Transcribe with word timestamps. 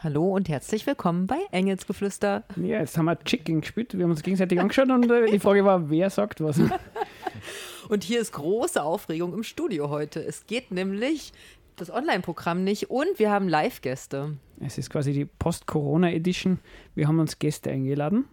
Hallo 0.00 0.34
und 0.34 0.48
herzlich 0.48 0.86
willkommen 0.86 1.26
bei 1.26 1.38
Engelsgeflüster. 1.52 2.44
Ja, 2.56 2.80
jetzt 2.80 2.98
haben 2.98 3.04
wir 3.04 3.18
Chicken 3.24 3.60
gespielt. 3.60 3.96
Wir 3.96 4.04
haben 4.04 4.10
uns 4.10 4.22
gegenseitig 4.22 4.60
angeschaut 4.60 4.90
und 4.90 5.10
äh, 5.10 5.30
die 5.30 5.38
Frage 5.38 5.64
war, 5.64 5.88
wer 5.88 6.10
sagt 6.10 6.40
was? 6.40 6.60
Und 7.88 8.02
hier 8.02 8.20
ist 8.20 8.32
große 8.32 8.82
Aufregung 8.82 9.32
im 9.32 9.44
Studio 9.44 9.90
heute. 9.90 10.20
Es 10.20 10.46
geht 10.46 10.72
nämlich 10.72 11.32
das 11.76 11.90
Online-Programm 11.90 12.64
nicht 12.64 12.90
und 12.90 13.18
wir 13.18 13.30
haben 13.30 13.48
Live-Gäste. 13.48 14.36
Es 14.60 14.78
ist 14.78 14.90
quasi 14.90 15.12
die 15.12 15.26
Post-Corona-Edition. 15.26 16.58
Wir 16.96 17.06
haben 17.06 17.20
uns 17.20 17.38
Gäste 17.38 17.70
eingeladen, 17.70 18.24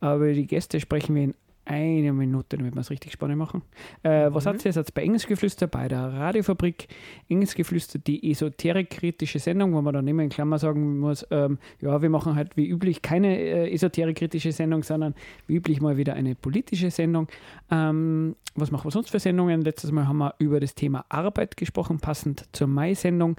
aber 0.00 0.32
die 0.32 0.46
Gäste 0.46 0.80
sprechen 0.80 1.14
wir 1.14 1.24
in 1.24 1.34
einer 1.66 2.12
Minute, 2.12 2.56
damit 2.56 2.74
wir 2.74 2.80
es 2.80 2.90
richtig 2.90 3.12
spannend 3.12 3.38
machen. 3.38 3.62
Äh, 4.02 4.28
was 4.30 4.46
hat 4.46 4.64
ihr 4.64 4.70
jetzt 4.70 4.94
bei 4.94 5.02
Engelsgeflüster 5.02 5.66
bei 5.66 5.88
der 5.88 6.12
Radiofabrik? 6.12 6.88
Engelsgeflüster, 7.28 7.98
die 7.98 8.30
esoterik-kritische 8.30 9.38
Sendung, 9.38 9.74
wo 9.74 9.82
man 9.82 9.92
dann 9.92 10.06
immer 10.06 10.22
in 10.22 10.28
Klammer 10.28 10.58
sagen 10.58 11.00
muss, 11.00 11.26
ähm, 11.30 11.58
ja, 11.80 12.00
wir 12.00 12.10
machen 12.10 12.34
halt 12.36 12.56
wie 12.56 12.68
üblich 12.68 13.02
keine 13.02 13.38
äh, 13.38 13.72
esoterik-kritische 13.72 14.52
Sendung, 14.52 14.82
sondern 14.82 15.14
wie 15.46 15.56
üblich 15.56 15.80
mal 15.80 15.96
wieder 15.96 16.14
eine 16.14 16.34
politische 16.34 16.90
Sendung. 16.90 17.28
Ähm, 17.70 18.36
was 18.54 18.70
machen 18.70 18.86
wir 18.86 18.90
sonst 18.90 19.10
für 19.10 19.18
Sendungen? 19.18 19.62
Letztes 19.62 19.92
Mal 19.92 20.08
haben 20.08 20.18
wir 20.18 20.34
über 20.38 20.60
das 20.60 20.74
Thema 20.74 21.04
Arbeit 21.08 21.56
gesprochen, 21.56 21.98
passend 21.98 22.46
zur 22.52 22.68
Mai-Sendung. 22.68 23.36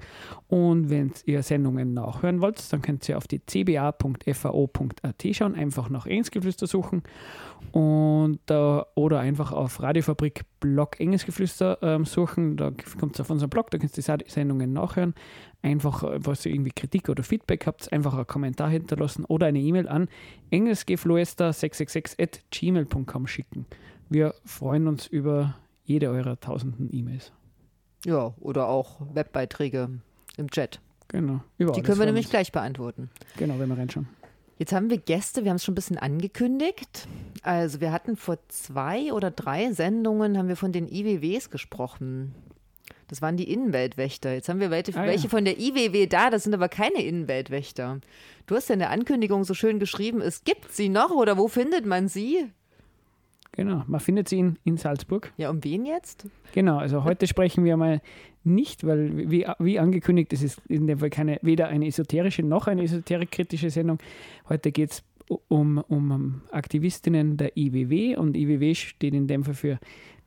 Und 0.48 0.90
wenn 0.90 1.12
ihr 1.24 1.42
Sendungen 1.42 1.92
nachhören 1.94 2.40
wollt, 2.40 2.72
dann 2.72 2.82
könnt 2.82 3.08
ihr 3.08 3.16
auf 3.16 3.26
die 3.26 3.40
cba.fao.at 3.40 5.26
schauen, 5.32 5.54
einfach 5.54 5.90
nach 5.90 6.06
Engelsgeflüster 6.06 6.66
suchen 6.66 7.02
und 7.72 8.17
äh, 8.26 8.80
oder 8.94 9.20
einfach 9.20 9.52
auf 9.52 9.82
Radiofabrik 9.82 10.42
Blog 10.60 11.00
Engelsgeflüster 11.00 11.78
ähm, 11.82 12.04
suchen. 12.04 12.56
Da 12.56 12.72
kommt 12.98 13.14
es 13.14 13.20
auf 13.20 13.30
unseren 13.30 13.50
Blog, 13.50 13.70
da 13.70 13.78
könnt 13.78 13.96
ihr 13.96 14.16
die 14.16 14.30
Sendungen 14.30 14.72
nachhören. 14.72 15.14
Einfach, 15.62 16.04
äh, 16.04 16.18
was 16.24 16.44
ihr 16.46 16.52
irgendwie 16.52 16.70
Kritik 16.70 17.08
oder 17.08 17.22
Feedback 17.22 17.66
habt, 17.66 17.92
einfach 17.92 18.14
einen 18.14 18.26
Kommentar 18.26 18.70
hinterlassen 18.70 19.24
oder 19.24 19.46
eine 19.46 19.60
E-Mail 19.60 19.88
an 19.88 20.08
engelsgeflüster666 20.50 22.22
at 22.22 22.42
gmail.com 22.50 23.26
schicken. 23.26 23.66
Wir 24.08 24.34
freuen 24.44 24.86
uns 24.86 25.06
über 25.06 25.56
jede 25.84 26.08
eurer 26.08 26.38
tausenden 26.40 26.88
E-Mails. 26.92 27.32
Ja, 28.04 28.34
oder 28.40 28.68
auch 28.68 29.00
Webbeiträge 29.14 29.90
im 30.36 30.50
Chat. 30.50 30.80
Genau. 31.08 31.40
Überall. 31.56 31.74
Die 31.74 31.82
können 31.82 31.98
wir 31.98 32.06
nämlich 32.06 32.26
uns. 32.26 32.30
gleich 32.30 32.52
beantworten. 32.52 33.10
Genau, 33.36 33.58
wenn 33.58 33.68
wir 33.68 33.78
reinschauen. 33.78 34.08
Jetzt 34.58 34.72
haben 34.72 34.90
wir 34.90 34.98
Gäste, 34.98 35.44
wir 35.44 35.50
haben 35.50 35.56
es 35.56 35.64
schon 35.64 35.72
ein 35.72 35.76
bisschen 35.76 35.98
angekündigt. 35.98 37.06
Also 37.42 37.80
wir 37.80 37.92
hatten 37.92 38.16
vor 38.16 38.38
zwei 38.48 39.12
oder 39.12 39.30
drei 39.30 39.72
Sendungen 39.72 40.36
haben 40.36 40.48
wir 40.48 40.56
von 40.56 40.72
den 40.72 40.88
IWWs 40.88 41.50
gesprochen. 41.50 42.34
Das 43.06 43.22
waren 43.22 43.36
die 43.36 43.50
Innenweltwächter. 43.50 44.34
Jetzt 44.34 44.48
haben 44.48 44.60
wir 44.60 44.70
welche, 44.70 44.94
Ah, 44.96 45.04
ja. 45.04 45.10
welche 45.10 45.28
von 45.28 45.44
der 45.44 45.58
IWW 45.58 46.06
da, 46.08 46.28
das 46.30 46.42
sind 46.42 46.54
aber 46.54 46.68
keine 46.68 47.02
Innenweltwächter. 47.02 48.00
Du 48.46 48.56
hast 48.56 48.68
ja 48.68 48.74
in 48.74 48.80
der 48.80 48.90
Ankündigung 48.90 49.44
so 49.44 49.54
schön 49.54 49.78
geschrieben, 49.78 50.20
es 50.20 50.44
gibt 50.44 50.72
sie 50.72 50.88
noch 50.88 51.10
oder 51.10 51.38
wo 51.38 51.48
findet 51.48 51.86
man 51.86 52.08
sie? 52.08 52.46
Genau, 53.52 53.82
man 53.86 54.00
findet 54.00 54.28
sie 54.28 54.38
in, 54.40 54.58
in 54.64 54.76
Salzburg. 54.76 55.32
Ja, 55.36 55.50
um 55.50 55.64
wen 55.64 55.86
jetzt? 55.86 56.26
Genau, 56.52 56.78
also 56.78 57.04
heute 57.04 57.26
sprechen 57.26 57.64
wir 57.64 57.76
mal 57.76 58.00
nicht, 58.48 58.86
weil 58.86 59.30
wie, 59.30 59.46
wie 59.58 59.78
angekündigt, 59.78 60.32
es 60.32 60.42
ist 60.42 60.60
in 60.68 60.86
dem 60.86 60.98
Fall 60.98 61.10
keine, 61.10 61.38
weder 61.42 61.68
eine 61.68 61.86
esoterische 61.86 62.42
noch 62.42 62.66
eine 62.66 62.82
esoterikkritische 62.82 63.70
Sendung. 63.70 63.98
Heute 64.48 64.72
geht 64.72 64.90
es 64.90 65.04
um, 65.48 65.78
um 65.88 66.40
Aktivistinnen 66.50 67.36
der 67.36 67.56
IWW 67.56 68.16
und 68.16 68.36
IWW 68.36 68.74
steht 68.74 69.14
in 69.14 69.26
dem 69.26 69.44
Fall 69.44 69.54
für 69.54 69.78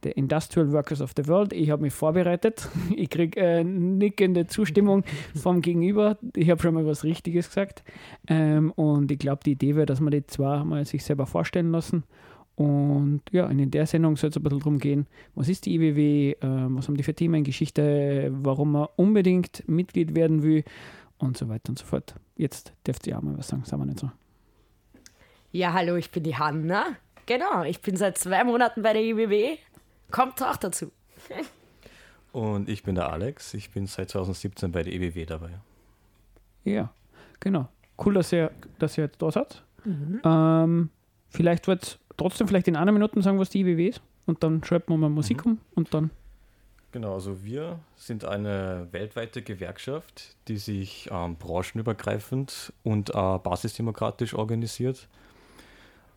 the 0.03 0.11
Industrial 0.11 0.71
Workers 0.71 1.01
of 1.01 1.13
the 1.15 1.27
World. 1.27 1.53
Ich 1.53 1.69
habe 1.69 1.81
mich 1.81 1.93
vorbereitet. 1.93 2.69
Ich 2.95 3.09
kriege 3.09 3.39
äh, 3.39 3.63
nickende 3.63 4.47
Zustimmung 4.47 5.03
vom 5.35 5.61
Gegenüber. 5.61 6.17
Ich 6.35 6.49
habe 6.49 6.61
schon 6.61 6.73
mal 6.73 6.85
was 6.85 7.03
Richtiges 7.03 7.47
gesagt. 7.47 7.83
Ähm, 8.27 8.71
und 8.71 9.11
ich 9.11 9.19
glaube, 9.19 9.41
die 9.45 9.51
Idee 9.51 9.75
wäre, 9.75 9.85
dass 9.85 9.99
man 9.99 10.11
die 10.11 10.25
zwei 10.25 10.63
mal 10.63 10.85
sich 10.85 11.03
selber 11.03 11.25
vorstellen 11.25 11.71
lassen. 11.71 12.03
Und 12.55 13.21
ja, 13.31 13.45
und 13.47 13.59
in 13.59 13.71
der 13.71 13.87
Sendung 13.87 14.17
soll 14.17 14.29
es 14.29 14.37
ein 14.37 14.43
bisschen 14.43 14.59
darum 14.59 14.77
gehen, 14.77 15.07
was 15.35 15.49
ist 15.49 15.65
die 15.65 15.75
IWW, 15.75 16.35
ähm, 16.41 16.77
was 16.77 16.87
haben 16.87 16.97
die 16.97 17.03
für 17.03 17.13
Themen, 17.13 17.43
Geschichte, 17.43 18.29
warum 18.33 18.73
man 18.73 18.87
unbedingt 18.97 19.67
Mitglied 19.67 20.15
werden 20.15 20.43
will 20.43 20.63
und 21.17 21.37
so 21.37 21.49
weiter 21.49 21.69
und 21.69 21.79
so 21.79 21.85
fort. 21.85 22.15
Jetzt 22.35 22.73
dürft 22.85 23.07
ihr 23.07 23.17
auch 23.17 23.21
mal 23.21 23.37
was 23.37 23.47
sagen, 23.47 23.63
sagen 23.65 23.81
wir 23.81 23.85
nicht 23.85 23.99
so. 23.99 24.11
Ja, 25.51 25.73
hallo, 25.73 25.95
ich 25.95 26.11
bin 26.11 26.23
die 26.23 26.35
Hanna. 26.35 26.95
Genau, 27.25 27.63
ich 27.63 27.81
bin 27.81 27.95
seit 27.95 28.17
zwei 28.17 28.43
Monaten 28.43 28.81
bei 28.81 28.93
der 28.93 29.03
IBW. 29.03 29.57
Kommt 30.11 30.41
auch 30.43 30.57
dazu. 30.57 30.91
Und 32.31 32.69
ich 32.69 32.83
bin 32.83 32.95
der 32.95 33.11
Alex. 33.11 33.53
Ich 33.53 33.71
bin 33.71 33.87
seit 33.87 34.09
2017 34.09 34.71
bei 34.71 34.83
der 34.83 34.93
EBW 34.93 35.25
dabei. 35.25 35.49
Ja, 36.63 36.93
genau. 37.39 37.67
Cool, 38.03 38.13
dass 38.13 38.31
ihr, 38.31 38.51
dass 38.79 38.97
ihr 38.97 39.05
jetzt 39.05 39.21
da 39.21 39.31
seid. 39.31 39.63
Ähm, 40.23 40.89
vielleicht 41.29 41.67
wird 41.67 41.99
trotzdem 42.17 42.47
vielleicht 42.47 42.67
in 42.67 42.75
einer 42.75 42.91
Minute 42.91 43.21
sagen, 43.21 43.39
was 43.39 43.49
die 43.49 43.61
IWW 43.61 43.87
ist. 43.87 44.01
Und 44.25 44.43
dann 44.43 44.63
schreibt 44.63 44.89
man 44.89 44.99
mal 44.99 45.09
Musik 45.09 45.45
um 45.45 45.59
und 45.75 45.93
dann 45.93 46.11
Genau, 46.91 47.13
also 47.13 47.41
wir 47.45 47.79
sind 47.95 48.25
eine 48.25 48.87
weltweite 48.91 49.41
Gewerkschaft, 49.41 50.35
die 50.49 50.57
sich 50.57 51.07
ähm, 51.09 51.37
branchenübergreifend 51.37 52.73
und 52.83 53.11
äh, 53.11 53.13
basisdemokratisch 53.13 54.33
organisiert. 54.33 55.07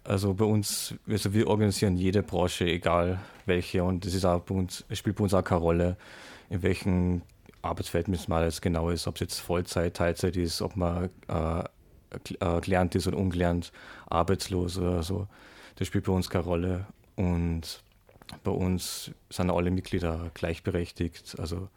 Also 0.02 0.34
bei 0.34 0.44
uns, 0.44 0.94
also 1.08 1.32
wir 1.32 1.46
organisieren 1.46 1.96
jede 1.96 2.24
Branche, 2.24 2.64
egal 2.66 3.20
welche, 3.46 3.84
und 3.84 4.04
das 4.04 4.14
ist 4.14 4.24
auch 4.24 4.40
bei 4.40 4.54
uns, 4.54 4.84
es 4.88 4.98
spielt 4.98 5.16
bei 5.16 5.22
uns 5.22 5.32
auch 5.32 5.44
keine 5.44 5.60
Rolle, 5.60 5.96
in 6.50 6.62
welchem 6.62 7.22
Arbeitsverhältnis 7.62 8.26
man 8.26 8.42
jetzt 8.42 8.60
genau 8.60 8.90
ist, 8.90 9.06
ob 9.06 9.14
es 9.14 9.20
jetzt 9.20 9.38
Vollzeit, 9.38 9.94
Teilzeit 9.94 10.36
ist, 10.36 10.60
ob 10.60 10.74
man 10.76 11.08
äh, 11.28 11.64
äh, 12.40 12.60
gelernt 12.60 12.96
ist 12.96 13.06
oder 13.06 13.16
ungelernt, 13.16 13.72
arbeitslos 14.06 14.76
oder 14.76 15.04
so. 15.04 15.28
Das 15.76 15.88
spielt 15.88 16.04
bei 16.04 16.12
uns 16.12 16.30
keine 16.30 16.44
Rolle. 16.44 16.86
Und 17.16 17.82
bei 18.42 18.50
uns 18.50 19.10
sind 19.30 19.50
alle 19.50 19.70
Mitglieder 19.70 20.30
gleichberechtigt. 20.34 21.36
Also 21.38 21.68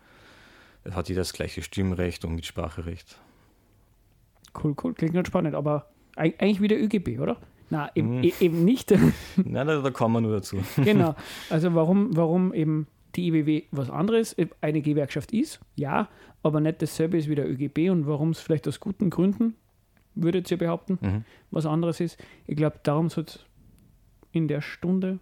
hat 0.90 1.09
jeder 1.09 1.22
das 1.22 1.34
gleiche 1.34 1.62
Stimmrecht 1.62 2.24
und 2.25 2.35
Mitspracherecht. 2.35 3.19
cool, 4.63 4.75
cool, 4.84 4.94
klingt 4.94 5.13
ganz 5.13 5.28
spannend, 5.28 5.53
aber 5.56 5.88
eig- 6.16 6.40
eigentlich 6.40 6.62
wieder 6.62 6.78
ÖGB, 6.78 7.19
oder? 7.19 7.38
Na, 7.69 7.91
eben, 7.96 8.18
Mhm. 8.19 8.24
e- 8.24 8.34
eben 8.40 8.63
nicht. 8.66 8.91
Nein, 9.35 9.68
da, 9.68 9.81
da 9.81 9.91
kommen 9.91 10.16
wir 10.16 10.22
nur 10.22 10.31
dazu. 10.38 10.58
genau. 10.84 11.16
Also 11.50 11.75
warum, 11.75 12.16
warum 12.16 12.53
eben 12.53 12.88
die 13.16 13.28
IWW 13.28 13.64
was 13.72 13.90
anderes 13.90 14.35
eine 14.62 14.81
Gewerkschaft 14.81 15.31
ist, 15.34 15.59
ja, 15.75 16.08
aber 16.44 16.59
nicht 16.62 16.81
dasselbe 16.81 17.18
ist 17.18 17.28
wie 17.29 17.35
der 17.35 17.47
ÖGB 17.50 17.90
und 17.91 18.08
warum 18.08 18.29
es 18.29 18.40
vielleicht 18.40 18.68
aus 18.68 18.79
guten 18.79 19.09
Gründen, 19.09 19.56
würdet 20.16 20.50
ihr 20.50 20.58
behaupten, 20.58 20.97
Mhm. 21.02 21.25
was 21.52 21.66
anderes 21.66 22.00
ist. 22.00 22.18
Ich 22.47 22.56
glaube, 22.56 22.79
darum 22.84 23.09
soll 23.09 23.25
es 23.25 23.40
in 24.32 24.48
der 24.48 24.62
Stunde 24.62 25.20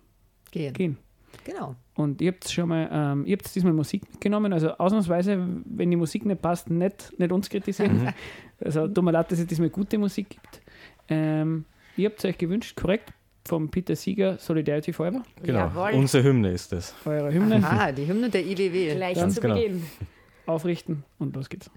Gehen. 0.52 0.74
gehen. 0.74 0.98
Genau. 1.44 1.76
Und 1.96 2.22
ihr 2.22 2.32
habt 2.32 2.50
schon 2.50 2.70
mal, 2.70 2.90
ähm, 2.92 3.26
ihr 3.26 3.36
habt 3.38 3.54
diesmal 3.54 3.74
Musik 3.74 4.04
mitgenommen, 4.10 4.54
also 4.54 4.72
ausnahmsweise, 4.72 5.46
wenn 5.66 5.92
die 5.92 5.98
Musik 5.98 6.26
nicht 6.26 6.42
passt, 6.42 6.70
nicht, 6.70 7.14
nicht 7.20 7.32
uns 7.32 7.50
kritisieren. 7.50 8.14
Also 8.64 8.88
tut 8.88 9.04
mir 9.04 9.12
leid, 9.12 9.30
dass 9.32 9.40
es 9.40 9.48
diesmal 9.48 9.70
gute 9.70 9.98
Musik 9.98 10.30
gibt. 10.30 10.62
Ähm, 11.10 11.66
ihr 11.98 12.10
habt 12.10 12.20
es 12.20 12.26
euch 12.26 12.38
gewünscht, 12.38 12.76
korrekt, 12.78 13.12
vom 13.46 13.70
Peter 13.70 13.96
Sieger 13.96 14.38
Solidarity 14.38 14.92
Forever, 14.94 15.24
Genau, 15.44 15.60
Jawohl. 15.60 15.92
unsere 15.92 16.24
Hymne 16.24 16.52
ist 16.52 16.72
das. 16.72 16.96
eure 17.06 17.32
Hymne. 17.34 17.62
Ah, 17.64 17.92
die 17.92 18.08
Hymne 18.08 18.30
der 18.30 18.46
IWW. 18.46 18.96
Gleich 18.96 19.16
Ganz 19.18 19.36
zu 19.36 19.42
genau. 19.42 19.56
Beginn. 19.56 19.84
aufrichten 20.46 21.04
und 21.20 21.36
los 21.36 21.50
geht's. 21.50 21.70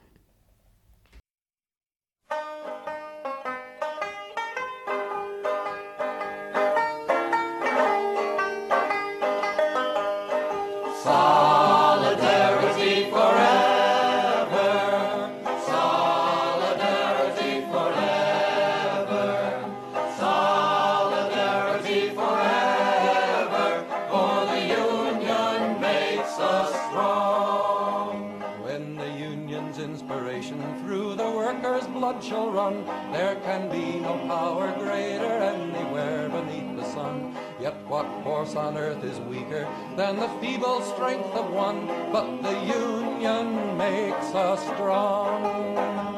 Power 34.28 34.70
greater 34.78 35.24
anywhere 35.24 36.28
beneath 36.28 36.76
the 36.76 36.84
sun. 36.84 37.34
Yet 37.58 37.74
what 37.88 38.06
force 38.22 38.54
on 38.56 38.76
earth 38.76 39.02
is 39.02 39.18
weaker 39.20 39.66
than 39.96 40.16
the 40.16 40.28
feeble 40.40 40.82
strength 40.82 41.34
of 41.34 41.50
one? 41.50 41.86
But 42.12 42.42
the 42.42 42.52
union 42.66 43.78
makes 43.78 44.34
us 44.34 44.62
strong. 44.74 46.17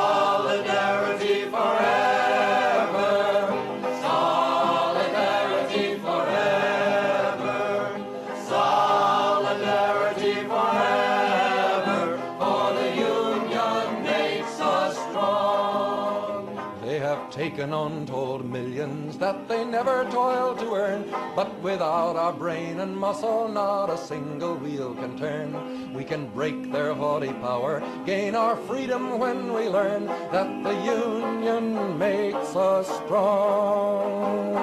that 19.31 19.47
they 19.47 19.63
never 19.63 20.03
toil 20.11 20.55
to 20.55 20.73
earn. 20.75 21.05
But 21.35 21.57
without 21.61 22.17
our 22.17 22.33
brain 22.33 22.81
and 22.81 22.95
muscle, 22.95 23.47
not 23.47 23.89
a 23.89 23.97
single 23.97 24.55
wheel 24.57 24.93
can 24.93 25.17
turn. 25.17 25.93
We 25.93 26.03
can 26.03 26.27
break 26.27 26.71
their 26.71 26.93
haughty 26.93 27.31
power, 27.33 27.81
gain 28.05 28.35
our 28.35 28.57
freedom 28.67 29.19
when 29.19 29.53
we 29.53 29.69
learn 29.69 30.07
that 30.07 30.49
the 30.63 30.75
Union 30.83 31.97
makes 31.97 32.55
us 32.55 32.87
strong. 33.05 34.55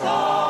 Solidarity 0.00 0.49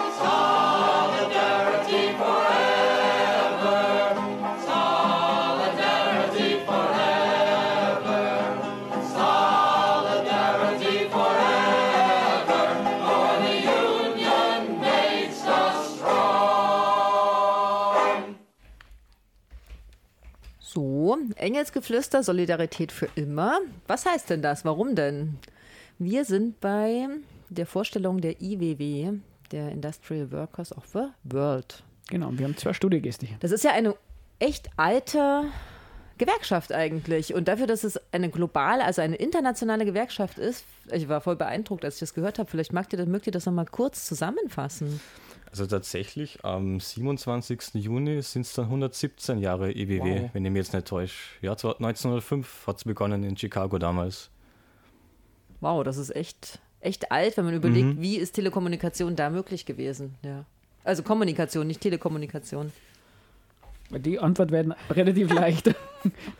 Engelsgeflüster, 21.33 22.23
Solidarität 22.23 22.91
für 22.91 23.07
immer. 23.15 23.59
Was 23.87 24.05
heißt 24.05 24.29
denn 24.29 24.41
das? 24.41 24.65
Warum 24.65 24.95
denn? 24.95 25.37
Wir 25.99 26.25
sind 26.25 26.59
bei 26.59 27.07
der 27.49 27.65
Vorstellung 27.65 28.21
der 28.21 28.41
IWW, 28.41 29.13
der 29.51 29.71
Industrial 29.71 30.31
Workers 30.31 30.75
of 30.75 30.85
the 30.87 31.05
World. 31.23 31.83
Genau, 32.09 32.29
wir 32.33 32.45
haben 32.45 32.57
zwei 32.57 32.73
Studiogäste 32.73 33.25
hier. 33.25 33.37
Das 33.39 33.51
ist 33.51 33.63
ja 33.63 33.71
eine 33.71 33.95
echt 34.39 34.69
alte 34.77 35.45
Gewerkschaft 36.25 36.71
eigentlich. 36.71 37.33
Und 37.33 37.47
dafür, 37.47 37.65
dass 37.67 37.83
es 37.83 37.99
eine 38.13 38.29
globale, 38.29 38.83
also 38.85 39.01
eine 39.01 39.15
internationale 39.15 39.85
Gewerkschaft 39.85 40.37
ist, 40.37 40.63
ich 40.91 41.09
war 41.09 41.19
voll 41.19 41.35
beeindruckt, 41.35 41.83
als 41.83 41.95
ich 41.95 41.99
das 42.01 42.13
gehört 42.13 42.37
habe. 42.39 42.49
Vielleicht 42.49 42.73
mögt 42.73 42.93
ihr 42.93 42.97
das, 42.97 43.07
mögt 43.07 43.25
ihr 43.27 43.31
das 43.33 43.45
nochmal 43.47 43.65
kurz 43.65 44.05
zusammenfassen. 44.05 44.99
Also 45.49 45.65
tatsächlich, 45.65 46.45
am 46.45 46.79
27. 46.79 47.73
Juni 47.73 48.21
sind 48.21 48.43
es 48.45 48.53
dann 48.53 48.65
117 48.65 49.39
Jahre 49.39 49.71
IWW, 49.75 49.99
Wow. 50.21 50.29
wenn 50.33 50.45
ich 50.45 50.51
mich 50.51 50.59
jetzt 50.61 50.73
nicht 50.73 50.87
täusche. 50.87 51.15
Ja, 51.41 51.57
zwar 51.57 51.75
1905 51.75 52.67
hat 52.67 52.77
es 52.77 52.83
begonnen 52.85 53.23
in 53.23 53.35
Chicago 53.35 53.77
damals. 53.77 54.29
Wow, 55.59 55.83
das 55.83 55.97
ist 55.97 56.15
echt, 56.15 56.59
echt 56.79 57.11
alt, 57.11 57.35
wenn 57.35 57.45
man 57.45 57.53
überlegt, 57.53 57.99
wie 57.99 58.15
ist 58.17 58.33
Telekommunikation 58.33 59.15
da 59.15 59.29
möglich 59.29 59.65
gewesen. 59.65 60.15
Ja. 60.23 60.45
Also 60.83 61.03
Kommunikation, 61.03 61.67
nicht 61.67 61.81
Telekommunikation. 61.81 62.71
Die 63.99 64.19
Antwort 64.19 64.51
werden 64.51 64.73
relativ 64.89 65.33
leicht. 65.33 65.73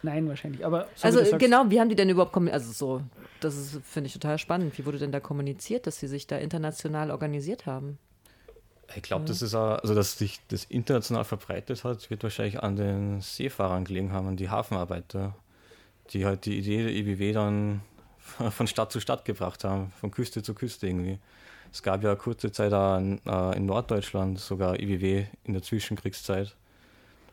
Nein, 0.02 0.28
wahrscheinlich. 0.28 0.66
Aber 0.66 0.88
so 0.96 1.06
Also 1.06 1.20
sagst, 1.20 1.40
genau, 1.40 1.66
wie 1.70 1.80
haben 1.80 1.90
die 1.90 1.96
denn 1.96 2.10
überhaupt 2.10 2.32
kommuniziert? 2.32 2.62
Also 2.62 2.72
so, 2.74 3.02
das 3.40 3.56
ist, 3.56 3.82
finde 3.84 4.08
ich 4.08 4.14
total 4.14 4.38
spannend. 4.38 4.78
Wie 4.78 4.86
wurde 4.86 4.98
denn 4.98 5.12
da 5.12 5.20
kommuniziert, 5.20 5.88
dass 5.88 6.00
sie 6.00 6.08
sich 6.08 6.28
da 6.28 6.38
international 6.38 7.12
organisiert 7.12 7.66
haben? 7.66 7.98
Ich 8.96 9.04
glaube, 9.04 9.26
das 9.26 9.42
ist 9.42 9.56
auch, 9.56 9.80
also 9.80 9.96
dass 9.96 10.18
sich 10.18 10.40
das 10.50 10.66
international 10.66 11.24
verbreitet 11.24 11.84
hat, 11.84 12.10
wird 12.10 12.24
wahrscheinlich 12.24 12.62
an 12.62 12.76
den 12.76 13.22
Seefahrern 13.22 13.86
gelegen 13.86 14.12
haben, 14.12 14.28
an 14.28 14.38
die 14.38 14.50
Hafenarbeiter, 14.50 15.36
die 16.10 16.26
halt 16.26 16.46
die 16.46 16.58
Idee 16.58 16.84
der 16.84 16.94
IWW 16.94 17.32
dann 17.32 17.82
von 18.52 18.68
Stadt 18.68 18.92
zu 18.92 19.00
Stadt 19.00 19.26
gebracht 19.26 19.64
haben, 19.64 19.92
von 20.00 20.12
Küste 20.12 20.44
zu 20.44 20.54
Küste 20.54 20.88
irgendwie. 20.88 21.20
Es 21.72 21.84
gab 21.84 22.04
ja 22.04 22.16
kurze 22.16 22.52
Zeit 22.52 22.74
in, 22.74 23.22
äh, 23.26 23.56
in 23.56 23.66
Norddeutschland 23.66 24.40
sogar 24.40 24.78
IWW 24.78 25.26
in 25.46 25.54
der 25.54 25.62
Zwischenkriegszeit. 25.62 26.56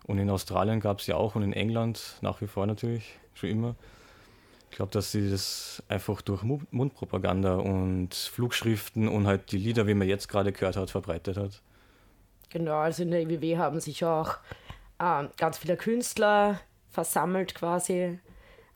Und 0.09 0.19
in 0.19 0.29
Australien 0.31 0.81
gab 0.81 0.99
es 0.99 1.07
ja 1.07 1.15
auch 1.17 1.37
und 1.37 1.43
in 1.43 1.53
England 1.53 2.17
nach 2.23 2.41
wie 2.41 2.47
vor 2.47 2.67
natürlich, 2.67 3.19
schon 3.35 3.51
immer. 3.51 3.77
Ich 4.71 4.77
glaube, 4.77 4.91
dass 4.91 5.13
sie 5.13 5.31
das 5.31 5.83
einfach 5.89 6.23
durch 6.23 6.43
Mu- 6.43 6.63
Mundpropaganda 6.71 7.57
und 7.57 8.15
Flugschriften 8.15 9.07
und 9.07 9.27
halt 9.27 9.53
die 9.53 9.59
Lieder, 9.59 9.87
wie 9.87 9.95
man 9.95 10.09
jetzt 10.09 10.29
gerade 10.29 10.51
gehört 10.51 10.77
hat, 10.77 10.91
verbreitet 10.91 11.37
hat. 11.37 11.63
Genau, 12.51 12.79
also 12.79 13.03
in 13.03 13.11
der 13.11 13.21
IWW 13.21 13.59
haben 13.59 13.81
sich 13.81 14.05
auch 14.05 14.39
ähm, 14.99 15.29
ganz 15.37 15.59
viele 15.59 15.77
Künstler 15.77 16.61
versammelt 16.89 17.55
quasi. 17.55 18.19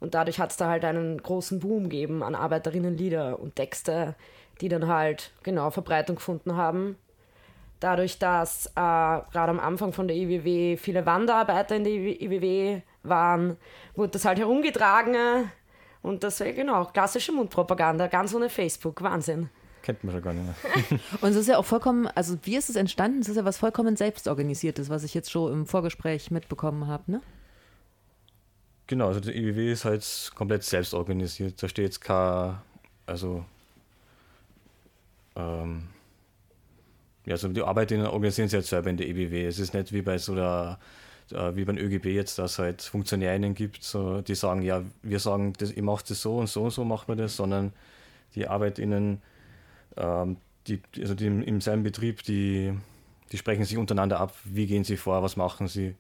Und 0.01 0.15
dadurch 0.15 0.39
hat 0.39 0.51
es 0.51 0.59
da 0.59 0.69
halt 0.69 0.85
einen 0.85 1.23
großen 1.23 1.61
Boom 1.61 1.85
gegeben 1.85 2.23
an 2.23 2.35
Arbeiterinnenlieder 2.35 3.39
und 3.39 3.57
Texte, 3.57 4.17
die 4.61 4.69
dann 4.69 4.87
halt 4.87 5.33
genau 5.43 5.71
Verbreitung 5.71 6.17
gefunden 6.17 6.57
haben. 6.57 6.97
Dadurch, 7.83 8.21
dass 8.21 8.67
äh, 8.67 8.71
gerade 8.77 9.49
am 9.49 9.59
Anfang 9.59 9.93
von 9.93 10.07
der 10.07 10.17
IWW 10.17 10.77
viele 10.77 11.05
Wanderarbeiter 11.05 11.75
in 11.75 11.83
der 11.83 11.93
IWW 11.93 12.81
waren, 13.03 13.57
wurde 13.97 14.13
das 14.13 14.25
halt 14.25 14.39
herumgetragen. 14.39 15.51
Und 16.01 16.23
das 16.23 16.39
war 16.39 16.53
genau 16.53 16.85
klassische 16.85 17.33
Mundpropaganda, 17.33 18.07
ganz 18.07 18.33
ohne 18.35 18.49
Facebook. 18.51 19.03
Wahnsinn. 19.03 19.51
Kennt 19.83 20.05
man 20.05 20.15
schon 20.15 20.23
gar 20.23 20.33
nicht 20.33 20.45
mehr. 20.45 21.01
Und 21.21 21.31
es 21.31 21.37
ist 21.37 21.49
ja 21.49 21.59
auch 21.59 21.65
vollkommen, 21.65 22.07
also 22.07 22.39
wie 22.45 22.55
ist 22.55 22.71
es 22.71 22.77
entstanden? 22.77 23.19
Es 23.19 23.29
ist 23.29 23.35
ja 23.35 23.45
was 23.45 23.59
vollkommen 23.59 23.97
selbstorganisiertes, 23.97 24.89
was 24.89 25.03
ich 25.03 25.13
jetzt 25.13 25.33
schon 25.33 25.53
im 25.53 25.67
Vorgespräch 25.67 26.31
mitbekommen 26.31 26.87
habe, 26.87 27.11
ne? 27.11 27.21
Genau, 28.87 29.09
also 29.09 29.19
der 29.19 29.35
IWW 29.35 29.73
ist 29.73 29.85
halt 29.85 30.31
komplett 30.37 30.63
selbst 30.63 30.95
organisiert. 30.95 31.61
Da 31.61 31.69
steht 31.69 31.87
jetzt 31.87 32.01
kein, 32.01 32.59
also, 33.07 33.45
ähm, 35.35 35.89
ja, 37.27 37.33
also 37.33 37.49
die 37.49 37.63
Arbeiterinnen 37.63 38.07
organisieren 38.07 38.49
sich 38.49 38.57
halt 38.57 38.67
selber 38.67 38.91
in 38.91 38.97
der 38.97 39.09
IWW. 39.09 39.47
Es 39.47 39.59
ist 39.59 39.75
nicht 39.75 39.93
wie 39.93 40.03
bei 40.03 40.19
so 40.19 40.35
der, 40.35 40.79
äh, 41.31 41.55
wie 41.55 41.65
beim 41.65 41.79
ÖGB 41.79 42.07
jetzt, 42.07 42.39
dass 42.39 42.53
es 42.53 42.59
halt 42.59 42.83
Funktionärinnen 42.83 43.55
gibt, 43.55 43.83
so, 43.83 44.21
die 44.23 44.35
sagen, 44.35 44.63
ja, 44.63 44.83
wir 45.03 45.19
sagen, 45.19 45.53
das, 45.59 45.71
ich 45.71 45.83
mache 45.83 46.05
das 46.09 46.21
so 46.21 46.39
und 46.39 46.49
so 46.49 46.65
und 46.65 46.71
so 46.71 46.85
machen 46.85 47.09
wir 47.09 47.17
das, 47.17 47.37
sondern 47.37 47.73
die 48.35 48.47
Arbeiterinnen, 48.47 49.23
ähm, 49.97 50.37
die, 50.67 50.81
also 51.01 51.15
die 51.15 51.27
im, 51.27 51.43
im 51.43 51.61
selben 51.61 51.83
Betrieb, 51.83 52.23
die, 52.25 52.73
die 53.31 53.39
sprechen 53.39 53.65
sich 53.65 53.79
untereinander 53.79 54.21
ab, 54.21 54.35
wie 54.45 54.67
gehen 54.67 54.85
sie 54.85 54.97
vor, 54.97 55.23
was 55.23 55.37
machen 55.37 55.69
sie 55.69 55.95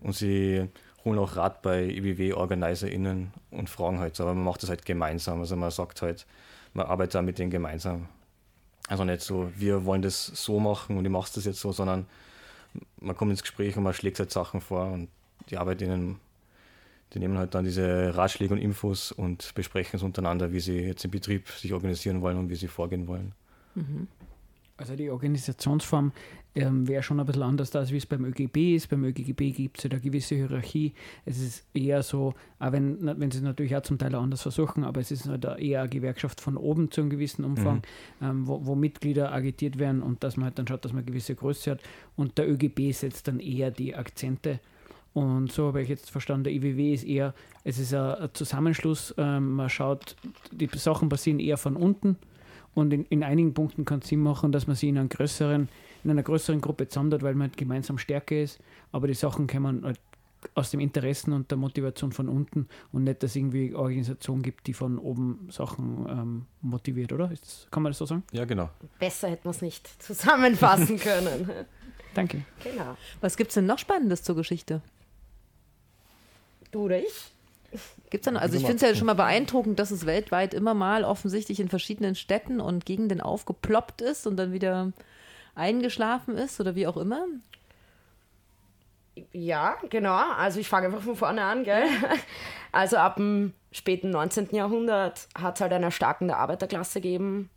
und 0.00 0.14
sie 0.14 0.68
holen 1.04 1.18
auch 1.18 1.36
Rat 1.36 1.62
bei 1.62 1.84
IWW-OrganizerInnen 1.84 3.32
und 3.50 3.68
fragen 3.68 3.98
halt, 3.98 4.16
so, 4.16 4.24
aber 4.24 4.34
man 4.34 4.44
macht 4.44 4.62
das 4.62 4.70
halt 4.70 4.84
gemeinsam. 4.84 5.40
Also 5.40 5.56
man 5.56 5.70
sagt 5.70 6.02
halt, 6.02 6.26
man 6.74 6.86
arbeitet 6.86 7.16
da 7.16 7.22
mit 7.22 7.38
denen 7.38 7.50
gemeinsam. 7.50 8.08
Also 8.88 9.04
nicht 9.04 9.22
so, 9.22 9.50
wir 9.56 9.84
wollen 9.84 10.02
das 10.02 10.26
so 10.26 10.60
machen 10.60 10.96
und 10.96 11.04
ich 11.04 11.10
mache 11.10 11.30
das 11.34 11.44
jetzt 11.44 11.60
so, 11.60 11.72
sondern 11.72 12.06
man 13.00 13.16
kommt 13.16 13.30
ins 13.30 13.42
Gespräch 13.42 13.76
und 13.76 13.82
man 13.82 13.94
schlägt 13.94 14.18
halt 14.18 14.30
Sachen 14.30 14.60
vor 14.60 14.86
und 14.90 15.08
die 15.50 15.56
ArbeiterInnen, 15.58 16.18
die 17.12 17.18
nehmen 17.18 17.38
halt 17.38 17.54
dann 17.54 17.64
diese 17.64 18.16
Ratschläge 18.16 18.54
und 18.54 18.60
Infos 18.60 19.12
und 19.12 19.54
besprechen 19.54 19.96
es 19.96 20.02
untereinander, 20.02 20.52
wie 20.52 20.60
sie 20.60 20.78
jetzt 20.78 21.04
im 21.04 21.10
Betrieb 21.10 21.48
sich 21.50 21.72
organisieren 21.72 22.22
wollen 22.22 22.38
und 22.38 22.48
wie 22.48 22.56
sie 22.56 22.68
vorgehen 22.68 23.06
wollen. 23.06 23.32
Also 24.82 24.96
die 24.96 25.10
Organisationsform 25.10 26.10
ähm, 26.56 26.88
wäre 26.88 27.04
schon 27.04 27.20
ein 27.20 27.26
bisschen 27.26 27.44
anders, 27.44 27.74
als 27.76 27.92
wie 27.92 27.98
es 27.98 28.06
beim 28.06 28.24
ÖGB 28.24 28.74
ist. 28.74 28.90
Beim 28.90 29.04
ÖGB 29.04 29.54
gibt 29.54 29.78
es 29.78 29.84
ja 29.84 29.90
eine 29.90 30.00
gewisse 30.00 30.34
Hierarchie. 30.34 30.92
Es 31.24 31.38
ist 31.38 31.64
eher 31.72 32.02
so, 32.02 32.34
auch 32.58 32.72
wenn, 32.72 32.98
wenn 33.00 33.30
sie 33.30 33.38
es 33.38 33.44
natürlich 33.44 33.76
auch 33.76 33.82
zum 33.82 33.96
Teil 33.96 34.12
anders 34.16 34.42
versuchen, 34.42 34.82
aber 34.82 35.00
es 35.00 35.12
ist 35.12 35.28
halt 35.28 35.44
eher 35.44 35.82
eine 35.82 35.88
Gewerkschaft 35.88 36.40
von 36.40 36.56
oben 36.56 36.90
zu 36.90 37.00
einem 37.00 37.10
gewissen 37.10 37.44
Umfang, 37.44 37.82
mhm. 38.18 38.26
ähm, 38.26 38.46
wo, 38.48 38.66
wo, 38.66 38.74
Mitglieder 38.74 39.32
agitiert 39.32 39.78
werden 39.78 40.02
und 40.02 40.24
dass 40.24 40.36
man 40.36 40.46
halt 40.46 40.58
dann 40.58 40.66
schaut, 40.66 40.84
dass 40.84 40.92
man 40.92 41.02
eine 41.02 41.10
gewisse 41.12 41.36
Größe 41.36 41.70
hat. 41.70 41.80
Und 42.16 42.36
der 42.36 42.50
ÖGB 42.50 42.92
setzt 42.92 43.28
dann 43.28 43.38
eher 43.38 43.70
die 43.70 43.94
Akzente. 43.94 44.58
Und 45.14 45.52
so 45.52 45.68
habe 45.68 45.82
ich 45.82 45.88
jetzt 45.88 46.10
verstanden, 46.10 46.44
der 46.44 46.54
IWW 46.54 46.92
ist 46.92 47.04
eher, 47.04 47.34
es 47.62 47.78
ist 47.78 47.94
ein, 47.94 48.14
ein 48.14 48.30
Zusammenschluss, 48.32 49.14
ähm, 49.16 49.52
man 49.52 49.68
schaut, 49.68 50.16
die 50.50 50.68
Sachen 50.74 51.08
passieren 51.08 51.38
eher 51.38 51.56
von 51.56 51.76
unten 51.76 52.16
und 52.74 52.92
in, 52.92 53.04
in 53.06 53.22
einigen 53.22 53.54
Punkten 53.54 53.84
kann 53.84 54.00
es 54.00 54.08
Sinn 54.08 54.20
machen, 54.20 54.52
dass 54.52 54.66
man 54.66 54.76
sie 54.76 54.88
in, 54.88 54.98
einem 54.98 55.08
größeren, 55.08 55.68
in 56.04 56.10
einer 56.10 56.22
größeren 56.22 56.60
Gruppe 56.60 56.88
zusammen 56.88 57.20
weil 57.22 57.34
man 57.34 57.48
halt 57.48 57.56
gemeinsam 57.56 57.98
stärker 57.98 58.40
ist. 58.40 58.60
Aber 58.92 59.06
die 59.06 59.14
Sachen 59.14 59.46
kommen 59.46 59.84
halt 59.84 60.00
aus 60.54 60.70
dem 60.70 60.80
Interessen 60.80 61.32
und 61.32 61.50
der 61.50 61.58
Motivation 61.58 62.12
von 62.12 62.28
unten 62.28 62.68
und 62.90 63.04
nicht, 63.04 63.22
dass 63.22 63.30
es 63.30 63.36
irgendwie 63.36 63.74
Organisation 63.74 64.42
gibt, 64.42 64.66
die 64.66 64.74
von 64.74 64.98
oben 64.98 65.48
Sachen 65.50 66.06
ähm, 66.08 66.46
motiviert, 66.60 67.12
oder? 67.12 67.28
Das, 67.28 67.68
kann 67.70 67.82
man 67.82 67.90
das 67.90 67.98
so 67.98 68.06
sagen? 68.06 68.24
Ja, 68.32 68.44
genau. 68.44 68.70
Besser 68.98 69.28
hätte 69.28 69.42
man 69.44 69.54
es 69.54 69.62
nicht 69.62 69.86
zusammenfassen 70.02 70.98
können. 70.98 71.48
Danke. 72.14 72.42
Genau. 72.62 72.96
Was 73.20 73.36
gibt 73.36 73.50
es 73.50 73.54
denn 73.54 73.66
noch 73.66 73.78
Spannendes 73.78 74.22
zur 74.22 74.36
Geschichte? 74.36 74.82
Du 76.70 76.82
oder 76.82 76.98
ich? 76.98 77.32
Gibt's 78.10 78.26
dann, 78.26 78.36
also 78.36 78.56
ich 78.56 78.64
finde 78.64 78.76
es 78.76 78.82
ja 78.82 78.94
schon 78.94 79.06
mal 79.06 79.14
beeindruckend, 79.14 79.78
dass 79.78 79.90
es 79.90 80.04
weltweit 80.04 80.52
immer 80.52 80.74
mal 80.74 81.04
offensichtlich 81.04 81.60
in 81.60 81.68
verschiedenen 81.68 82.14
Städten 82.14 82.60
und 82.60 82.84
Gegenden 82.84 83.20
aufgeploppt 83.20 84.02
ist 84.02 84.26
und 84.26 84.36
dann 84.36 84.52
wieder 84.52 84.92
eingeschlafen 85.54 86.36
ist 86.36 86.60
oder 86.60 86.74
wie 86.74 86.86
auch 86.86 86.96
immer. 86.96 87.26
Ja, 89.32 89.76
genau. 89.90 90.16
Also 90.36 90.60
ich 90.60 90.68
fange 90.68 90.86
einfach 90.86 91.02
von 91.02 91.16
vorne 91.16 91.42
an, 91.42 91.64
gell? 91.64 91.86
Also 92.74 92.96
ab 92.96 93.16
dem 93.16 93.52
späten 93.70 94.08
19. 94.08 94.48
Jahrhundert 94.52 95.28
hat 95.38 95.56
es 95.56 95.60
halt 95.60 95.74
eine 95.74 95.84
erstarkende 95.84 96.38
Arbeiterklasse 96.38 97.02
gegeben. 97.02 97.50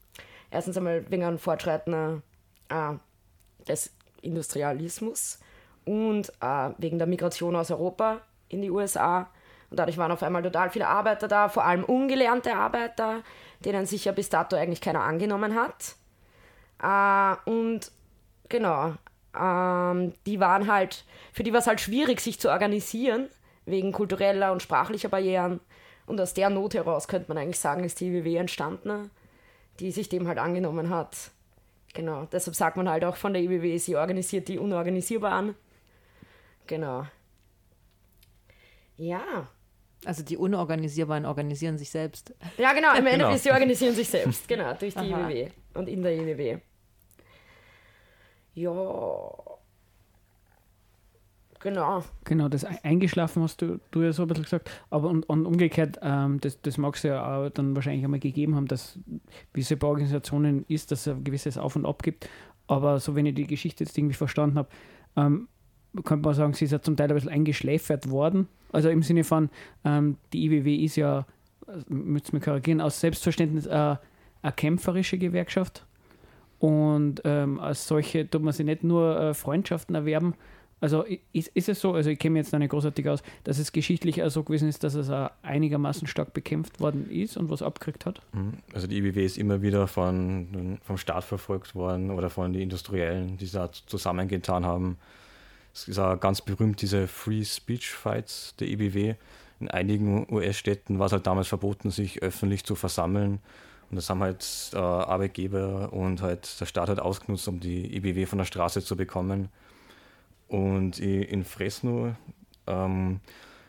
Erstens 0.52 0.76
einmal 0.76 1.10
wegen 1.10 1.24
einem 1.24 1.40
Fortschreiten 1.40 2.22
äh, 2.68 2.94
des 3.66 3.94
Industrialismus 4.22 5.40
und 5.86 6.34
äh, 6.42 6.72
wegen 6.80 6.98
der 6.98 7.08
Migration 7.08 7.56
aus 7.56 7.72
Europa 7.72 8.20
in 8.50 8.62
die 8.62 8.72
USA 8.72 9.30
und 9.76 9.80
dadurch 9.80 9.98
waren 9.98 10.14
auf 10.14 10.24
einmal 10.24 10.42
total 10.42 10.70
viele 10.70 10.88
Arbeiter 10.88 11.28
da, 11.28 11.50
vor 11.50 11.66
allem 11.66 11.84
ungelernte 11.84 12.56
Arbeiter, 12.56 13.24
denen 13.66 13.86
sich 13.86 14.06
ja 14.06 14.14
bis 14.14 14.30
dato 14.30 14.56
eigentlich 14.56 14.80
keiner 14.80 15.02
angenommen 15.02 15.54
hat. 15.54 15.96
Äh, 16.82 17.50
und 17.50 17.92
genau, 18.48 18.94
ähm, 19.38 20.14
die 20.26 20.40
waren 20.40 20.72
halt, 20.72 21.04
für 21.34 21.44
die 21.44 21.52
war 21.52 21.60
es 21.60 21.68
halt 21.68 21.82
schwierig, 21.82 22.22
sich 22.22 22.40
zu 22.40 22.50
organisieren, 22.50 23.28
wegen 23.66 23.92
kultureller 23.92 24.54
und 24.54 24.62
sprachlicher 24.62 25.10
Barrieren. 25.10 25.60
Und 26.06 26.22
aus 26.22 26.34
der 26.34 26.50
Not 26.50 26.74
heraus 26.74 27.10
könnte 27.10 27.28
man 27.28 27.38
eigentlich 27.38 27.60
sagen, 27.60 27.84
ist 27.84 28.00
die 28.00 28.08
IWW 28.08 28.38
entstanden, 28.38 29.12
die 29.82 29.92
sich 29.92 30.08
dem 30.08 30.26
halt 30.30 30.38
angenommen 30.38 30.90
hat. 30.90 31.32
Genau, 31.94 32.30
deshalb 32.32 32.56
sagt 32.56 32.78
man 32.78 32.88
halt 32.88 33.04
auch 33.04 33.18
von 33.18 33.34
der 33.34 33.42
IWW, 33.42 33.78
sie 33.78 33.98
organisiert 33.98 34.48
die 34.48 34.58
Unorganisierbaren. 34.58 35.54
Genau. 36.66 37.08
Ja, 38.96 39.50
also 40.06 40.24
die 40.24 40.38
Unorganisierbaren 40.38 41.26
organisieren 41.26 41.78
sich 41.78 41.90
selbst. 41.90 42.34
Ja, 42.58 42.74
genau, 42.74 42.92
im 42.92 42.98
Endeffekt, 43.08 43.20
genau. 43.20 43.38
sie 43.38 43.52
organisieren 43.52 43.96
sich 43.96 44.08
selbst, 44.08 44.48
genau, 44.48 44.74
durch 44.74 44.94
die 44.94 45.14
Aha. 45.14 45.30
IWW 45.30 45.50
und 45.74 45.90
in 45.90 46.02
der 46.02 46.16
IWW. 46.16 46.58
Ja. 48.56 48.72
Genau. 51.60 52.04
Genau, 52.26 52.48
das 52.48 52.64
eingeschlafen 52.64 53.42
hast 53.42 53.60
du, 53.62 53.80
du 53.90 54.04
ja 54.04 54.14
so 54.14 54.22
ein 54.22 54.28
bisschen 54.28 54.44
gesagt. 54.44 54.70
Aber 54.92 55.10
und, 55.10 55.28
und 55.28 55.48
umgekehrt, 55.48 55.98
ähm, 56.04 56.40
das, 56.40 56.62
das 56.62 56.78
mag 56.78 56.96
es 56.96 57.02
ja 57.02 57.26
auch 57.26 57.50
dann 57.50 57.76
wahrscheinlich 57.76 58.04
einmal 58.04 58.20
gegeben 58.20 58.56
haben, 58.56 58.68
dass 58.68 59.00
wie 59.52 59.62
es 59.62 59.76
bei 59.76 59.88
Organisationen 59.88 60.66
ist, 60.68 60.92
dass 60.92 61.08
es 61.08 61.14
ein 61.14 61.24
gewisses 61.24 61.58
Auf 61.58 61.76
und 61.76 61.88
Ab 61.88 62.04
gibt. 62.04 62.30
Aber 62.68 63.00
so, 63.00 63.16
wenn 63.16 63.26
ich 63.26 63.34
die 63.34 63.48
Geschichte 63.48 63.84
jetzt 63.84 63.98
irgendwie 63.98 64.14
verstanden 64.14 64.60
habe, 64.60 64.70
ähm, 65.16 65.48
könnte 66.04 66.26
man 66.28 66.34
sagen, 66.34 66.54
sie 66.54 66.66
ist 66.66 66.72
ja 66.72 66.82
zum 66.82 66.96
Teil 66.96 67.10
ein 67.10 67.16
bisschen 67.16 67.32
eingeschläfert 67.32 68.10
worden. 68.10 68.48
Also 68.72 68.90
im 68.90 69.04
Sinne 69.04 69.24
von, 69.24 69.50
ähm, 69.84 70.18
die 70.34 70.46
IWW 70.46 70.76
ist 70.76 70.96
ja, 70.96 71.26
müsst 71.88 72.34
mir 72.34 72.40
korrigieren, 72.40 72.82
aus 72.82 73.00
Selbstverständnis 73.00 73.66
äh, 73.66 73.96
eine 74.42 74.52
kämpferische 74.56 75.18
Gewerkschaft. 75.18 75.86
Und 76.60 77.22
ähm, 77.26 77.60
als 77.60 77.88
solche 77.88 78.30
tut 78.30 78.42
man 78.42 78.54
sich 78.54 78.66
nicht 78.66 78.84
nur 78.84 79.20
äh, 79.20 79.34
Freundschaften 79.34 79.96
erwerben. 79.96 80.36
Also 80.82 81.06
ist, 81.32 81.48
ist 81.50 81.70
es 81.70 81.80
so, 81.80 81.94
also 81.94 82.10
ich 82.10 82.20
kenne 82.20 82.34
mich 82.34 82.42
jetzt 82.42 82.52
noch 82.52 82.60
nicht 82.60 82.70
großartig 82.70 83.08
aus, 83.08 83.24
dass 83.44 83.60
es 83.60 83.72
geschichtlich 83.72 84.22
auch 84.22 84.30
so 84.30 84.44
gewesen 84.44 84.68
ist, 84.68 84.84
dass 84.84 84.94
es 84.94 85.10
auch 85.10 85.32
einigermaßen 85.42 86.08
stark 86.08 86.34
bekämpft 86.34 86.80
worden 86.80 87.10
ist 87.10 87.38
und 87.38 87.50
was 87.50 87.62
abgekriegt 87.62 88.06
hat? 88.06 88.22
Mhm. 88.34 88.54
Also 88.74 88.86
die 88.86 88.98
IWW 88.98 89.26
ist 89.26 89.38
immer 89.38 89.62
wieder 89.62 89.88
von, 89.88 90.78
vom 90.84 90.98
Staat 90.98 91.24
verfolgt 91.24 91.76
worden 91.76 92.12
oder 92.12 92.30
von 92.30 92.52
den 92.52 92.62
Industriellen, 92.62 93.38
die 93.38 93.50
da 93.50 93.72
zusammengetan 93.72 94.66
haben. 94.66 94.98
Es 95.76 95.90
ist 95.90 96.00
auch 96.00 96.18
ganz 96.18 96.42
berühmt, 96.42 96.82
diese 96.82 97.06
Free 97.06 97.44
Speech 97.44 97.92
Fights 97.92 98.56
der 98.60 98.70
EBW. 98.70 99.16
In 99.60 99.70
einigen 99.70 100.26
US-Städten 100.34 101.00
war 101.00 101.08
es 101.08 101.12
halt 101.12 101.28
damals 101.28 101.50
verboten, 101.50 101.92
sich 101.92 102.24
öffentlich 102.24 102.64
zu 102.64 102.76
versammeln. 102.76 103.40
Und 103.90 103.98
das 103.98 104.10
haben 104.10 104.22
halt 104.22 104.72
äh, 104.74 104.78
Arbeitgeber 104.78 105.92
und 105.92 106.22
halt 106.22 106.60
der 106.62 106.66
Staat 106.66 106.88
halt 106.88 107.02
ausgenutzt, 107.02 107.50
um 107.50 107.60
die 107.60 107.94
EBW 107.94 108.26
von 108.26 108.38
der 108.38 108.46
Straße 108.46 108.84
zu 108.84 108.96
bekommen. 108.96 109.50
Und 110.48 111.00
in 111.00 111.44
Fresno, 111.44 112.16
ähm, 112.68 113.20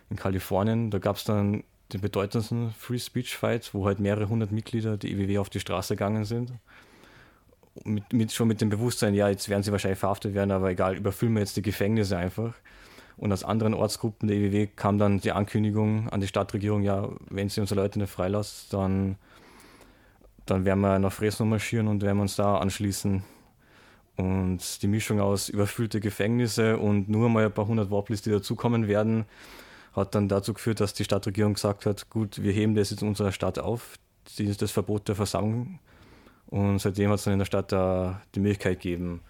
in 0.09 0.17
Kalifornien, 0.17 0.93
da 0.93 0.99
gab 0.99 1.17
es 1.17 1.25
dann 1.25 1.65
den 1.93 2.01
bedeutendsten 2.01 2.71
Free 2.79 3.01
Speech 3.01 3.37
Fight, 3.37 3.75
wo 3.75 3.85
halt 3.85 3.99
mehrere 3.99 4.29
hundert 4.29 4.53
Mitglieder 4.53 4.97
der 4.97 5.11
EBW 5.11 5.39
auf 5.39 5.51
die 5.51 5.61
Straße 5.61 5.97
gegangen 5.97 6.25
sind 6.25 6.53
mit, 7.85 8.13
mit, 8.13 8.33
schon 8.33 8.49
mit 8.49 8.61
dem 8.61 8.69
Bewusstsein, 8.69 9.15
ja, 9.15 9.29
jetzt 9.29 9.49
werden 9.49 9.63
sie 9.63 9.73
wahrscheinlich 9.73 9.99
verhaftet 9.99 10.35
werden, 10.35 10.51
aber 10.51 10.71
egal, 10.71 10.97
überfüllen 10.97 11.35
wir 11.35 11.41
jetzt 11.41 11.57
die 11.57 11.63
Gefängnisse 11.63 12.17
einfach. 12.17 12.55
Und 13.17 13.33
aus 13.33 13.45
anderen 13.45 13.75
Ortsgruppen 13.75 14.29
der 14.29 14.37
EWW 14.37 14.69
kam 14.77 14.99
dann 14.99 15.21
die 15.21 15.33
Ankündigung 15.33 16.09
an 16.11 16.21
die 16.21 16.27
Stadtregierung, 16.27 16.83
ja, 16.83 17.09
wenn 17.31 17.49
sie 17.49 17.61
unsere 17.61 17.81
Leute 17.81 17.99
nicht 17.99 18.11
freilassen, 18.11 18.67
dann, 18.71 19.17
dann 20.45 20.65
werden 20.65 20.81
wir 20.81 20.99
nach 20.99 21.13
Fresno 21.13 21.47
marschieren 21.47 21.89
und 21.89 22.03
werden 22.03 22.21
uns 22.21 22.37
da 22.37 22.59
anschließen. 22.59 23.25
Und 24.17 24.83
die 24.83 24.89
Mischung 24.89 25.21
aus 25.21 25.49
überfüllte 25.49 26.01
Gefängnisse 26.01 26.79
und 26.79 27.09
nur 27.09 27.29
mal 27.29 27.47
ein 27.47 27.53
paar 27.53 27.67
hundert 27.67 27.91
Wobblis, 27.91 28.23
die 28.23 28.31
dazukommen 28.31 28.89
werden, 28.89 29.25
hat 29.95 30.15
dann 30.15 30.29
dazu 30.29 30.53
geführt, 30.53 30.81
dass 30.81 30.95
die 30.95 31.05
Stadtregierung 31.05 31.55
gesagt 31.55 31.87
hat, 31.87 32.11
gut, 32.11 32.43
wir 32.43 32.53
heben 32.53 32.75
das 32.75 32.91
jetzt 32.91 33.03
in 33.03 33.09
unserer 33.09 33.33
Stadt 33.33 33.59
auf, 33.59 33.99
das 34.39 34.71
Verbot 34.71 35.09
der 35.09 35.15
Versammlung 35.15 35.79
und 36.49 36.79
seitdem 36.79 37.11
hat 37.11 37.19
es 37.19 37.25
dann 37.25 37.35
in 37.35 37.39
der 37.39 37.47
Stadt 37.47 37.73
äh, 37.73 38.13
die 38.35 38.41
Möglichkeit 38.41 38.81
gegeben, 38.81 39.21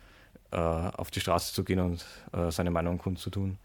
äh, 0.51 0.57
auf 0.57 1.11
die 1.11 1.21
Straße 1.21 1.55
zu 1.55 1.65
gehen 1.65 1.81
und 1.81 2.05
äh, 2.33 2.51
seine 2.51 2.71
Meinung 2.71 2.99
kundzutun. 2.99 3.59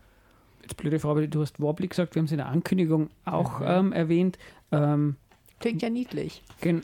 Jetzt 0.61 0.77
blöde 0.77 0.99
Frage, 0.99 1.27
du 1.27 1.41
hast 1.41 1.59
Wobbly 1.59 1.87
gesagt, 1.87 2.15
wir 2.15 2.19
haben 2.19 2.25
es 2.25 2.31
in 2.31 2.37
der 2.37 2.47
Ankündigung 2.47 3.09
auch 3.25 3.59
mhm. 3.59 3.65
ähm, 3.67 3.93
erwähnt. 3.93 4.37
Ähm, 4.71 5.15
klingt 5.59 5.81
ja 5.81 5.89
niedlich. 5.89 6.43
Gen 6.61 6.81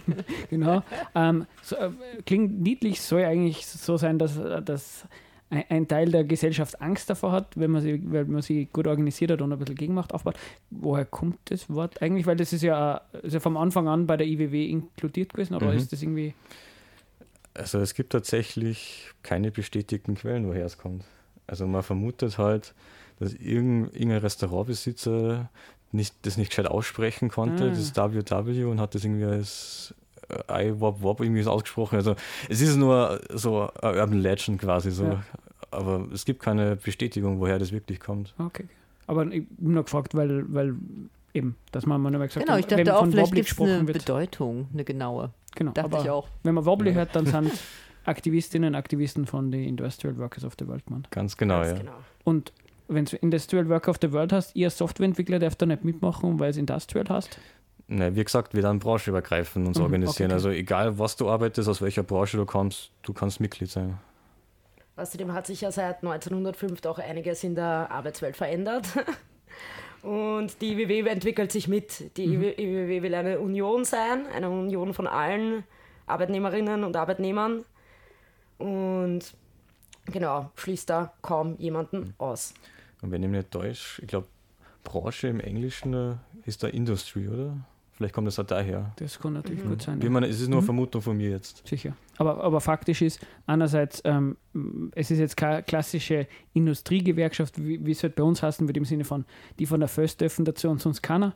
genau. 0.50 0.82
ähm, 1.14 1.46
so, 1.62 1.76
äh, 1.76 1.90
klingt 2.24 2.60
niedlich, 2.60 3.00
soll 3.00 3.24
eigentlich 3.24 3.66
so 3.66 3.96
sein, 3.96 4.18
dass, 4.18 4.40
dass 4.64 5.06
ein, 5.50 5.88
Teil 5.88 6.10
der 6.10 6.24
Gesellschaft 6.24 6.80
Angst 6.80 7.08
davor 7.08 7.32
hat, 7.32 7.56
wenn 7.56 7.70
man 7.70 7.82
sie, 7.82 8.00
weil 8.12 8.26
man 8.26 8.42
sie 8.42 8.66
gut 8.66 8.86
organisiert 8.86 9.30
hat 9.30 9.42
und 9.42 9.52
ein 9.52 9.58
bisschen 9.58 9.76
Gegenmacht 9.76 10.12
aufbaut. 10.12 10.36
Woher 10.70 11.04
kommt 11.04 11.38
das 11.46 11.70
Wort 11.70 12.02
eigentlich? 12.02 12.26
Weil 12.26 12.36
das 12.36 12.52
ist 12.52 12.62
ja, 12.62 13.00
ist 13.22 13.32
ja 13.32 13.40
vom 13.40 13.56
Anfang 13.56 13.88
an 13.88 14.06
bei 14.06 14.16
der 14.16 14.26
IWW 14.26 14.66
inkludiert 14.66 15.32
gewesen, 15.32 15.54
oder 15.54 15.70
mhm. 15.70 15.78
ist 15.78 15.92
das 15.92 16.02
irgendwie. 16.02 16.34
Also 17.54 17.80
es 17.80 17.94
gibt 17.94 18.12
tatsächlich 18.12 19.10
keine 19.22 19.50
bestätigten 19.50 20.14
Quellen, 20.14 20.46
woher 20.46 20.66
es 20.66 20.78
kommt. 20.78 21.04
Also 21.46 21.66
man 21.66 21.82
vermutet 21.82 22.38
halt, 22.38 22.74
dass 23.18 23.32
irgendein 23.32 24.12
Restaurantbesitzer 24.12 25.50
nicht, 25.90 26.14
das 26.22 26.36
nicht 26.36 26.50
gescheit 26.50 26.66
aussprechen 26.66 27.30
konnte, 27.30 27.64
ah. 27.64 27.68
das 27.70 27.96
WW, 27.96 28.64
und 28.64 28.80
hat 28.80 28.94
das 28.94 29.04
irgendwie 29.04 29.24
als 29.24 29.94
I 30.50 30.72
Wop 30.78 31.02
Wop 31.02 31.20
irgendwie 31.20 31.42
so 31.42 31.50
ausgesprochen. 31.50 31.96
Also 31.96 32.14
es 32.48 32.60
ist 32.60 32.76
nur 32.76 33.20
so 33.32 33.70
eine 33.80 34.00
Urban 34.00 34.20
Legend 34.20 34.60
quasi 34.60 34.90
so. 34.90 35.04
Ja. 35.04 35.22
Aber 35.70 36.06
es 36.12 36.24
gibt 36.24 36.42
keine 36.42 36.76
Bestätigung, 36.76 37.40
woher 37.40 37.58
das 37.58 37.72
wirklich 37.72 38.00
kommt. 38.00 38.34
Okay. 38.38 38.64
Aber 39.06 39.26
ich 39.26 39.46
bin 39.48 39.72
nur 39.72 39.84
gefragt, 39.84 40.14
weil, 40.14 40.44
weil 40.52 40.74
eben, 41.34 41.56
dass 41.72 41.86
man 41.86 42.00
mal 42.00 42.10
gesagt 42.10 42.44
Genau, 42.46 42.58
ich 42.58 42.66
dachte 42.66 42.86
wenn 42.86 42.90
auch, 42.90 43.06
vielleicht 43.06 43.34
gibt 43.34 43.52
es 43.52 43.60
eine 43.60 43.86
wird. 43.86 43.98
Bedeutung, 43.98 44.68
eine 44.72 44.84
genaue. 44.84 45.30
Genau, 45.54 45.72
dachte 45.72 45.98
ich 46.02 46.10
auch. 46.10 46.28
Wenn 46.42 46.54
man 46.54 46.64
Wobbly 46.64 46.92
hört, 46.92 47.16
dann 47.16 47.26
sind 47.26 47.52
Aktivistinnen 48.04 48.70
und 48.70 48.74
Aktivisten 48.74 49.26
von 49.26 49.50
den 49.50 49.64
Industrial 49.64 50.16
Workers 50.18 50.44
of 50.44 50.54
the 50.58 50.66
World, 50.66 50.88
man. 50.90 51.06
Ganz 51.10 51.36
genau, 51.36 51.60
Ganz 51.60 51.70
ja. 51.70 51.78
Genau. 51.78 51.92
Und 52.24 52.52
wenn 52.88 53.04
du 53.04 53.16
Industrial 53.16 53.68
Worker 53.68 53.90
of 53.90 53.98
the 54.00 54.12
World 54.12 54.32
hast, 54.32 54.56
ihr 54.56 54.70
Softwareentwickler 54.70 55.38
darf 55.38 55.56
da 55.56 55.66
nicht 55.66 55.84
mitmachen, 55.84 56.38
weil 56.38 56.50
es 56.50 56.56
Industrial 56.56 57.04
hast? 57.08 57.38
Ne, 57.90 58.14
wie 58.14 58.22
gesagt, 58.22 58.52
wir 58.54 58.60
dann 58.62 58.78
branchenübergreifend 58.80 59.66
uns 59.66 59.78
Mhm, 59.78 59.84
organisieren. 59.84 60.30
okay, 60.30 60.34
okay. 60.34 60.34
Also 60.34 60.50
egal, 60.50 60.98
was 60.98 61.16
du 61.16 61.30
arbeitest, 61.30 61.68
aus 61.70 61.80
welcher 61.80 62.02
Branche 62.02 62.36
du 62.36 62.44
kommst, 62.44 62.90
du 63.02 63.14
kannst 63.14 63.40
Mitglied 63.40 63.70
sein. 63.70 63.98
Außerdem 64.96 65.32
hat 65.32 65.46
sich 65.46 65.62
ja 65.62 65.70
seit 65.72 66.02
1905 66.02 66.84
auch 66.84 66.98
einiges 66.98 67.44
in 67.44 67.54
der 67.54 67.90
Arbeitswelt 67.90 68.36
verändert. 68.36 68.86
Und 70.02 70.60
die 70.60 70.72
IWW 70.74 71.08
entwickelt 71.08 71.50
sich 71.50 71.66
mit. 71.66 72.16
Die 72.16 72.24
IWW 72.24 73.02
will 73.02 73.14
eine 73.14 73.40
Union 73.40 73.84
sein, 73.84 74.26
eine 74.34 74.50
Union 74.50 74.92
von 74.94 75.06
allen 75.06 75.64
Arbeitnehmerinnen 76.06 76.84
und 76.84 76.94
Arbeitnehmern. 76.96 77.64
Und 78.58 79.20
genau, 80.06 80.50
schließt 80.56 80.90
da 80.90 81.12
kaum 81.22 81.56
jemanden 81.58 82.14
aus. 82.18 82.54
Und 83.02 83.10
wenn 83.12 83.22
ich 83.22 83.28
nicht 83.28 83.50
täusche, 83.50 84.02
ich 84.02 84.08
glaube, 84.08 84.26
Branche 84.84 85.28
im 85.28 85.40
Englischen 85.40 85.94
äh, 85.94 86.14
ist 86.44 86.62
da 86.62 86.68
Industry, 86.68 87.28
oder? 87.28 87.56
Vielleicht 87.98 88.14
kommt 88.14 88.28
das 88.28 88.38
auch 88.38 88.44
daher. 88.46 88.92
Das 88.96 89.18
kann 89.18 89.32
natürlich 89.32 89.64
gut 89.64 89.82
sein. 89.82 90.00
Wie 90.00 90.08
man, 90.08 90.22
es 90.22 90.40
ist 90.40 90.46
nur 90.46 90.58
eine 90.58 90.62
Mhm. 90.62 90.66
Vermutung 90.66 91.02
von 91.02 91.16
mir 91.16 91.30
jetzt. 91.30 91.66
Sicher. 91.66 91.96
Aber, 92.16 92.44
aber 92.44 92.60
faktisch 92.60 93.02
ist, 93.02 93.18
einerseits, 93.44 94.00
ähm, 94.04 94.36
es 94.94 95.10
ist 95.10 95.18
jetzt 95.18 95.36
keine 95.36 95.64
klassische 95.64 96.28
Industriegewerkschaft, 96.54 97.58
wie, 97.60 97.84
wie 97.84 97.90
es 97.90 98.02
halt 98.04 98.14
bei 98.14 98.22
uns 98.22 98.40
heißen 98.40 98.68
würde, 98.68 98.78
im 98.78 98.84
Sinne 98.84 99.02
von, 99.04 99.24
die 99.58 99.66
von 99.66 99.80
der 99.80 99.88
Föst 99.88 100.20
dürfen 100.20 100.44
dazu 100.44 100.68
und 100.70 100.80
sonst 100.80 101.02
keiner, 101.02 101.34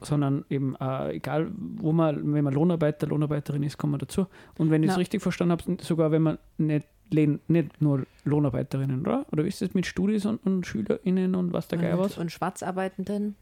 sondern 0.00 0.44
eben, 0.50 0.74
äh, 0.80 1.12
egal, 1.12 1.52
wo 1.56 1.92
man, 1.92 2.34
wenn 2.34 2.42
man 2.42 2.52
Lohnarbeiter, 2.52 3.06
Lohnarbeiterin 3.06 3.62
ist, 3.62 3.78
kommt 3.78 3.92
man 3.92 4.00
dazu. 4.00 4.26
Und 4.58 4.72
wenn 4.72 4.82
ich 4.82 4.90
es 4.90 4.98
richtig 4.98 5.22
verstanden 5.22 5.52
habe, 5.52 5.76
sogar 5.80 6.10
wenn 6.10 6.22
man 6.22 6.38
nicht, 6.58 6.88
lehn- 7.12 7.38
nicht 7.46 7.80
nur 7.80 8.04
Lohnarbeiterinnen, 8.24 9.00
oder? 9.02 9.26
Oder 9.30 9.44
wie 9.44 9.48
ist 9.48 9.62
das 9.62 9.74
mit 9.74 9.86
Studis 9.86 10.26
und, 10.26 10.44
und 10.44 10.66
SchülerInnen 10.66 11.36
und 11.36 11.52
was 11.52 11.68
der 11.68 11.78
Geier 11.78 12.00
was? 12.00 12.18
Und 12.18 12.32
Schwarzarbeitenden. 12.32 13.36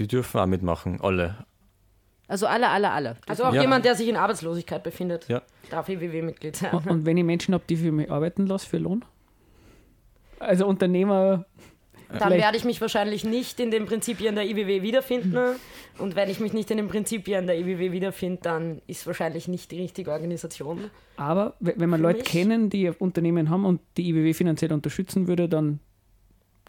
Die 0.00 0.08
dürfen 0.08 0.40
auch 0.40 0.46
mitmachen, 0.46 1.00
alle. 1.00 1.36
Also 2.28 2.46
alle, 2.46 2.68
alle, 2.68 2.90
alle. 2.90 3.16
Also 3.28 3.44
auch 3.44 3.54
Ja. 3.54 3.60
jemand, 3.62 3.84
der 3.84 3.94
sich 3.94 4.08
in 4.08 4.16
Arbeitslosigkeit 4.16 4.82
befindet, 4.82 5.28
Ja. 5.28 5.42
darf 5.70 5.88
IWW-Mitglied 5.88 6.56
sein. 6.56 6.72
Und, 6.72 6.86
und 6.88 7.06
wenn 7.06 7.16
ich 7.16 7.24
Menschen 7.24 7.54
habe, 7.54 7.64
die 7.68 7.76
für 7.76 7.92
mich 7.92 8.10
arbeiten 8.10 8.46
lasse, 8.46 8.68
für 8.68 8.78
Lohn? 8.78 9.04
Also 10.38 10.66
Unternehmer, 10.66 11.46
Dann 12.08 12.18
Vielleicht- 12.18 12.44
werde 12.44 12.56
ich 12.56 12.64
mich 12.64 12.80
wahrscheinlich 12.80 13.24
nicht 13.24 13.58
in 13.58 13.72
den 13.72 13.84
Prinzipien 13.86 14.36
der 14.36 14.44
IWW 14.48 14.80
wiederfinden. 14.82 15.56
Und 15.98 16.14
wenn 16.14 16.30
ich 16.30 16.38
mich 16.38 16.52
nicht 16.52 16.70
in 16.70 16.76
den 16.76 16.86
Prinzipien 16.86 17.48
der 17.48 17.58
IWW 17.58 17.90
wiederfinde, 17.90 18.38
dann 18.42 18.80
ist 18.86 19.04
wahrscheinlich 19.08 19.48
nicht 19.48 19.72
die 19.72 19.80
richtige 19.80 20.12
Organisation. 20.12 20.88
Aber 21.16 21.54
we- 21.58 21.74
wenn 21.76 21.90
man 21.90 22.00
Leute 22.00 22.18
mich- 22.20 22.28
kennen, 22.28 22.70
die 22.70 22.90
Unternehmen 22.90 23.50
haben 23.50 23.64
und 23.64 23.80
die 23.96 24.08
IWW 24.08 24.34
finanziell 24.34 24.72
unterstützen 24.72 25.26
würde, 25.26 25.48
dann 25.48 25.80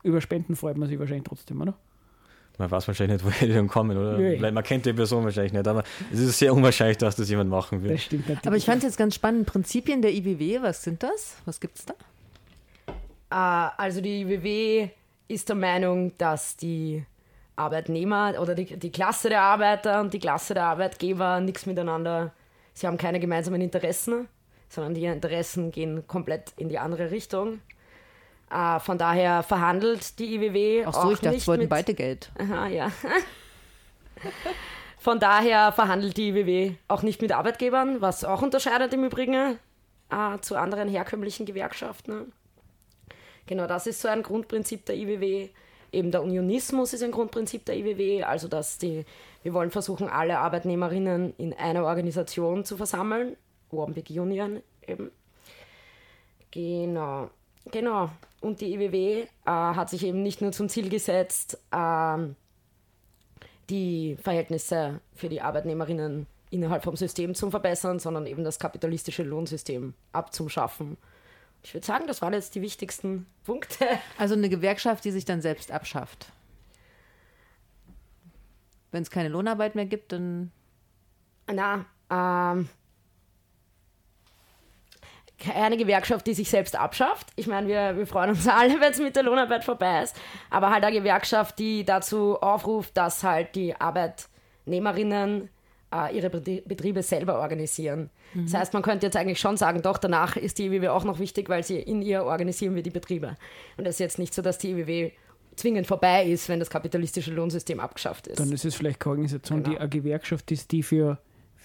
über 0.01 0.21
Spenden 0.21 0.55
freut 0.55 0.75
man 0.77 0.89
sich 0.89 0.97
wahrscheinlich 0.97 1.25
trotzdem, 1.27 1.61
oder? 1.61 1.75
Man 2.57 2.71
weiß 2.71 2.87
wahrscheinlich 2.87 3.21
nicht, 3.21 3.25
woher 3.39 3.47
die 3.47 3.53
dann 3.53 3.67
kommen, 3.67 3.97
oder? 3.97 4.17
Weil 4.17 4.51
man 4.51 4.63
kennt 4.63 4.85
die 4.85 4.93
Person 4.93 5.23
wahrscheinlich 5.23 5.53
nicht, 5.53 5.67
aber 5.67 5.83
es 6.11 6.19
ist 6.19 6.39
sehr 6.39 6.53
unwahrscheinlich, 6.53 6.97
dass 6.97 7.15
das 7.15 7.29
jemand 7.29 7.49
machen 7.49 7.83
wird. 7.83 7.95
Das 7.95 8.03
stimmt 8.03 8.27
natürlich. 8.27 8.47
Aber 8.47 8.55
ich 8.55 8.65
fand 8.65 8.77
es 8.79 8.83
jetzt 8.83 8.97
ganz 8.97 9.15
spannend. 9.15 9.45
Prinzipien 9.45 10.01
der 10.01 10.13
IWW, 10.13 10.61
was 10.61 10.83
sind 10.83 11.03
das? 11.03 11.37
Was 11.45 11.59
gibt 11.59 11.77
es 11.77 11.85
da? 11.85 11.93
Äh, 13.29 13.71
also 13.77 14.01
die 14.01 14.21
IWW 14.21 14.89
ist 15.27 15.49
der 15.49 15.55
Meinung, 15.55 16.17
dass 16.17 16.57
die 16.57 17.03
Arbeitnehmer 17.55 18.35
oder 18.39 18.55
die, 18.55 18.77
die 18.77 18.91
Klasse 18.91 19.29
der 19.29 19.41
Arbeiter 19.41 19.99
und 20.01 20.13
die 20.13 20.19
Klasse 20.19 20.53
der 20.53 20.65
Arbeitgeber 20.65 21.39
nichts 21.39 21.65
miteinander, 21.65 22.31
sie 22.73 22.87
haben 22.87 22.97
keine 22.97 23.19
gemeinsamen 23.19 23.61
Interessen, 23.61 24.27
sondern 24.69 24.93
die 24.93 25.05
Interessen 25.05 25.71
gehen 25.71 26.05
komplett 26.07 26.53
in 26.57 26.69
die 26.69 26.77
andere 26.77 27.11
Richtung. 27.11 27.59
Äh, 28.49 28.79
von 28.79 28.97
daher 28.97 29.43
verhandelt 29.43 30.19
die 30.19 30.35
IWW 30.35 30.85
Ach 30.85 30.93
so, 30.93 30.99
auch 30.99 31.11
ich 31.11 31.19
dachte, 31.19 31.29
nicht 31.29 31.41
es 31.41 31.47
wollten 31.47 31.63
mit, 31.63 31.69
beide 31.69 31.93
Geld. 31.93 32.31
Aha, 32.39 32.67
ja. 32.67 32.91
Von 34.99 35.19
daher 35.19 35.71
verhandelt 35.71 36.17
die 36.17 36.29
IWW 36.29 36.75
auch 36.87 37.01
nicht 37.01 37.21
mit 37.21 37.31
Arbeitgebern, 37.31 38.01
was 38.01 38.25
auch 38.25 38.41
unterscheidet 38.41 38.93
im 38.93 39.03
Übrigen 39.03 39.57
äh, 40.09 40.39
zu 40.41 40.55
anderen 40.55 40.89
herkömmlichen 40.89 41.45
Gewerkschaften. 41.45 42.33
Genau, 43.45 43.67
das 43.67 43.87
ist 43.87 44.01
so 44.01 44.07
ein 44.07 44.23
Grundprinzip 44.23 44.85
der 44.85 44.97
IWW. 44.97 45.49
Eben 45.93 46.11
der 46.11 46.21
Unionismus 46.21 46.93
ist 46.93 47.03
ein 47.03 47.11
Grundprinzip 47.11 47.63
der 47.65 47.77
IWW, 47.77 48.23
also 48.23 48.49
dass 48.49 48.77
die, 48.77 49.05
wir 49.43 49.53
wollen 49.53 49.71
versuchen, 49.71 50.09
alle 50.09 50.39
Arbeitnehmerinnen 50.39 51.33
in 51.37 51.53
einer 51.53 51.85
Organisation 51.85 52.65
zu 52.65 52.75
versammeln, 52.75 53.37
One 53.71 53.93
Big 53.93 54.09
Union 54.09 54.61
eben. 54.85 55.11
Genau, 56.51 57.29
genau. 57.71 58.09
Und 58.47 58.61
die 58.61 58.73
IWW 58.75 59.23
äh, 59.23 59.27
hat 59.45 59.89
sich 59.89 60.05
eben 60.05 60.23
nicht 60.23 60.41
nur 60.41 60.53
zum 60.53 60.69
Ziel 60.69 60.87
gesetzt, 60.87 61.59
ähm, 61.73 62.37
die 63.69 64.15
Verhältnisse 64.21 65.01
für 65.13 65.27
die 65.27 65.41
Arbeitnehmerinnen 65.41 66.27
innerhalb 66.49 66.85
vom 66.85 66.95
System 66.95 67.35
zu 67.35 67.51
verbessern, 67.51 67.99
sondern 67.99 68.25
eben 68.25 68.45
das 68.45 68.57
kapitalistische 68.57 69.23
Lohnsystem 69.23 69.95
abzuschaffen. 70.13 70.95
Ich 71.61 71.73
würde 71.73 71.85
sagen, 71.85 72.07
das 72.07 72.21
waren 72.21 72.31
jetzt 72.31 72.55
die 72.55 72.61
wichtigsten 72.61 73.25
Punkte. 73.43 73.85
Also 74.17 74.35
eine 74.35 74.47
Gewerkschaft, 74.47 75.03
die 75.03 75.11
sich 75.11 75.25
dann 75.25 75.41
selbst 75.41 75.69
abschafft. 75.73 76.31
Wenn 78.91 79.03
es 79.03 79.11
keine 79.11 79.27
Lohnarbeit 79.27 79.75
mehr 79.75 79.87
gibt, 79.87 80.13
dann 80.13 80.53
Na, 81.51 81.85
ähm, 82.09 82.69
keine 85.39 85.77
Gewerkschaft, 85.77 86.25
die 86.27 86.33
sich 86.33 86.49
selbst 86.49 86.75
abschafft. 86.75 87.27
Ich 87.35 87.47
meine, 87.47 87.67
wir, 87.67 87.95
wir 87.97 88.07
freuen 88.07 88.31
uns 88.31 88.47
alle, 88.47 88.79
wenn 88.81 88.91
es 88.91 88.99
mit 88.99 89.15
der 89.15 89.23
Lohnarbeit 89.23 89.63
vorbei 89.63 90.03
ist. 90.03 90.15
Aber 90.49 90.71
halt 90.71 90.83
eine 90.83 90.97
Gewerkschaft, 90.97 91.59
die 91.59 91.83
dazu 91.85 92.37
aufruft, 92.41 92.97
dass 92.97 93.23
halt 93.23 93.55
die 93.55 93.75
Arbeitnehmerinnen 94.65 95.49
äh, 95.93 96.15
ihre 96.17 96.27
Betrie- 96.29 96.63
Betriebe 96.65 97.03
selber 97.03 97.39
organisieren. 97.39 98.09
Das 98.35 98.53
heißt, 98.53 98.73
man 98.73 98.83
könnte 98.83 99.05
jetzt 99.05 99.15
eigentlich 99.15 99.39
schon 99.39 99.55
sagen, 99.57 99.81
doch, 99.81 99.97
danach 99.97 100.35
ist 100.35 100.57
die 100.59 100.65
IWW 100.65 100.89
auch 100.89 101.05
noch 101.05 101.17
wichtig, 101.17 101.47
weil 101.49 101.63
sie 101.63 101.77
in 101.79 102.01
ihr 102.01 102.23
organisieren 102.25 102.75
wir 102.75 102.83
die 102.83 102.89
Betriebe. 102.89 103.37
Und 103.77 103.85
es 103.87 103.95
ist 103.95 103.99
jetzt 103.99 104.19
nicht 104.19 104.33
so, 104.33 104.41
dass 104.41 104.57
die 104.57 104.71
IWW 104.71 105.11
zwingend 105.55 105.87
vorbei 105.87 106.25
ist, 106.25 106.49
wenn 106.49 106.59
das 106.59 106.69
kapitalistische 106.69 107.31
Lohnsystem 107.31 107.79
abgeschafft 107.79 108.27
ist. 108.27 108.39
Dann 108.39 108.51
ist 108.51 108.65
es 108.65 108.75
vielleicht 108.75 108.99
keine 108.99 109.11
Organisation, 109.11 109.63
die 109.63 109.69
Genau. 109.71 109.79
eine 109.81 109.89
Gewerkschaft 109.89 110.51
ist, 110.51 110.71
die 110.71 110.83
für, 110.83 111.17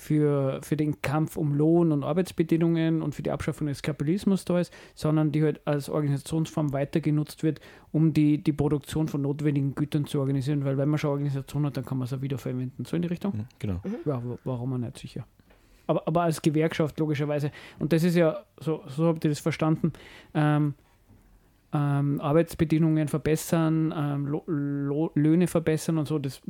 für, 0.03 0.61
für 0.63 0.77
den 0.77 1.01
Kampf 1.01 1.37
um 1.37 1.55
Lohn 1.55 1.93
und 1.93 2.03
Arbeitsbedingungen 2.05 3.03
und 3.03 3.15
für 3.15 3.23
die 3.23 3.31
Abschaffung 3.31 3.69
des 3.69 3.83
Kapitalismus 3.83 4.45
da 4.45 4.59
ist, 4.59 4.73
sondern 4.95 5.31
die 5.33 5.43
halt 5.43 5.61
als 5.67 5.89
Organisationsform 5.89 6.73
weiter 6.73 7.01
genutzt 7.01 7.43
wird, 7.43 7.61
um 7.93 8.13
die, 8.13 8.43
die 8.43 8.53
Produktion 8.53 9.07
von 9.09 9.23
notwendigen 9.23 9.75
Gütern 9.75 10.05
zu 10.07 10.19
organisieren. 10.21 10.65
Weil 10.65 10.77
wenn 10.77 10.89
man 10.89 10.99
schon 10.99 11.09
eine 11.11 11.15
Organisation 11.19 11.65
hat, 11.67 11.77
dann 11.77 11.85
kann 11.85 11.99
man 11.99 12.07
es 12.07 12.13
auch 12.13 12.21
wiederverwenden. 12.21 12.85
So 12.85 12.97
in 12.97 13.03
die 13.03 13.09
Richtung? 13.09 13.37
Mhm, 13.37 13.45
Genau. 13.59 13.81
Ja, 14.05 14.23
wa- 14.25 14.39
warum 14.45 14.73
auch 14.75 14.79
nicht 14.79 14.99
sicher. 14.99 15.25
Aber, 15.87 16.07
aber 16.07 16.23
als 16.23 16.43
Gewerkschaft 16.43 16.99
logischerweise. 16.99 17.51
Und 17.79 17.93
das 17.93 18.03
ist 18.05 18.17
ja, 18.17 18.43
so, 18.61 18.83
so 18.89 19.07
habt 19.07 19.25
ihr 19.25 19.31
das 19.31 19.41
verstanden, 19.41 19.93
ähm, 20.35 20.75
ähm, 21.75 22.21
Arbeitsbedingungen 22.21 23.09
verbessern, 23.09 23.95
ähm, 23.97 24.27
Lo 24.27 24.43
Lo 24.47 25.11
Löhne 25.15 25.47
verbessern 25.47 25.97
und 25.99 26.07
so. 26.07 26.19
Das 26.19 26.41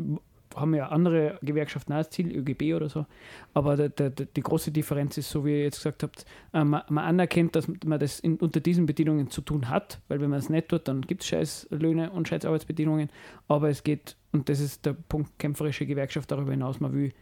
haben 0.56 0.74
ja 0.74 0.88
andere 0.88 1.38
Gewerkschaften 1.42 1.92
auch 1.92 1.98
als 1.98 2.10
Ziel, 2.10 2.34
ÖGB 2.34 2.74
oder 2.74 2.88
so. 2.88 3.06
Aber 3.54 3.76
der, 3.76 3.88
der, 3.88 4.10
die 4.10 4.40
große 4.40 4.70
Differenz 4.70 5.18
ist, 5.18 5.30
so 5.30 5.44
wie 5.44 5.52
ihr 5.52 5.62
jetzt 5.64 5.76
gesagt 5.76 6.02
habt, 6.02 6.24
äh, 6.52 6.64
man, 6.64 6.82
man 6.88 7.04
anerkennt, 7.04 7.56
dass 7.56 7.68
man 7.68 7.98
das 7.98 8.20
in, 8.20 8.36
unter 8.36 8.60
diesen 8.60 8.86
Bedingungen 8.86 9.30
zu 9.30 9.40
tun 9.40 9.68
hat, 9.68 10.00
weil 10.08 10.20
wenn 10.20 10.30
man 10.30 10.38
es 10.38 10.48
nicht 10.48 10.68
tut, 10.68 10.88
dann 10.88 11.02
gibt 11.02 11.22
es 11.22 11.28
scheiß 11.28 11.68
Löhne 11.70 12.10
und 12.10 12.28
scheiß 12.28 12.44
Arbeitsbedingungen. 12.44 13.10
Aber 13.48 13.68
es 13.68 13.82
geht, 13.82 14.16
und 14.32 14.48
das 14.48 14.60
ist 14.60 14.86
der 14.86 14.94
Punkt 14.94 15.38
kämpferische 15.38 15.86
Gewerkschaft 15.86 16.30
darüber 16.30 16.52
hinaus, 16.52 16.80
man 16.80 16.92
will 16.92 17.12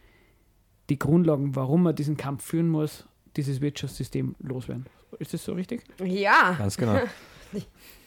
die 0.89 0.99
Grundlagen, 0.99 1.55
warum 1.55 1.83
man 1.83 1.95
diesen 1.95 2.17
Kampf 2.17 2.43
führen 2.43 2.67
muss, 2.67 3.07
dieses 3.37 3.61
Wirtschaftssystem 3.61 4.35
loswerden. 4.39 4.85
Ist 5.19 5.33
das 5.33 5.43
so 5.43 5.53
richtig? 5.53 5.83
ja, 6.03 6.55
Ganz 6.57 6.77
genau. 6.77 6.99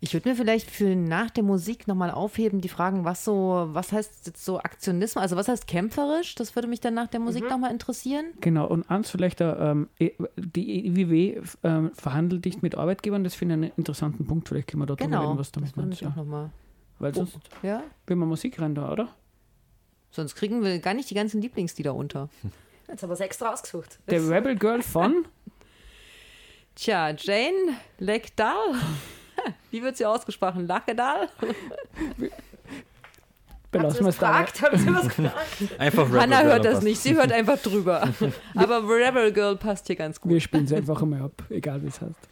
Ich 0.00 0.14
würde 0.14 0.28
mir 0.28 0.36
vielleicht 0.36 0.70
für 0.70 0.94
nach 0.94 1.28
der 1.30 1.42
Musik 1.42 1.88
nochmal 1.88 2.12
aufheben, 2.12 2.60
die 2.60 2.68
Fragen, 2.68 3.04
was 3.04 3.24
so, 3.24 3.66
was 3.72 3.90
heißt 3.90 4.28
jetzt 4.28 4.44
so 4.44 4.58
Aktionismus, 4.60 5.20
also 5.20 5.34
was 5.34 5.48
heißt 5.48 5.66
kämpferisch? 5.66 6.36
Das 6.36 6.54
würde 6.54 6.68
mich 6.68 6.78
dann 6.80 6.94
nach 6.94 7.08
der 7.08 7.18
Musik 7.18 7.48
nochmal 7.50 7.72
interessieren. 7.72 8.26
Genau, 8.40 8.66
und 8.68 8.88
eins 8.90 9.10
vielleicht, 9.10 9.40
äh, 9.40 9.50
ähm, 9.70 9.88
eh- 9.98 10.12
die 10.36 10.86
IWW 10.86 11.40
ähm, 11.64 11.90
verhandelt 11.94 12.44
nicht 12.44 12.62
mit 12.62 12.76
Arbeitgebern, 12.76 13.24
das 13.24 13.34
finde 13.34 13.54
ich 13.56 13.62
einen 13.62 13.72
interessanten 13.76 14.24
Punkt. 14.24 14.46
Vielleicht 14.48 14.68
können 14.68 14.82
wir 14.82 14.86
da 14.86 14.94
drüber 14.94 15.10
Genau. 15.10 15.26
reden, 15.30 15.38
was 15.38 15.50
damit 15.50 15.70
das 15.70 15.76
würde 15.76 15.88
meinst. 15.88 16.00
mich 16.02 16.08
auch 16.12 16.16
Ja. 16.16 16.22
nochmal. 16.22 16.50
Weil 17.00 17.14
sonst 17.14 17.36
Ja? 17.64 17.82
will 18.06 18.16
man 18.16 18.28
Musik 18.28 18.60
rein 18.60 18.76
da, 18.76 18.92
oder? 18.92 19.08
Sonst 20.12 20.36
kriegen 20.36 20.62
wir 20.62 20.78
gar 20.78 20.94
nicht 20.94 21.10
die 21.10 21.14
ganzen 21.14 21.42
Lieblingslieder 21.42 21.92
unter. 21.92 22.28
jetzt 22.88 23.02
haben 23.02 23.10
wir 23.10 23.14
es 23.14 23.20
extra 23.20 23.52
ausgesucht. 23.52 23.98
Der 24.08 24.28
Rebel 24.30 24.54
Girl 24.54 24.80
von 24.82 25.24
Tja, 26.76 27.10
Jane 27.18 27.74
Lekdal. 27.98 28.54
Wie 29.70 29.82
wird 29.82 29.96
sie 29.96 30.06
ausgesprochen? 30.06 30.66
Lakedal? 30.66 31.28
belassen 33.70 34.00
wir 34.00 34.06
was 34.06 34.14
es 34.14 34.20
gefragt? 34.20 34.62
Haben 34.62 34.78
Sie 34.78 34.94
was 34.94 35.08
gefragt? 35.08 35.34
Einfach 35.78 36.06
Rebel 36.06 36.20
Hannah 36.20 36.40
Girl 36.40 36.52
hört 36.52 36.64
das 36.64 36.72
passt. 36.74 36.84
nicht, 36.84 37.00
sie 37.00 37.14
hört 37.14 37.32
einfach 37.32 37.58
drüber. 37.58 38.08
Aber 38.56 38.88
Rebel 38.88 39.32
Girl 39.32 39.56
passt 39.56 39.86
hier 39.86 39.96
ganz 39.96 40.20
gut. 40.20 40.32
Wir 40.32 40.40
spielen 40.40 40.64
es 40.64 40.72
einfach 40.72 41.02
einmal 41.02 41.22
ab, 41.22 41.42
egal 41.50 41.82
wie 41.82 41.88
es 41.88 42.00
heißt. 42.00 42.28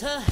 Her 0.00 0.29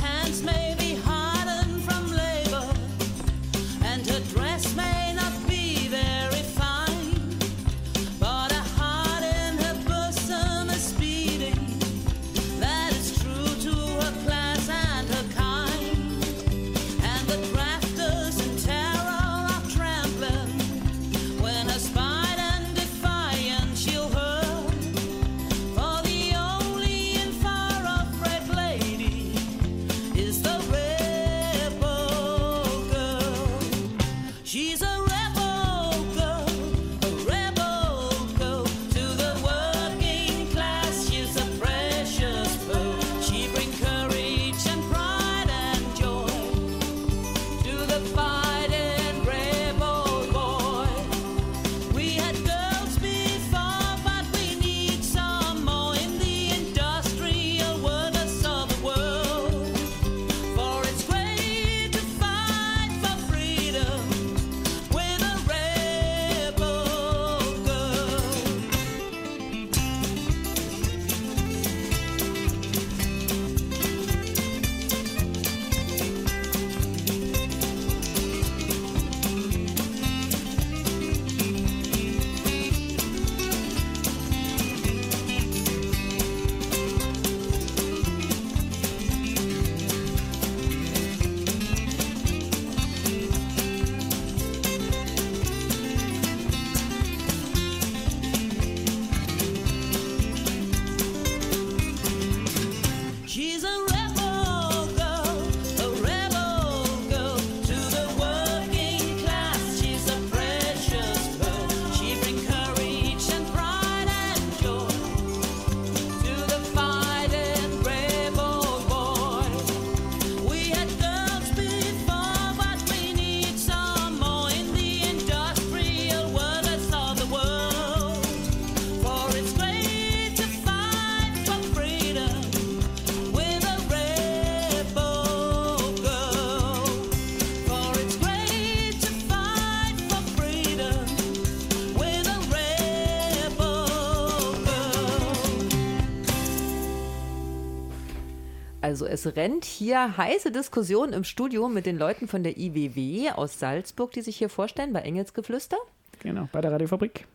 Also 148.99 149.07
es 149.07 149.37
rennt 149.37 149.65
hier 149.65 150.17
heiße 150.17 150.51
Diskussion 150.51 151.13
im 151.13 151.23
Studio 151.23 151.69
mit 151.69 151.87
den 151.87 151.97
Leuten 151.97 152.27
von 152.27 152.43
der 152.43 152.59
IWW 152.59 153.31
aus 153.31 153.61
Salzburg, 153.61 154.11
die 154.11 154.23
sich 154.23 154.37
hier 154.37 154.49
vorstellen 154.49 154.93
bei 154.93 155.03
Engelsgeflüster. 155.03 155.77
Genau, 156.19 156.49
bei 156.51 156.61
der 156.61 156.73
Radiofabrik. 156.73 157.29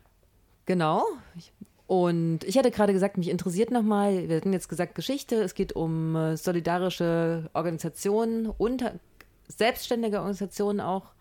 Genau. 0.66 1.06
Und 1.88 2.44
ich 2.44 2.58
hatte 2.58 2.70
gerade 2.70 2.92
gesagt, 2.92 3.18
mich 3.18 3.30
interessiert 3.30 3.72
nochmal, 3.72 4.28
wir 4.28 4.36
hatten 4.36 4.52
jetzt 4.52 4.68
gesagt 4.68 4.94
Geschichte, 4.94 5.38
es 5.38 5.56
geht 5.56 5.74
um 5.74 6.18
äh, 6.18 6.36
solidarische 6.36 7.50
Organisationen 7.54 8.48
und 8.48 8.84
selbstständige 9.48 10.18
Organisationen 10.18 10.82
auch 10.82 11.14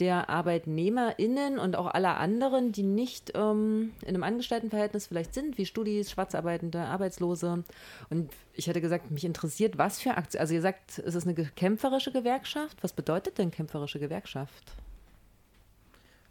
der 0.00 0.28
ArbeitnehmerInnen 0.28 1.58
und 1.58 1.76
auch 1.76 1.86
aller 1.86 2.18
anderen, 2.18 2.72
die 2.72 2.82
nicht 2.82 3.32
ähm, 3.34 3.92
in 4.02 4.08
einem 4.08 4.22
Angestelltenverhältnis 4.24 5.06
vielleicht 5.06 5.32
sind, 5.34 5.56
wie 5.58 5.64
Studis, 5.66 6.10
Schwarzarbeitende, 6.10 6.80
Arbeitslose. 6.80 7.64
Und 8.10 8.30
ich 8.52 8.68
hatte 8.68 8.80
gesagt, 8.80 9.10
mich 9.10 9.24
interessiert, 9.24 9.78
was 9.78 10.00
für 10.00 10.16
Aktionen, 10.16 10.40
also 10.42 10.54
ihr 10.54 10.60
sagt, 10.62 10.98
es 10.98 11.14
ist 11.14 11.26
eine 11.26 11.34
kämpferische 11.34 12.12
Gewerkschaft. 12.12 12.76
Was 12.82 12.92
bedeutet 12.92 13.38
denn 13.38 13.50
kämpferische 13.50 13.98
Gewerkschaft? 13.98 14.72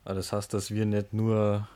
Aber 0.04 0.16
Das 0.16 0.32
heißt, 0.32 0.54
dass 0.54 0.70
wir 0.72 0.86
nicht 0.86 1.14
nur 1.14 1.68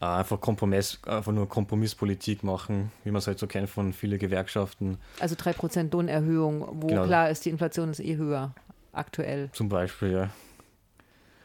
äh, 0.00 0.04
einfach, 0.04 0.40
Kompromiss, 0.40 0.98
einfach 1.06 1.32
nur 1.32 1.48
Kompromisspolitik 1.48 2.42
machen, 2.42 2.90
wie 3.04 3.10
man 3.12 3.18
es 3.20 3.26
halt 3.28 3.38
so 3.38 3.46
kennt 3.46 3.70
von 3.70 3.92
vielen 3.92 4.18
Gewerkschaften 4.18 4.98
Also 5.20 5.36
3% 5.36 5.92
Lohnerhöhung, 5.92 6.82
wo 6.82 6.88
Genau. 6.88 7.04
klar 7.04 7.30
ist, 7.30 7.44
die 7.44 7.50
Inflation 7.50 7.90
ist 7.90 8.00
eh 8.00 8.16
höher 8.16 8.52
aktuell. 8.92 9.50
zum 9.52 9.68
Beispiel. 9.68 10.10
Ja. 10.12 10.30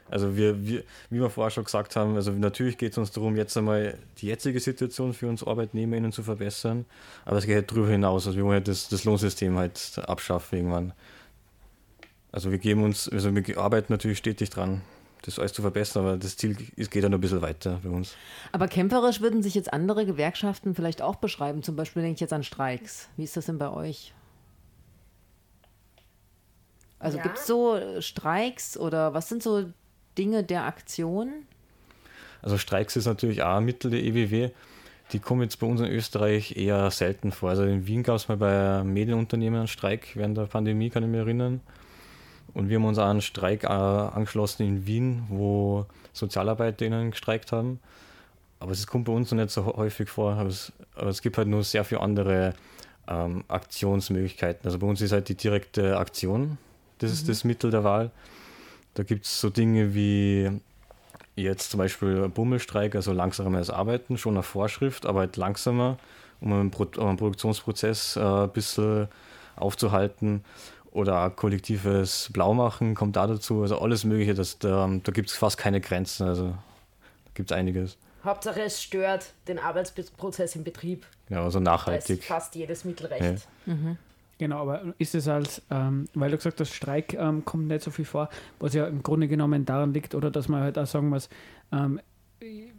Also 0.09 0.37
wir, 0.37 0.65
wir, 0.65 0.83
wie 1.09 1.19
wir 1.19 1.29
vorher 1.29 1.49
schon 1.49 1.63
gesagt 1.63 1.95
haben, 1.95 2.15
also 2.15 2.31
natürlich 2.31 2.77
geht 2.77 2.91
es 2.91 2.97
uns 2.97 3.11
darum, 3.11 3.35
jetzt 3.35 3.57
einmal 3.57 3.97
die 4.19 4.27
jetzige 4.27 4.59
Situation 4.59 5.13
für 5.13 5.27
uns 5.27 5.43
ArbeitnehmerInnen 5.43 6.11
zu 6.11 6.21
verbessern, 6.21 6.85
aber 7.25 7.37
es 7.37 7.45
geht 7.45 7.55
halt 7.55 7.71
darüber 7.71 7.89
hinaus. 7.89 8.27
Also 8.27 8.37
wir 8.37 8.43
wollen 8.43 8.55
halt 8.55 8.67
das, 8.67 8.87
das 8.87 9.03
Lohnsystem 9.03 9.57
halt 9.57 9.99
abschaffen 10.05 10.57
irgendwann. 10.59 10.93
Also 12.31 12.51
wir 12.51 12.59
geben 12.59 12.83
uns, 12.83 13.09
also 13.09 13.33
wir 13.33 13.57
arbeiten 13.57 13.91
natürlich 13.91 14.19
stetig 14.19 14.51
dran, 14.51 14.81
das 15.23 15.39
alles 15.39 15.53
zu 15.53 15.63
verbessern, 15.63 16.05
aber 16.05 16.17
das 16.17 16.37
Ziel 16.37 16.55
ist, 16.75 16.91
geht 16.91 17.03
dann 17.03 17.11
noch 17.11 17.17
ein 17.17 17.21
bisschen 17.21 17.41
weiter 17.41 17.79
bei 17.83 17.89
uns. 17.89 18.13
Aber 18.51 18.67
kämpferisch 18.67 19.21
würden 19.21 19.41
sich 19.41 19.55
jetzt 19.55 19.73
andere 19.73 20.05
Gewerkschaften 20.05 20.75
vielleicht 20.75 21.01
auch 21.01 21.15
beschreiben. 21.15 21.63
Zum 21.63 21.75
Beispiel 21.75 22.03
denke 22.03 22.15
ich 22.15 22.21
jetzt 22.21 22.33
an 22.33 22.43
Streiks. 22.43 23.09
Wie 23.17 23.23
ist 23.23 23.35
das 23.35 23.47
denn 23.47 23.57
bei 23.57 23.71
euch? 23.71 24.13
Also 26.99 27.17
Ja. 27.17 27.23
gibt 27.23 27.37
es 27.39 27.47
so 27.47 27.79
Streiks 28.01 28.77
oder 28.77 29.13
was 29.13 29.29
sind 29.29 29.41
so 29.41 29.65
Dinge 30.17 30.43
der 30.43 30.63
Aktion? 30.63 31.45
Also 32.41 32.58
Streiks 32.58 32.95
ist 32.95 33.06
natürlich 33.06 33.43
auch 33.43 33.58
ein 33.58 33.65
Mittel 33.65 33.91
der 33.91 34.04
EWW. 34.04 34.51
Die 35.12 35.19
kommen 35.19 35.43
jetzt 35.43 35.60
bei 35.60 35.67
uns 35.67 35.82
in 35.82 35.88
Österreich 35.88 36.56
eher 36.58 36.89
selten 36.91 37.32
vor. 37.32 37.49
Also 37.49 37.63
in 37.63 37.86
Wien 37.88 38.04
gab 38.04 38.15
es 38.15 38.28
mal 38.28 38.38
bei 38.38 38.84
Medienunternehmen 38.84 39.60
einen 39.60 39.67
Streik 39.67 40.10
während 40.15 40.38
der 40.38 40.43
Pandemie, 40.43 40.89
kann 40.89 41.04
ich 41.04 41.10
mich 41.10 41.19
erinnern. 41.19 41.62
Und 42.54 42.69
wir 42.69 42.78
haben 42.78 42.86
uns 42.86 42.97
auch 42.97 43.10
einen 43.10 43.21
Streik 43.21 43.63
äh, 43.63 43.67
angeschlossen 43.67 44.63
in 44.63 44.88
Wien, 44.88 45.23
wo 45.30 45.86
SozialarbeiterInnen 46.13 47.12
gestreikt 47.12 47.51
haben. 47.51 47.80
Aber 48.60 48.71
es 48.71 48.88
kommt 48.88 49.06
bei 49.06 49.13
uns 49.13 49.32
noch 49.32 49.38
nicht 49.38 49.51
so 49.51 49.65
häufig 49.65 50.10
vor. 50.10 50.34
Aber 50.34 50.49
es, 50.49 50.71
aber 50.95 51.10
es 51.10 51.21
gibt 51.21 51.38
halt 51.38 51.47
nur 51.47 51.63
sehr 51.63 51.84
viele 51.84 52.01
andere 52.01 52.54
ähm, 53.08 53.43
Aktionsmöglichkeiten. 53.47 54.65
Also 54.65 54.80
bei 54.80 54.88
uns 54.88 55.01
ist 55.01 55.12
halt 55.12 55.30
die 55.30 55.36
direkte 55.36 55.97
Aktion, 55.97 56.58
das 56.99 57.12
ist 57.12 57.28
das 57.28 57.43
Mittel 57.43 57.71
der 57.71 57.84
Wahl. 57.84 58.12
Da 58.95 59.03
gibt 59.03 59.25
es 59.25 59.39
so 59.39 59.49
Dinge 59.49 59.93
wie 59.93 60.49
jetzt 61.36 61.69
zum 61.71 61.77
Beispiel 61.79 62.27
Bummelstreik, 62.29 62.95
also 62.95 63.12
langsames 63.12 63.69
Arbeiten, 63.69 64.17
schon 64.17 64.36
eine 64.36 64.43
Vorschrift, 64.43 65.05
aber 65.05 65.19
halt 65.19 65.38
langsamer, 65.38 65.97
um 66.41 66.53
einen, 66.53 66.71
Pro 66.71 66.88
um 66.97 67.08
einen 67.10 67.17
Produktionsprozess 67.17 68.15
äh, 68.15 68.21
ein 68.21 68.49
bisschen 68.51 69.08
aufzuhalten. 69.55 70.43
Oder 70.91 71.29
kollektives 71.29 72.29
Blaumachen 72.31 72.95
kommt 72.95 73.17
da 73.17 73.27
dazu. 73.27 73.62
Also 73.62 73.79
alles 73.79 74.05
Mögliche, 74.05 74.34
das, 74.34 74.60
da, 74.60 74.89
da 75.03 75.12
gibt 75.12 75.29
es 75.29 75.36
fast 75.36 75.58
keine 75.58 75.81
Grenzen. 75.81 76.25
Also 76.25 76.47
da 76.51 77.31
gibt 77.34 77.51
es 77.51 77.58
einiges. 77.58 77.97
Hauptsache 78.23 78.62
es 78.62 78.81
stört 78.81 79.34
den 79.49 79.60
Arbeitsprozess 79.60 80.55
im 80.55 80.63
Betrieb. 80.63 81.05
Ja, 81.27 81.43
also 81.43 81.60
Da 81.60 81.63
ist 81.63 81.65
nachhaltig. 81.65 82.23
fast 82.23 82.55
jedes 82.55 82.86
Mittel 82.86 83.08
recht. 83.08 83.45
Genau, 84.37 84.57
aber 84.57 84.93
ist 84.97 85.15
es 85.15 85.27
als, 85.27 85.61
ähm, 85.71 86.05
weil 86.13 86.31
du 86.31 86.37
gesagt 86.37 86.59
hast, 86.59 86.73
Streik 86.73 87.13
ähm, 87.13 87.45
kommt 87.45 87.67
nicht 87.67 87.81
so 87.83 87.91
viel 87.91 88.05
vor, 88.05 88.29
was 88.59 88.73
ja 88.73 88.85
im 88.85 89.01
Grunde 89.01 89.27
genommen 89.27 89.65
daran 89.65 89.93
liegt, 89.93 90.13
oder 90.13 90.29
dass 90.29 90.49
man 90.49 90.61
halt 90.61 90.77
auch 90.77 90.85
sagen 90.87 91.09
muss, 91.09 91.29
ähm, 91.71 92.01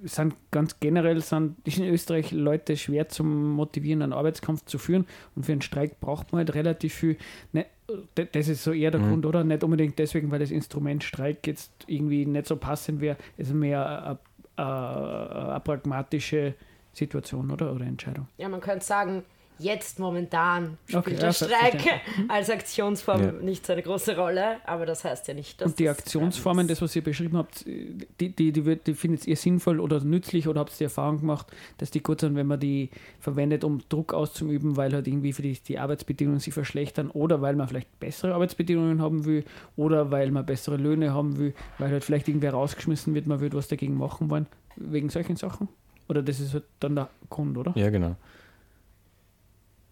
sind 0.04 0.34
ganz 0.50 0.78
generell 0.78 1.20
sind 1.22 1.56
in 1.66 1.84
Österreich 1.84 2.30
Leute 2.30 2.76
schwer 2.76 3.08
zum 3.08 3.52
motivieren, 3.54 4.02
einen 4.02 4.12
Arbeitskampf 4.12 4.64
zu 4.66 4.78
führen. 4.78 5.06
Und 5.34 5.46
für 5.46 5.52
einen 5.52 5.62
Streik 5.62 5.98
braucht 5.98 6.30
man 6.32 6.40
halt 6.40 6.54
relativ 6.54 6.94
viel. 6.94 7.16
Ne, 7.52 7.66
das 8.14 8.48
ist 8.48 8.62
so 8.62 8.72
eher 8.72 8.90
der 8.90 9.00
Mhm. 9.00 9.08
Grund, 9.08 9.26
oder? 9.26 9.42
Nicht 9.42 9.64
unbedingt 9.64 9.98
deswegen, 9.98 10.30
weil 10.30 10.38
das 10.40 10.50
Instrument 10.50 11.02
Streik 11.02 11.46
jetzt 11.46 11.72
irgendwie 11.86 12.26
nicht 12.26 12.46
so 12.46 12.56
passend 12.56 13.00
wäre. 13.00 13.16
Es 13.38 13.48
ist 13.48 13.54
mehr 13.54 14.18
eine 14.56 15.60
pragmatische 15.60 16.54
Situation, 16.92 17.50
oder? 17.50 17.72
Oder 17.72 17.86
Entscheidung. 17.86 18.28
Ja, 18.38 18.48
man 18.48 18.60
könnte 18.60 18.84
sagen, 18.84 19.22
jetzt 19.58 19.98
momentan 19.98 20.76
spielt 20.86 21.06
Okay, 21.06 21.14
der 21.16 21.24
ja, 21.26 21.32
Streik 21.32 21.50
verstehe. 21.80 22.00
als 22.28 22.50
Aktionsform 22.50 23.20
Ja. 23.22 23.32
nicht 23.32 23.66
so 23.66 23.72
eine 23.72 23.82
große 23.82 24.16
Rolle, 24.16 24.56
aber 24.66 24.86
das 24.86 25.04
heißt 25.04 25.28
ja 25.28 25.34
nicht, 25.34 25.60
dass 25.60 25.68
Und 25.68 25.78
die 25.78 25.84
das 25.84 25.98
Aktionsformen, 25.98 26.68
das, 26.68 26.82
was 26.82 26.94
ihr 26.94 27.02
beschrieben 27.02 27.36
habt, 27.36 27.64
die, 27.66 27.96
die, 28.30 28.52
die, 28.52 28.76
die 28.76 28.94
findet 28.94 29.26
ihr 29.26 29.36
sinnvoll 29.36 29.80
oder 29.80 30.00
nützlich 30.04 30.46
oder 30.48 30.60
habt 30.60 30.72
ihr 30.72 30.78
die 30.78 30.84
Erfahrung 30.84 31.20
gemacht, 31.20 31.46
dass 31.78 31.90
die 31.90 32.02
gut 32.02 32.20
sind, 32.20 32.34
wenn 32.36 32.46
man 32.46 32.60
die 32.60 32.90
verwendet, 33.20 33.64
um 33.64 33.80
Druck 33.88 34.12
auszuüben, 34.12 34.76
weil 34.76 34.92
halt 34.92 35.06
irgendwie 35.08 35.32
für 35.32 35.42
die, 35.42 35.52
die 35.54 35.78
Arbeitsbedingungen 35.78 36.40
sich 36.40 36.52
verschlechtern 36.54 37.10
oder 37.10 37.40
weil 37.40 37.56
man 37.56 37.68
vielleicht 37.68 37.98
bessere 37.98 38.34
Arbeitsbedingungen 38.34 39.00
haben 39.00 39.24
will 39.24 39.44
oder 39.76 40.10
weil 40.10 40.30
man 40.30 40.44
bessere 40.44 40.76
Löhne 40.76 41.14
haben 41.14 41.38
will, 41.38 41.54
weil 41.78 41.90
halt 41.90 42.04
vielleicht 42.04 42.28
irgendwer 42.28 42.52
rausgeschmissen 42.52 43.14
wird, 43.14 43.26
man 43.26 43.40
würde 43.40 43.56
was 43.56 43.68
dagegen 43.68 43.96
machen 43.96 44.30
wollen, 44.30 44.46
wegen 44.76 45.08
solchen 45.08 45.36
Sachen? 45.36 45.68
Oder 46.08 46.22
das 46.22 46.38
ist 46.38 46.52
halt 46.54 46.64
dann 46.78 46.94
der 46.94 47.08
Grund, 47.30 47.56
oder? 47.58 47.72
Ja, 47.74 47.90
genau. 47.90 48.14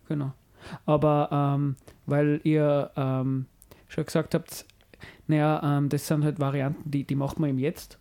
Genau. 0.09 0.33
Aber 0.87 1.29
ähm, 1.31 1.77
weil 2.07 2.41
ihr 2.45 2.91
ähm, 2.97 3.47
schon 3.89 4.05
gesagt 4.05 4.35
habt, 4.35 4.65
naja, 5.27 5.79
ähm, 5.79 5.89
das 5.89 6.07
sind 6.07 6.25
halt 6.25 6.41
Varianten, 6.41 6.91
die, 6.91 7.05
die 7.05 7.15
macht 7.15 7.39
man 7.39 7.51
im 7.51 7.59
Jetzt. 7.59 7.99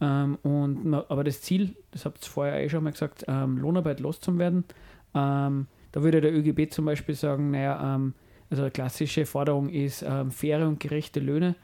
Ähm, 0.00 0.38
und 0.42 0.94
aber 0.94 1.24
das 1.24 1.42
Ziel, 1.42 1.76
das 1.90 2.04
habt 2.04 2.24
ihr 2.24 2.28
vorher 2.28 2.62
eh 2.62 2.68
schon 2.68 2.84
mal 2.84 2.92
gesagt, 2.92 3.24
ähm, 3.28 3.58
Lohnarbeit 3.58 4.00
loszuwerden. 4.00 4.64
Ähm, 5.14 5.66
da 5.92 6.02
würde 6.02 6.20
der 6.20 6.32
ÖGB 6.32 6.72
zum 6.72 6.84
Beispiel 6.84 7.14
sagen, 7.14 7.50
naja, 7.50 8.00
also 8.48 8.62
eine 8.62 8.70
klassische 8.70 9.26
Forderung 9.26 9.68
ist 9.68 10.04
faire 10.30 10.68
und 10.68 10.78
gerechte 10.78 11.18
Löhne. 11.18 11.56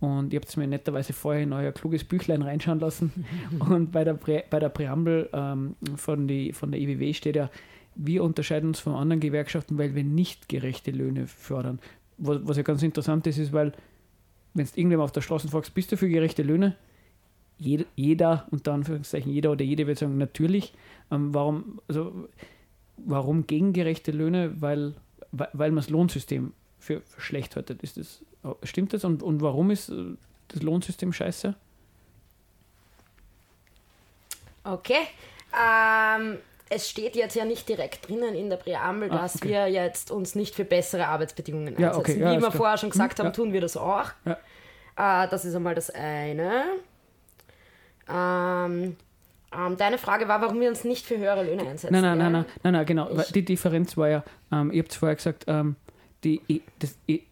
Und 0.00 0.32
ihr 0.32 0.40
habt 0.40 0.48
es 0.48 0.56
mir 0.56 0.66
netterweise 0.66 1.12
vorher 1.12 1.42
in 1.42 1.52
euer 1.52 1.72
kluges 1.72 2.04
Büchlein 2.04 2.42
reinschauen 2.42 2.80
lassen. 2.80 3.26
und 3.60 3.92
bei 3.92 4.02
der, 4.02 4.14
Prä, 4.14 4.42
bei 4.48 4.58
der 4.58 4.70
Präambel 4.70 5.28
ähm, 5.32 5.76
von, 5.96 6.26
die, 6.26 6.52
von 6.52 6.72
der 6.72 6.80
IWW 6.80 7.12
steht 7.12 7.36
ja, 7.36 7.50
wir 7.94 8.22
unterscheiden 8.24 8.68
uns 8.68 8.80
von 8.80 8.94
anderen 8.94 9.20
Gewerkschaften, 9.20 9.78
weil 9.78 9.94
wir 9.94 10.04
nicht 10.04 10.48
gerechte 10.48 10.90
Löhne 10.90 11.26
fördern. 11.26 11.80
Was, 12.18 12.56
ja 12.56 12.62
ganz 12.62 12.82
interessant 12.82 13.26
ist, 13.26 13.38
ist, 13.38 13.52
weil, 13.52 13.72
wenn 14.54 14.64
du 14.66 14.70
irgendjemand 14.74 15.06
auf 15.06 15.12
der 15.12 15.22
Straße 15.22 15.48
fragst, 15.48 15.74
bist 15.74 15.90
du 15.92 15.96
für 15.96 16.08
gerechte 16.08 16.42
Löhne? 16.42 16.76
Jeder, 17.58 17.84
jeder 17.94 18.46
unter 18.50 18.72
Anführungszeichen, 18.72 19.32
jeder 19.32 19.52
oder 19.52 19.64
jede 19.64 19.86
wird 19.86 19.98
sagen, 19.98 20.18
natürlich. 20.18 20.72
Ähm, 21.10 21.34
warum, 21.34 21.80
also, 21.88 22.28
warum 22.96 23.46
gegen 23.46 23.72
gerechte 23.72 24.12
Löhne? 24.12 24.60
Weil, 24.60 24.94
weil, 25.32 25.48
weil 25.52 25.70
man 25.70 25.82
das 25.82 25.90
Lohnsystem 25.90 26.52
für, 26.78 27.02
für 27.02 27.20
schlecht 27.20 27.56
haltet. 27.56 27.82
Ist 27.82 27.96
das, 27.96 28.22
stimmt 28.62 28.92
das? 28.92 29.04
Und, 29.04 29.22
und 29.22 29.40
warum 29.42 29.70
ist 29.70 29.90
äh, 29.90 30.16
das 30.48 30.62
Lohnsystem 30.62 31.12
scheiße? 31.12 31.54
Okay. 34.64 35.06
Ähm, 35.54 36.38
es 36.72 36.88
steht 36.88 37.16
jetzt 37.16 37.34
ja 37.36 37.44
nicht 37.44 37.68
direkt 37.68 38.08
drinnen 38.08 38.34
in 38.34 38.48
der 38.48 38.56
Präambel, 38.56 39.10
Ah, 39.10 39.22
dass 39.22 39.36
okay. 39.36 39.48
wir 39.48 39.66
jetzt 39.68 40.10
uns 40.10 40.34
nicht 40.34 40.54
für 40.54 40.64
bessere 40.64 41.06
Arbeitsbedingungen 41.08 41.78
Ja, 41.78 41.88
einsetzen. 41.90 42.12
okay, 42.12 42.20
ja, 42.20 42.30
Wie 42.30 42.34
wir 42.36 42.38
klar. 42.40 42.52
vorher 42.52 42.78
schon 42.78 42.90
gesagt 42.90 43.18
Mhm, 43.18 43.22
haben, 43.22 43.26
ja. 43.26 43.32
tun 43.32 43.52
wir 43.52 43.60
das 43.60 43.76
auch. 43.76 44.10
Äh, 44.24 44.34
das 44.96 45.44
ist 45.44 45.54
einmal 45.54 45.74
das 45.74 45.90
eine. 45.90 46.62
Ähm, 48.08 48.96
ähm, 49.56 49.76
deine 49.76 49.98
Frage 49.98 50.28
war, 50.28 50.40
warum 50.40 50.60
wir 50.60 50.68
uns 50.68 50.84
nicht 50.84 51.06
für 51.06 51.18
höhere 51.18 51.42
Löhne 51.44 51.62
einsetzen. 51.62 51.92
Nein, 51.92 52.02
nein, 52.02 52.18
nein, 52.18 52.32
nein, 52.32 52.44
nein, 52.62 52.72
nein, 52.72 52.86
genau. 52.86 53.10
Ich- 53.18 53.32
Die 53.32 53.44
Differenz 53.44 53.96
war 53.96 54.08
ja, 54.08 54.24
ähm, 54.52 54.70
ihr 54.72 54.82
habt 54.82 54.94
vorher 54.94 55.16
gesagt, 55.16 55.44
ähm, 55.48 55.76
die, 56.24 56.40
I- 56.48 56.62
das, 56.78 56.96
I- 57.08 57.24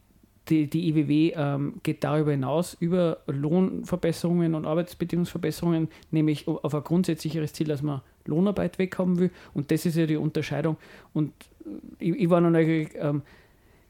die, 0.49 0.69
die 0.69 0.89
IWW 0.89 1.33
ähm, 1.37 1.75
geht 1.83 2.03
darüber 2.05 2.31
hinaus, 2.33 2.77
über 2.81 3.19
Lohnverbesserungen 3.27 4.55
und 4.55 4.65
Arbeitsbedingungsverbesserungen, 4.67 5.89
nämlich 6.11 6.49
auf 6.49 6.75
ein 6.75 6.83
grundsätzlicheres 6.85 7.53
Ziel, 7.53 7.69
dass 7.69 7.83
man 7.83 8.01
Lohnarbeit 8.29 8.79
weghaben 8.79 9.19
will. 9.19 9.31
Und 9.55 9.71
das 9.71 9.85
ist 9.87 9.97
ja 9.97 10.07
die 10.07 10.17
Unterscheidung. 10.17 10.77
Und 11.13 11.33
äh, 11.65 12.05
ich, 12.05 12.21
ich 12.21 12.31
war 12.31 12.41
noch 12.41 12.51
neugierig, 12.51 12.91
ähm, 12.95 13.23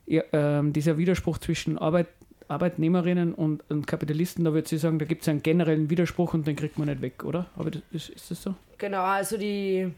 ja, 0.07 0.23
ähm, 0.33 0.73
dieser 0.73 0.97
Widerspruch 0.97 1.39
zwischen 1.39 1.77
Arbeit, 1.77 2.09
Arbeitnehmerinnen 2.49 3.35
und, 3.35 3.63
und 3.71 3.87
Kapitalisten, 3.87 4.45
da 4.45 4.55
würde 4.55 4.75
ich 4.75 4.81
sagen, 4.81 4.99
da 4.99 5.05
gibt 5.05 5.23
es 5.23 5.29
einen 5.29 5.43
generellen 5.43 5.91
Widerspruch 5.91 6.33
und 6.33 6.47
den 6.47 6.57
kriegt 6.57 6.79
man 6.79 6.89
nicht 6.89 7.03
weg, 7.03 7.25
oder? 7.25 7.47
Aber 7.57 7.71
das, 7.71 7.83
ist, 7.93 8.09
ist 8.09 8.31
das 8.31 8.43
so? 8.43 8.55
Genau, 8.79 9.03
also 9.03 9.37
die, 9.37 9.93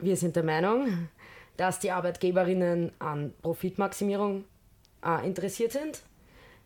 wir 0.00 0.16
sind 0.16 0.34
der 0.34 0.42
Meinung, 0.42 1.08
dass 1.56 1.78
die 1.78 1.92
Arbeitgeberinnen 1.92 2.90
an 2.98 3.32
Profitmaximierung 3.42 4.44
äh, 5.04 5.24
interessiert 5.24 5.72
sind. 5.72 6.02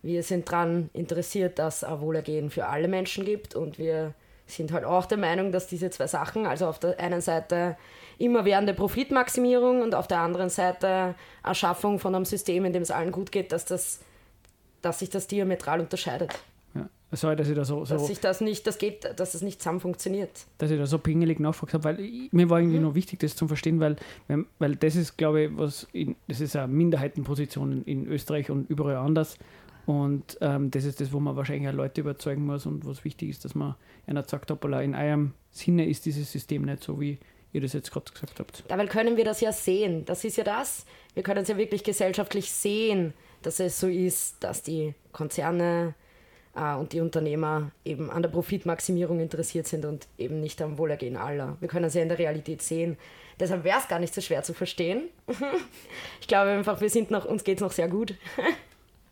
Wir 0.03 0.23
sind 0.23 0.51
daran 0.51 0.89
interessiert, 0.95 1.59
dass 1.59 1.79
es 1.79 1.85
ein 1.85 2.01
Wohlergehen 2.01 2.51
für 2.51 2.67
alle 2.67 2.89
Menschen 2.89 3.25
gibt 3.25 3.55
und 3.55 3.79
wir 3.79 4.15
sind 4.49 4.73
halt 4.73 4.85
auch 4.85 5.07
der 5.07 5.19
Meinung, 5.19 5.53
dass 5.53 5.67
diese 5.67 5.91
zwei 5.91 6.07
Sachen, 6.07 6.47
also 6.47 6.67
auf 6.67 6.79
der 6.79 6.99
einen 6.99 7.21
Seite 7.21 7.77
immerwährende 8.19 8.75
Profitmaximierung 8.75 9.83
und 9.83 9.95
auf 9.95 10.09
der 10.09 10.21
anderen 10.21 10.49
Seite 10.49 11.15
Erschaffung 11.45 11.99
von 11.99 12.15
einem 12.15 12.25
System, 12.25 12.65
in 12.65 12.73
dem 12.73 12.83
es 12.83 12.91
allen 12.91 13.13
gut 13.13 13.31
geht, 13.31 13.53
dass, 13.53 13.65
das, 13.65 14.01
dass 14.83 14.99
sich 14.99 15.11
das 15.11 15.29
diametral 15.29 15.81
unterscheidet. 15.81 16.33
Ja. 16.75 16.89
Sorry, 17.13 17.37
dass 17.37 17.49
ich 17.49 17.55
da 17.55 17.65
so, 17.65 17.85
so 17.85 17.95
Dass 17.95 18.07
sich 18.07 18.21
das 18.21 18.41
nicht, 18.41 18.67
das 18.67 18.79
geht, 18.79 19.15
dass 19.17 19.35
es 19.35 19.43
nicht 19.43 19.61
zusammen 19.61 19.81
funktioniert. 19.81 20.31
dass 20.59 20.71
ich 20.71 20.79
da 20.79 20.87
so 20.87 20.99
pingelig 20.99 21.39
nachgefragt 21.39 21.75
habe, 21.75 21.85
weil 21.85 22.01
ich, 22.01 22.33
mir 22.33 22.51
war 22.51 22.59
irgendwie 22.59 22.81
noch 22.81 22.95
wichtig, 22.95 23.21
das 23.21 23.37
zu 23.37 23.47
verstehen, 23.47 23.81
weil, 23.81 23.97
weil 24.59 24.77
das 24.77 24.97
ist, 24.97 25.17
glaube 25.17 25.43
ich, 25.43 25.51
was 25.57 25.87
in, 25.93 26.17
das 26.27 26.41
ist 26.41 26.57
eine 26.57 26.69
Minderheitenposition 26.69 27.85
in 27.85 28.07
Österreich 28.07 28.51
und 28.51 28.69
überall 28.69 28.97
anders. 28.97 29.39
Und 29.89 30.37
ähm, 30.43 30.71
das 30.71 30.85
ist 30.85 31.01
das, 31.01 31.15
wo 31.15 31.19
man 31.19 31.35
wahrscheinlich 31.35 31.67
auch 31.67 31.73
Leute 31.73 32.03
überzeugen 32.03 32.45
muss 32.45 32.67
und 32.67 32.85
was 32.85 33.07
wichtig 33.07 33.31
ist, 33.31 33.47
dass 33.47 33.55
man 33.55 33.75
einer 34.07 34.23
sagt, 34.23 34.51
hoppala, 34.51 34.83
in 34.83 34.95
eurem 34.95 35.33
Sinne 35.51 35.89
ist 35.89 36.05
dieses 36.05 36.31
System 36.31 36.67
nicht 36.67 36.83
so, 36.85 37.01
wie 37.01 37.17
ihr 37.55 37.63
das 37.63 37.73
jetzt 37.73 37.91
gerade 37.91 38.13
gesagt 38.13 38.39
habt. 38.39 38.65
Dabei 38.69 38.85
können 38.85 39.17
wir 39.17 39.25
das 39.25 39.41
ja 39.41 39.51
sehen. 39.51 40.05
Das 40.05 40.25
ist 40.25 40.37
ja 40.37 40.45
das. 40.45 40.85
Wir 41.15 41.23
können 41.23 41.41
es 41.41 41.49
ja 41.49 41.57
wirklich 41.57 41.85
gesellschaftlich 41.85 42.53
sehen, 42.53 43.15
dass 43.41 43.61
es 43.61 43.81
so 43.81 43.89
ist, 43.89 44.37
dass 44.45 44.63
die 44.63 44.93
Konzerne 45.13 45.95
äh, 46.55 46.75
und 46.75 46.93
die 46.93 47.01
Unternehmer 47.01 47.71
eben 47.87 48.11
an 48.11 48.21
der 48.21 48.29
Profitmaximierung 48.29 49.21
interessiert 49.21 49.67
sind 49.69 49.87
und 49.87 50.07
eben 50.19 50.39
nicht 50.39 50.61
am 50.61 50.77
Wohlergehen 50.77 51.17
aller. 51.17 51.57
Wir 51.61 51.69
können 51.69 51.87
es 51.87 51.95
ja 51.95 52.03
in 52.03 52.11
der 52.11 52.19
Realität 52.19 52.61
sehen. 52.61 52.99
Deshalb 53.41 53.65
wäre 53.65 53.79
es 53.79 53.89
gar 53.89 54.01
nicht 54.01 54.13
so 54.13 54.21
schwer 54.21 54.43
zu 54.43 54.53
verstehen. 54.53 55.05
ich 56.21 56.29
glaube 56.29 56.51
einfach, 56.51 56.83
wir 56.83 56.91
sind 56.91 57.11
noch, 57.11 57.25
uns 57.25 57.43
geht 57.43 57.57
es 57.57 57.63
noch 57.63 57.73
sehr 57.73 57.89
gut. 57.89 58.15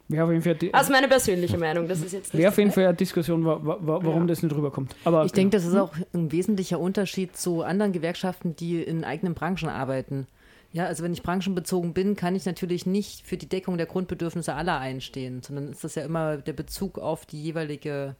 Wäre 0.08 0.24
auf 0.24 0.30
jeden 0.30 0.42
Fall, 0.42 0.54
die, 0.54 0.72
Also 0.72 0.92
meine 0.92 1.08
persönliche 1.08 1.58
Meinung. 1.58 1.88
Das 1.88 2.00
ist 2.00 2.12
jetzt 2.12 2.32
nicht 2.32 2.40
wäre 2.40 2.50
auf 2.52 2.58
jeden 2.58 2.70
Fall 2.70 2.84
eine 2.86 2.94
Diskussion, 2.94 3.44
wa, 3.44 3.58
wa, 3.62 3.78
wa, 3.80 4.00
warum 4.04 4.22
Ja. 4.22 4.26
das 4.28 4.42
nicht 4.42 4.54
rüberkommt. 4.54 4.94
Aber 5.04 5.24
Ich 5.24 5.32
denke, 5.32 5.56
das 5.56 5.64
ist 5.66 5.74
auch 5.74 5.92
ein 6.14 6.30
wesentlicher 6.30 6.78
Unterschied 6.78 7.36
zu 7.36 7.62
anderen 7.62 7.92
Gewerkschaften, 7.92 8.54
die 8.54 8.80
in 8.82 9.02
eigenen 9.04 9.34
Branchen 9.34 9.68
arbeiten. 9.68 10.26
Ja, 10.72 10.84
also 10.86 11.02
wenn 11.02 11.12
ich 11.12 11.22
branchenbezogen 11.22 11.92
bin, 11.94 12.16
kann 12.16 12.34
ich 12.36 12.44
natürlich 12.44 12.86
nicht 12.86 13.26
für 13.26 13.36
die 13.36 13.48
Deckung 13.48 13.78
der 13.78 13.86
Grundbedürfnisse 13.86 14.54
aller 14.54 14.78
einstehen, 14.78 15.42
sondern 15.42 15.70
ist 15.70 15.82
das 15.82 15.94
ja 15.94 16.04
immer 16.04 16.36
der 16.36 16.52
Bezug 16.52 16.98
auf 16.98 17.24
die 17.26 17.42
jeweilige 17.42 18.14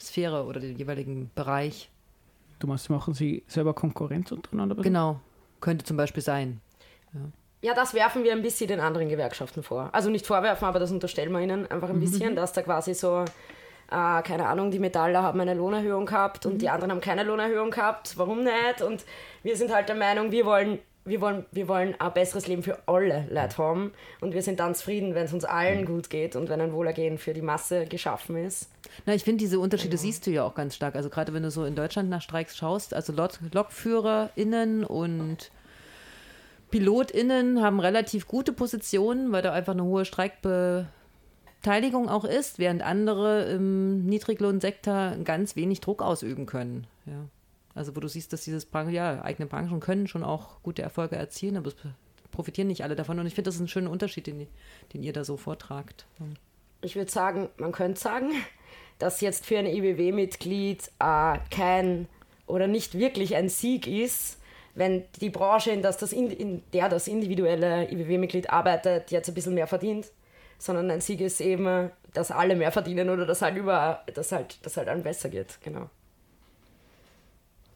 Sphäre 0.00 0.44
oder 0.44 0.60
den 0.60 0.76
jeweiligen 0.76 1.30
Bereich. 1.34 1.88
du 2.58 2.66
meinst, 2.66 2.90
machen 2.90 3.14
sie 3.14 3.44
selber 3.46 3.72
Konkurrenz 3.74 4.32
untereinander? 4.32 4.74
Genau, 4.76 5.20
könnte 5.60 5.84
zum 5.84 5.96
Beispiel 5.96 6.22
sein. 6.22 6.60
Ja, 7.14 7.20
das 7.74 7.92
werfen 7.94 8.24
wir 8.24 8.32
ein 8.32 8.42
bisschen 8.42 8.68
den 8.68 8.80
anderen 8.80 9.08
Gewerkschaften 9.08 9.62
vor. 9.62 9.90
Also 9.92 10.08
nicht 10.08 10.26
vorwerfen, 10.26 10.66
aber 10.66 10.78
das 10.78 10.90
unterstellen 10.90 11.32
wir 11.32 11.40
ihnen 11.40 11.70
einfach 11.70 11.90
ein 11.90 12.00
bisschen, 12.00 12.34
dass 12.34 12.52
da 12.52 12.62
quasi 12.62 12.94
so, 12.94 13.24
äh, 13.90 14.22
keine 14.22 14.46
Ahnung, 14.46 14.70
die 14.70 14.78
Metaller 14.78 15.22
haben 15.22 15.40
eine 15.40 15.54
Lohnerhöhung 15.54 16.06
gehabt 16.06 16.46
und 16.46 16.62
die 16.62 16.70
anderen 16.70 16.92
haben 16.92 17.00
keine 17.02 17.22
Lohnerhöhung 17.22 17.70
gehabt. 17.70 18.16
Warum 18.16 18.44
nicht? 18.44 18.80
Und 18.82 19.04
wir 19.42 19.56
sind 19.56 19.74
halt 19.74 19.90
der 19.90 19.96
Meinung, 19.96 20.30
wir 20.30 20.46
wollen, 20.46 20.78
wir 21.04 21.20
wollen, 21.20 21.44
wir 21.50 21.68
wollen 21.68 21.94
ein 21.98 22.12
besseres 22.14 22.46
Leben 22.46 22.62
für 22.62 22.78
alle 22.86 23.26
Leute 23.30 23.58
haben 23.58 23.92
und 24.22 24.32
wir 24.32 24.42
sind 24.42 24.58
dann 24.58 24.74
zufrieden, 24.74 25.14
wenn 25.14 25.26
es 25.26 25.34
uns 25.34 25.44
allen 25.44 25.84
gut 25.84 26.08
geht 26.08 26.36
und 26.36 26.48
wenn 26.48 26.62
ein 26.62 26.72
Wohlergehen 26.72 27.18
für 27.18 27.34
die 27.34 27.42
Masse 27.42 27.84
geschaffen 27.84 28.36
ist. 28.36 28.70
Na, 29.04 29.14
ich 29.14 29.24
finde, 29.24 29.38
diese 29.38 29.60
Unterschiede 29.60 29.98
siehst 29.98 30.26
du 30.26 30.30
ja 30.30 30.44
auch 30.44 30.54
ganz 30.54 30.76
stark. 30.76 30.94
Also 30.94 31.10
gerade 31.10 31.34
wenn 31.34 31.42
du 31.42 31.50
so 31.50 31.66
in 31.66 31.74
Deutschland 31.74 32.08
nach 32.08 32.22
Streiks 32.22 32.56
schaust, 32.56 32.94
also 32.94 33.12
Lok 33.12 33.32
LokführerInnen 33.52 34.84
und 34.84 35.50
PilotInnen 36.70 37.62
haben 37.62 37.80
relativ 37.80 38.26
gute 38.26 38.52
Positionen, 38.52 39.32
weil 39.32 39.42
da 39.42 39.52
einfach 39.52 39.72
eine 39.72 39.84
hohe 39.84 40.04
Streikbeteiligung 40.04 42.08
auch 42.08 42.24
ist, 42.24 42.58
während 42.58 42.82
andere 42.82 43.50
im 43.50 44.06
Niedriglohnsektor 44.06 45.16
ganz 45.24 45.56
wenig 45.56 45.80
Druck 45.80 46.02
ausüben 46.02 46.46
können. 46.46 46.86
Ja. 47.06 47.26
Also 47.74 47.96
wo 47.96 48.00
du 48.00 48.08
siehst, 48.08 48.32
dass 48.32 48.42
dieses 48.42 48.66
Bran 48.66 48.90
ja, 48.90 49.22
eigene 49.22 49.46
Branchen 49.46 49.80
können 49.80 50.06
schon 50.06 50.24
auch 50.24 50.62
gute 50.62 50.82
Erfolge 50.82 51.16
erzielen, 51.16 51.56
aber 51.56 51.68
es 51.68 51.76
profitieren 52.30 52.68
nicht 52.68 52.84
alle 52.84 52.96
davon. 52.96 53.18
Und 53.18 53.26
ich 53.26 53.34
finde, 53.34 53.48
das 53.48 53.56
ist 53.56 53.60
ein 53.60 53.68
schöner 53.68 53.90
Unterschied, 53.90 54.26
den, 54.26 54.46
den 54.92 55.02
ihr 55.02 55.12
da 55.12 55.24
so 55.24 55.36
vortragt. 55.36 56.06
ich 56.82 56.96
würde 56.96 57.10
sagen, 57.10 57.48
man 57.58 57.72
könnte 57.72 58.00
sagen, 58.00 58.30
dass 58.98 59.20
jetzt 59.20 59.46
für 59.46 59.58
ein 59.58 59.66
IBW-Mitglied 59.66 60.90
äh, 60.98 61.38
kein 61.50 62.08
oder 62.46 62.66
nicht 62.66 62.98
wirklich 62.98 63.36
ein 63.36 63.48
Sieg 63.48 63.86
ist, 63.86 64.39
wenn 64.80 65.04
die 65.20 65.30
Branche, 65.30 65.70
in, 65.70 65.82
das 65.82 65.96
das 65.98 66.12
in, 66.12 66.30
in 66.30 66.62
der 66.72 66.88
das 66.88 67.06
individuelle 67.06 67.88
IWW-Mitglied 67.92 68.50
arbeitet, 68.50 69.10
jetzt 69.12 69.28
ein 69.28 69.34
bisschen 69.34 69.54
mehr 69.54 69.66
verdient, 69.68 70.06
sondern 70.58 70.90
ein 70.90 71.00
Sieg 71.00 71.20
ist 71.20 71.40
eben, 71.40 71.90
dass 72.14 72.30
alle 72.32 72.56
mehr 72.56 72.72
verdienen 72.72 73.08
oder 73.10 73.24
dass 73.26 73.40
halt 73.42 73.56
über, 73.56 74.02
dass 74.14 74.32
halt, 74.32 74.58
dass 74.66 74.76
halt 74.76 74.88
allen 74.88 75.02
besser 75.04 75.28
geht, 75.28 75.58
genau. 75.62 75.88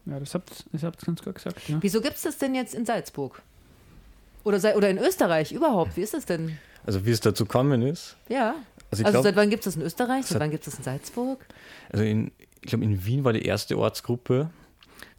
Ja, 0.05 0.19
das 0.19 0.35
habt 0.35 0.65
ihr 0.73 0.79
ganz 0.79 1.23
gut 1.23 1.35
gesagt. 1.35 1.67
Ja. 1.67 1.77
Wieso 1.81 2.01
gibt 2.01 2.15
es 2.15 2.21
das 2.23 2.37
denn 2.37 2.53
jetzt 2.53 2.75
in 2.75 2.85
Salzburg? 2.85 3.41
Oder, 4.43 4.75
oder 4.75 4.89
in 4.89 4.99
Österreich 4.99 5.51
überhaupt? 5.51 5.97
Wie 5.97 6.01
ist 6.01 6.13
das 6.13 6.25
denn? 6.25 6.57
Also 6.85 7.05
wie 7.05 7.11
es 7.11 7.19
dazu 7.21 7.45
gekommen 7.45 7.81
ist. 7.81 8.15
Ja. 8.29 8.55
Also 8.91 9.01
ich 9.01 9.05
Also 9.07 9.11
glaube, 9.11 9.23
seit 9.29 9.35
wann 9.35 9.49
gibt 9.49 9.61
es 9.65 9.73
das 9.73 9.75
in 9.77 9.81
Österreich? 9.81 10.23
Seit 10.25 10.33
Seit- 10.33 10.41
wann 10.41 10.51
gibt 10.51 10.67
es 10.67 10.71
das 10.73 10.77
in 10.79 10.83
Salzburg? 10.83 11.43
also 11.91 12.03
in, 12.03 12.31
ich 12.61 12.67
glaube 12.69 12.83
in 12.83 13.03
Wien 13.05 13.23
war 13.23 13.33
die 13.33 13.41
erste 13.43 13.77
Ortsgruppe. 13.77 14.49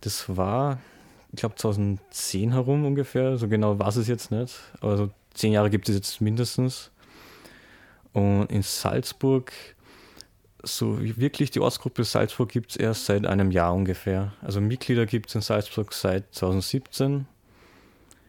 Das 0.03 0.37
war, 0.37 0.79
ich 1.37 1.40
glaube 1.40 1.57
2010 1.57 2.53
herum 2.53 2.87
ungefähr. 2.87 3.37
So 3.37 3.46
genau 3.46 3.79
weiß 3.79 3.96
es 3.96 4.09
jetzt 4.09 4.31
nicht. 4.31 4.55
Aber 4.81 4.96
so 4.96 5.11
zehn 5.35 5.53
Jahre 5.53 5.68
gibt 5.68 5.87
es 5.88 5.94
jetzt 5.94 6.20
mindestens. 6.22 6.90
Und 8.14 8.46
in 8.51 8.62
Salzburg, 8.62 9.53
so 10.62 10.99
wirklich 10.99 11.51
die 11.51 11.61
Ortsgruppe 11.61 12.05
Salzburg 12.05 12.49
gibt 12.49 12.70
es 12.70 12.77
erst 12.77 13.05
seit 13.05 13.27
einem 13.27 13.51
Jahr 13.51 13.75
ungefähr. 13.75 14.33
Also 14.40 14.62
Mitglieder 14.62 15.05
gibt 15.05 15.29
es 15.29 15.35
in 15.35 15.42
Salzburg 15.42 15.92
seit 15.92 16.35
2017. 16.35 17.27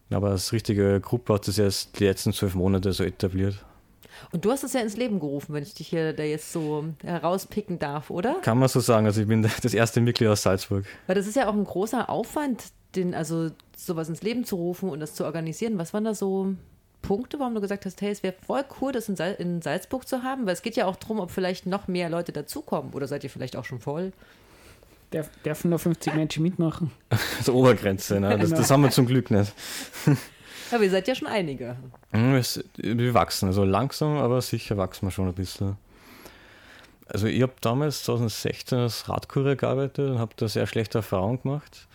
Aber 0.10 0.32
als 0.32 0.52
richtige 0.52 1.00
Gruppe 1.00 1.34
hat 1.34 1.48
es 1.48 1.58
erst 1.58 1.98
die 2.00 2.04
letzten 2.04 2.34
zwölf 2.34 2.56
Monate 2.56 2.92
so 2.92 3.06
etabliert. 3.06 3.64
Und 4.32 4.46
du 4.46 4.52
hast 4.52 4.64
es 4.64 4.74
ja 4.74 4.82
ins 4.82 4.98
Leben 4.98 5.20
gerufen, 5.20 5.54
wenn 5.54 5.64
ich 5.64 5.74
dich 5.74 5.88
hier 5.88 6.14
da 6.14 6.24
jetzt 6.24 6.52
so 6.52 6.86
herauspicken 7.04 7.80
darf, 7.80 8.10
oder? 8.10 8.36
Kann 8.42 8.58
man 8.58 8.68
so 8.68 8.80
sagen. 8.80 9.06
Also 9.06 9.22
ich 9.22 9.28
bin 9.28 9.42
das 9.62 9.74
erste 9.74 10.02
Mitglied 10.02 10.30
aus 10.30 10.44
Salzburg. 10.44 10.86
Weil 11.06 11.16
das 11.16 11.28
ist 11.28 11.36
ja 11.36 11.48
auch 11.48 11.54
ein 11.54 11.64
großer 11.64 12.10
Aufwand, 12.10 12.64
den, 12.96 13.14
also 13.14 13.50
sowas 13.76 14.10
ins 14.10 14.22
Leben 14.22 14.44
zu 14.46 14.56
rufen 14.56 14.90
und 14.90 15.00
das 15.00 15.14
zu 15.14 15.26
organisieren. 15.26 15.78
Was 15.78 15.94
waren 15.94 16.04
da 16.06 16.14
so 16.14 16.54
Punkte, 17.02 17.40
warum 17.40 17.54
du 17.56 17.62
gesagt 17.62 17.86
hast, 17.86 18.02
hey, 18.02 18.12
es 18.12 18.24
wäre 18.24 18.36
voll 18.46 18.64
cool, 18.82 18.92
das 18.92 19.08
in, 19.10 19.16
Sal 19.16 19.36
in 19.40 19.62
Salzburg 19.62 20.08
zu 20.08 20.24
haben? 20.24 20.46
Weil 20.46 20.54
es 20.54 20.62
geht 20.62 20.76
ja 20.76 20.86
auch 20.86 20.96
darum, 20.96 21.20
ob 21.20 21.32
vielleicht 21.32 21.66
noch 21.66 21.88
mehr 21.88 22.10
Leute 22.10 22.32
dazukommen. 22.32 22.94
Oder 22.94 23.08
seid 23.08 23.24
ihr 23.24 23.30
vielleicht 23.30 23.56
auch 23.56 23.66
schon 23.66 23.80
voll? 23.80 24.12
Darf, 25.12 25.30
dürfen 25.46 25.70
nur 25.70 25.80
50 25.80 26.16
Menschen 26.16 26.44
mitmachen? 26.44 26.92
Also 27.38 27.54
Obergrenze, 27.54 28.20
ne? 28.20 28.38
das, 28.38 28.50
das 28.50 28.70
haben 28.72 28.82
wir 28.84 28.90
zum 28.90 29.06
Glück 29.06 29.32
nicht. 29.32 29.54
Aber 30.72 30.84
ihr 30.84 30.90
seid 30.90 31.08
ja 31.08 31.16
schon 31.16 31.28
einige. 31.30 31.78
Es- 32.12 32.62
Wir 32.76 33.14
wachsen, 33.14 33.48
also 33.48 33.64
langsam, 33.64 34.18
aber 34.18 34.42
sicher 34.42 34.76
wachsen 34.76 35.08
wir 35.08 35.12
schon 35.12 35.28
ein 35.30 35.34
bisschen. 35.34 35.78
Also 37.08 37.28
ich 37.28 37.42
habe 37.42 37.54
damals 37.62 38.04
2016 38.04 38.78
als 38.80 39.08
Radkurier 39.08 39.56
gearbeitet 39.56 40.10
und 40.10 40.20
habe 40.20 40.34
da 40.36 40.50
sehr 40.50 40.68
schlechte 40.68 40.98
Erfahrungen 40.98 41.42
gemacht 41.42 41.88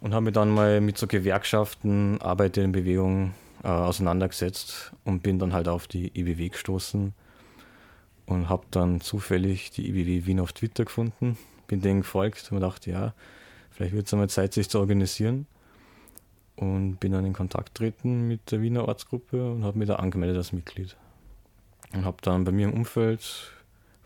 und 0.00 0.14
habe 0.14 0.26
mich 0.26 0.34
dann 0.34 0.50
mal 0.50 0.80
mit 0.80 0.98
so 0.98 1.06
Gewerkschaften, 1.06 2.20
Arbeit 2.20 2.56
in 2.56 2.72
Bewegung 2.72 3.34
äh, 3.62 3.68
auseinandergesetzt 3.68 4.92
und 5.04 5.22
bin 5.22 5.38
dann 5.38 5.52
halt 5.52 5.68
auf 5.68 5.86
die 5.86 6.12
IBW 6.18 6.50
gestoßen 6.50 7.14
und 8.26 8.48
habe 8.48 8.66
dann 8.70 9.00
zufällig 9.00 9.70
die 9.70 9.88
IBW 9.88 10.26
Wien 10.26 10.40
auf 10.40 10.52
Twitter 10.52 10.84
gefunden, 10.84 11.38
bin 11.66 11.80
denen 11.80 12.00
gefolgt 12.00 12.50
und 12.52 12.60
dachte, 12.60 12.90
ja, 12.90 13.14
vielleicht 13.70 13.94
wird 13.94 14.06
es 14.06 14.12
einmal 14.12 14.28
Zeit, 14.28 14.52
sich 14.52 14.68
zu 14.68 14.78
organisieren 14.78 15.46
und 16.56 16.96
bin 16.96 17.12
dann 17.12 17.24
in 17.24 17.32
Kontakt 17.32 17.74
getreten 17.74 18.26
mit 18.28 18.50
der 18.50 18.62
Wiener 18.62 18.88
Ortsgruppe 18.88 19.52
und 19.52 19.64
habe 19.64 19.78
mich 19.78 19.88
da 19.88 19.96
angemeldet 19.96 20.38
als 20.38 20.52
Mitglied. 20.52 20.96
Und 21.92 22.04
habe 22.04 22.16
dann 22.22 22.44
bei 22.44 22.52
mir 22.52 22.66
im 22.68 22.74
Umfeld 22.74 23.52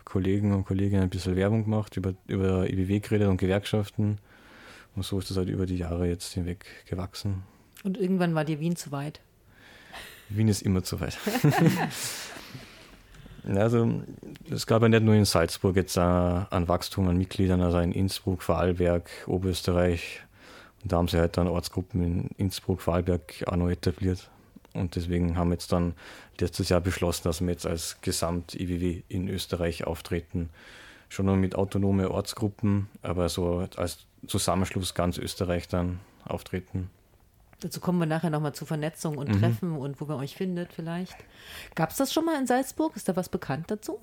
Kollegen 0.05 0.53
und 0.53 0.65
Kolleginnen 0.65 1.03
ein 1.03 1.09
bisschen 1.09 1.35
Werbung 1.35 1.63
gemacht, 1.63 1.95
über, 1.95 2.13
über 2.27 2.69
IBW 2.69 2.99
geredet 2.99 3.29
und 3.29 3.37
Gewerkschaften. 3.37 4.19
Und 4.95 5.03
so 5.03 5.19
ist 5.19 5.29
das 5.29 5.37
halt 5.37 5.49
über 5.49 5.65
die 5.65 5.77
Jahre 5.77 6.07
jetzt 6.07 6.33
hinweg 6.33 6.65
gewachsen. 6.89 7.43
Und 7.83 7.97
irgendwann 7.97 8.35
war 8.35 8.45
dir 8.45 8.59
Wien 8.59 8.75
zu 8.75 8.91
weit. 8.91 9.21
Wien 10.29 10.47
ist 10.47 10.61
immer 10.61 10.83
zu 10.83 10.99
weit. 10.99 11.17
Also 13.43 14.03
es 14.49 14.67
gab 14.67 14.81
ja 14.83 14.89
nicht 14.89 15.03
nur 15.03 15.15
in 15.15 15.25
Salzburg 15.25 15.75
jetzt 15.75 15.97
an 15.97 16.67
Wachstum 16.67 17.07
an 17.07 17.17
Mitgliedern, 17.17 17.61
also 17.61 17.79
in 17.79 17.91
Innsbruck, 17.91 18.43
Vorarlberg, 18.43 19.09
Oberösterreich. 19.27 20.21
Und 20.83 20.91
da 20.91 20.97
haben 20.97 21.07
sie 21.07 21.17
halt 21.17 21.37
dann 21.37 21.47
Ortsgruppen 21.47 22.03
in 22.03 22.29
Innsbruck, 22.37 22.81
Vorarlberg 22.81 23.43
auch 23.47 23.55
noch 23.55 23.69
etabliert. 23.69 24.29
Und 24.73 24.95
deswegen 24.95 25.37
haben 25.37 25.49
wir 25.49 25.55
jetzt 25.55 25.71
dann 25.71 25.93
letztes 26.39 26.69
Jahr 26.69 26.81
beschlossen, 26.81 27.23
dass 27.23 27.41
wir 27.41 27.49
jetzt 27.49 27.65
als 27.65 27.97
Gesamt-IWW 28.01 29.03
in 29.09 29.27
Österreich 29.27 29.85
auftreten. 29.85 30.49
Schon 31.09 31.25
nur 31.25 31.35
mit 31.35 31.55
autonome 31.55 32.09
Ortsgruppen, 32.09 32.87
aber 33.01 33.27
so 33.27 33.67
als 33.75 34.05
Zusammenschluss 34.27 34.93
ganz 34.93 35.17
Österreich 35.17 35.67
dann 35.67 35.99
auftreten. 36.25 36.89
Dazu 37.61 37.79
kommen 37.79 37.99
wir 37.99 38.05
nachher 38.07 38.29
nochmal 38.29 38.53
zu 38.53 38.65
Vernetzung 38.65 39.17
und 39.17 39.29
Mhm. 39.29 39.39
Treffen 39.39 39.77
und 39.77 40.01
wo 40.01 40.05
man 40.05 40.17
euch 40.19 40.35
findet 40.35 40.73
vielleicht. 40.73 41.15
Gab 41.75 41.91
es 41.91 41.97
das 41.97 42.11
schon 42.11 42.25
mal 42.25 42.39
in 42.39 42.47
Salzburg? 42.47 42.95
Ist 42.95 43.07
da 43.07 43.15
was 43.15 43.29
bekannt 43.29 43.69
dazu? 43.69 43.99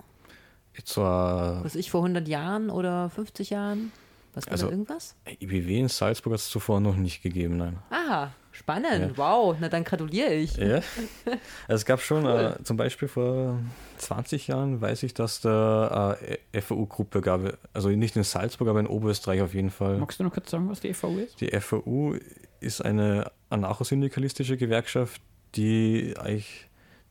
Jetzt 0.77 0.91
so 0.93 1.03
ein 1.03 1.65
Was 1.65 1.75
ich 1.75 1.91
vor 1.91 2.03
100 2.03 2.29
Jahren 2.29 2.71
oder 2.71 3.11
50 3.11 3.51
Jahren? 3.51 3.91
Was 4.35 4.47
war 4.47 4.53
Also- 4.53 4.67
da 4.67 4.73
irgendwas? 4.73 5.17
IBW 5.41 5.81
in 5.81 5.89
Salzburg 5.89 6.35
hat 6.35 6.41
es 6.41 6.49
zuvor 6.51 6.79
noch 6.81 6.95
nicht 6.95 7.23
gegeben, 7.23 7.57
nein. 7.57 7.79
Aha, 7.91 8.33
spannend. 8.53 9.17
Ja. 9.17 9.17
Wow, 9.17 9.57
na 9.61 9.69
dann 9.69 9.85
gratuliere 9.85 10.35
ich. 10.35 10.57
Ja. 10.57 10.81
Es 11.68 11.85
gab 11.85 12.01
schon, 12.01 12.27
äh, 12.27 12.55
zum 12.64 12.77
Beispiel 12.77 13.09
vor 13.09 13.59
20 13.99 14.49
Jahren, 14.49 14.81
weiß 14.81 15.03
ich, 15.03 15.14
dass 15.14 15.41
da 15.41 16.16
eine 16.53 16.62
FAU-Gruppe 16.62 17.20
gab. 17.20 17.59
Also 17.72 17.89
nicht 17.91 18.16
in 18.16 18.22
Salzburg, 18.25 18.68
aber 18.68 18.81
in 18.81 18.87
Oberösterreich 18.87 19.43
auf 19.43 19.55
jeden 19.55 19.70
Fall. 19.70 19.99
Magst 19.99 20.18
du 20.18 20.25
noch 20.25 20.33
kurz 20.33 20.51
sagen, 20.51 20.68
was 20.68 20.81
die 20.81 20.89
EVU 20.89 21.18
ist? 21.18 21.41
Die 21.41 21.51
FAU 21.61 22.16
ist 22.61 22.81
eine 22.85 23.31
anarchosyndikalistische 23.51 24.57
Gewerkschaft, 24.57 25.20
die 25.55 26.14
eigentlich 26.18 26.68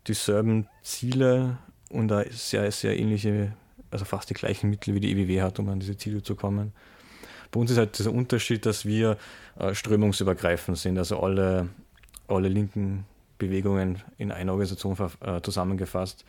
dieselben 0.07 0.67
Ziele 0.83 1.57
und 1.89 2.07
da 2.07 2.23
sehr, 2.29 2.71
sehr 2.71 2.97
ähnliche, 2.97 3.53
also 3.91 4.05
fast 4.05 4.29
die 4.29 4.33
gleichen 4.33 4.69
Mittel 4.69 4.93
wie 4.95 4.99
die 4.99 5.11
EWW 5.11 5.41
hat, 5.41 5.59
um 5.59 5.69
an 5.69 5.79
diese 5.79 5.97
Ziele 5.97 6.21
zu 6.21 6.35
kommen. 6.35 6.73
Bei 7.51 7.59
uns 7.59 7.71
ist 7.71 7.77
halt 7.77 7.97
dieser 7.97 8.11
Unterschied, 8.11 8.65
dass 8.65 8.85
wir 8.85 9.17
äh, 9.59 9.73
strömungsübergreifend 9.73 10.77
sind, 10.77 10.97
also 10.97 11.19
alle, 11.19 11.69
alle 12.27 12.49
linken 12.49 13.05
Bewegungen 13.37 14.01
in 14.17 14.31
einer 14.31 14.51
Organisation 14.51 14.97
äh, 15.21 15.41
zusammengefasst. 15.41 16.25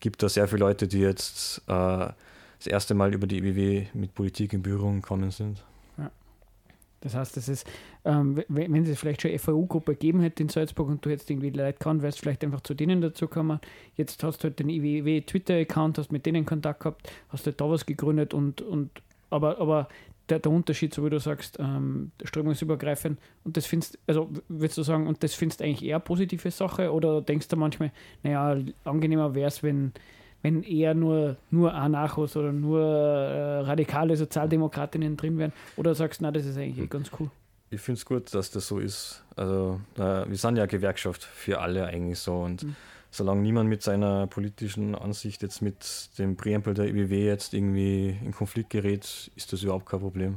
Gibt 0.00 0.22
da 0.22 0.28
sehr 0.28 0.46
viele 0.48 0.60
Leute, 0.60 0.86
die 0.86 1.00
jetzt 1.00 1.62
äh, 1.66 2.08
das 2.58 2.66
erste 2.66 2.94
Mal 2.94 3.14
über 3.14 3.26
die 3.26 3.38
EWW 3.38 3.86
mit 3.94 4.14
Politik 4.14 4.52
in 4.52 4.62
Berührung 4.62 5.02
gekommen 5.02 5.30
sind. 5.30 5.62
Das 7.04 7.14
heißt, 7.14 7.36
das 7.36 7.50
ist, 7.50 7.66
ähm, 8.06 8.42
wenn, 8.48 8.74
es 8.86 8.98
vielleicht 8.98 9.20
schon 9.20 9.30
eine 9.30 9.38
FAU-Gruppe 9.38 9.92
gegeben 9.92 10.22
hätte 10.22 10.42
in 10.42 10.48
Salzburg 10.48 10.88
und 10.88 11.04
du 11.04 11.10
hättest 11.10 11.30
irgendwie 11.30 11.50
Leute 11.50 11.78
kann, 11.78 12.00
wärst 12.00 12.18
vielleicht 12.18 12.42
einfach 12.42 12.62
zu 12.62 12.72
denen 12.72 13.02
dazu 13.02 13.28
gekommen. 13.28 13.60
Jetzt 13.94 14.24
hast 14.24 14.38
du 14.38 14.44
halt 14.44 14.58
den 14.58 14.70
IWW 14.70 15.20
Twitter-Account, 15.20 15.98
hast 15.98 16.12
mit 16.12 16.24
denen 16.24 16.46
Kontakt 16.46 16.80
gehabt, 16.80 17.12
hast 17.28 17.44
halt 17.44 17.60
da 17.60 17.68
was 17.68 17.84
gegründet 17.84 18.32
und, 18.32 18.62
und 18.62 19.02
aber, 19.28 19.60
aber 19.60 19.88
der, 20.28 20.38
der 20.38 20.50
Unterschied, 20.52 20.94
so 20.94 21.04
wie 21.04 21.10
du 21.10 21.18
sagst, 21.18 21.58
ähm, 21.60 22.12
strömungsübergreifend 22.24 23.18
und 23.44 23.56
das 23.56 23.66
findest, 23.66 23.98
also 24.06 24.30
würdest 24.48 24.78
du 24.78 24.82
sagen, 24.82 25.06
und 25.06 25.22
das 25.22 25.34
findest 25.34 25.62
eigentlich 25.62 25.84
eher 25.84 25.96
eine 25.96 26.04
positive 26.04 26.50
Sache 26.50 26.92
oder 26.92 27.20
denkst 27.20 27.48
du 27.48 27.56
manchmal, 27.56 27.92
naja, 28.22 28.56
angenehmer 28.84 29.34
wäre 29.34 29.48
es, 29.48 29.62
wenn, 29.62 29.92
wenn 30.42 30.62
eher 30.62 30.94
nur, 30.94 31.36
nur 31.50 31.74
Anarchos 31.74 32.36
oder 32.36 32.52
nur 32.52 32.80
äh, 32.80 33.60
radikale 33.60 34.16
Sozialdemokratinnen 34.16 35.16
drin 35.16 35.38
wären? 35.38 35.52
Oder 35.76 35.94
sagst 35.94 36.20
du, 36.20 36.24
na, 36.24 36.30
das 36.30 36.46
ist 36.46 36.56
eigentlich 36.56 36.84
eh 36.84 36.86
ganz 36.86 37.10
cool? 37.18 37.30
Ich 37.70 37.80
finde 37.80 37.98
es 37.98 38.04
gut, 38.04 38.32
dass 38.34 38.50
das 38.50 38.68
so 38.68 38.78
ist. 38.78 39.24
Also, 39.36 39.80
äh, 39.96 40.28
wir 40.28 40.36
sind 40.36 40.56
ja 40.56 40.66
Gewerkschaft 40.66 41.24
für 41.24 41.60
alle 41.60 41.86
eigentlich 41.86 42.18
so. 42.18 42.36
Und 42.36 42.62
Mhm. 42.62 42.76
Solange 43.14 43.42
niemand 43.42 43.68
mit 43.68 43.82
seiner 43.82 44.26
politischen 44.26 44.94
Ansicht 44.94 45.42
jetzt 45.42 45.62
mit 45.62 46.10
dem 46.18 46.36
Präambel 46.36 46.74
der 46.74 46.86
IBW 46.86 47.24
jetzt 47.24 47.54
irgendwie 47.54 48.16
in 48.24 48.32
Konflikt 48.32 48.70
gerät, 48.70 49.30
ist 49.36 49.52
das 49.52 49.62
überhaupt 49.62 49.86
kein 49.86 50.00
Problem. 50.00 50.36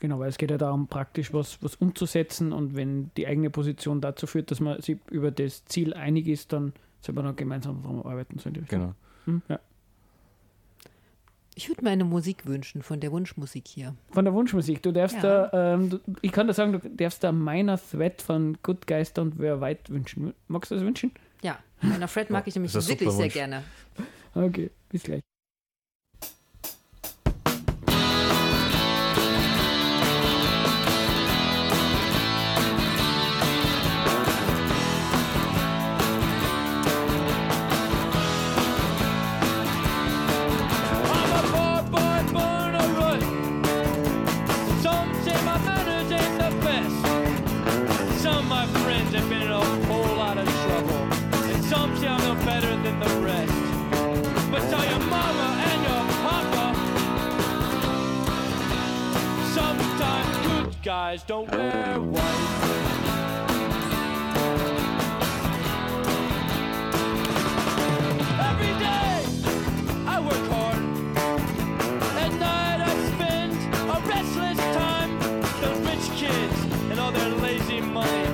Genau, 0.00 0.18
weil 0.18 0.28
es 0.28 0.36
geht 0.36 0.50
ja 0.50 0.58
darum, 0.58 0.86
praktisch 0.86 1.32
was, 1.32 1.62
was 1.62 1.76
umzusetzen 1.76 2.52
und 2.52 2.76
wenn 2.76 3.10
die 3.16 3.26
eigene 3.26 3.48
Position 3.48 4.02
dazu 4.02 4.26
führt, 4.26 4.50
dass 4.50 4.60
man 4.60 4.82
sich 4.82 4.98
über 5.10 5.30
das 5.30 5.64
Ziel 5.64 5.94
einig 5.94 6.28
ist, 6.28 6.52
dann 6.52 6.74
soll 7.00 7.14
man 7.14 7.24
dann 7.24 7.36
gemeinsam 7.36 7.82
daran 7.82 8.02
arbeiten. 8.02 8.38
So. 8.38 8.50
Genau. 8.68 8.94
Hm, 9.24 9.40
ja. 9.48 9.58
Ich 11.56 11.68
würde 11.68 11.84
mir 11.84 11.90
eine 11.90 12.04
Musik 12.04 12.46
wünschen 12.46 12.82
von 12.82 12.98
der 13.00 13.12
Wunschmusik 13.12 13.68
hier. 13.68 13.94
Von 14.10 14.24
der 14.24 14.34
Wunschmusik, 14.34 14.82
du 14.82 14.92
darfst 14.92 15.16
Ja. 15.22 15.46
da, 15.46 15.74
ähm, 15.74 15.90
du, 15.90 16.00
ich 16.20 16.32
kann 16.32 16.46
da 16.48 16.52
sagen, 16.52 16.72
du 16.72 16.78
darfst 16.90 17.22
da 17.22 17.30
meiner 17.32 17.78
Thread 17.78 18.22
von 18.22 18.58
Good 18.62 18.86
Geister 18.86 19.22
und 19.22 19.38
Wer 19.38 19.60
weit 19.60 19.88
wünschen. 19.90 20.34
Magst 20.48 20.70
du 20.70 20.74
das 20.74 20.84
wünschen? 20.84 21.12
Ja, 21.42 21.58
meiner 21.80 22.08
Fred 22.08 22.30
mag 22.30 22.46
ich 22.46 22.54
nämlich 22.54 22.74
wirklich 22.74 23.10
sehr 23.10 23.28
gerne. 23.28 23.62
Okay, 24.34 24.70
bis 24.88 25.02
gleich. 25.04 25.22
Guys 60.94 61.24
don't 61.24 61.50
wear 61.50 62.00
white. 62.14 62.22
Every 68.50 68.74
day 68.86 69.16
I 70.14 70.16
work 70.28 70.44
hard. 70.54 70.82
At 72.24 72.32
night 72.48 72.80
I 72.90 72.92
spend 73.12 73.52
a 73.94 73.96
restless 74.12 74.60
time. 74.80 75.10
Those 75.62 75.80
rich 75.88 76.06
kids 76.20 76.58
and 76.90 77.00
all 77.00 77.10
their 77.10 77.32
lazy 77.46 77.80
money. 77.80 78.26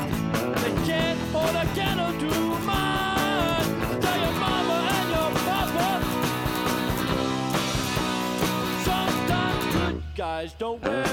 They 0.63 0.75
can't 0.89 1.21
hold 1.33 1.57
a 1.65 1.67
candle 1.79 2.13
to 2.25 2.33
mine. 2.71 3.69
Tell 4.03 4.19
your 4.25 4.37
mama 4.45 4.77
and 4.97 5.09
your 5.17 5.31
papa. 5.49 5.89
Sometimes 8.89 9.65
good 9.75 9.97
guys 10.15 10.53
don't 10.59 10.83
wear 10.83 11.10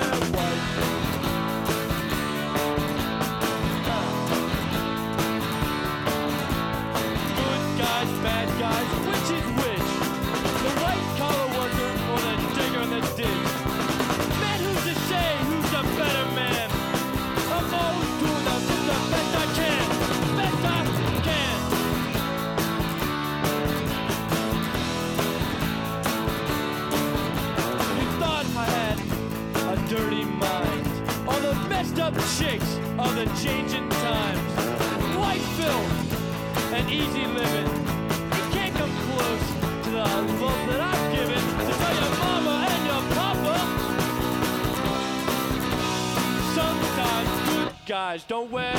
guys. 48.17 48.23
Don't 48.25 48.51
wear 48.51 48.76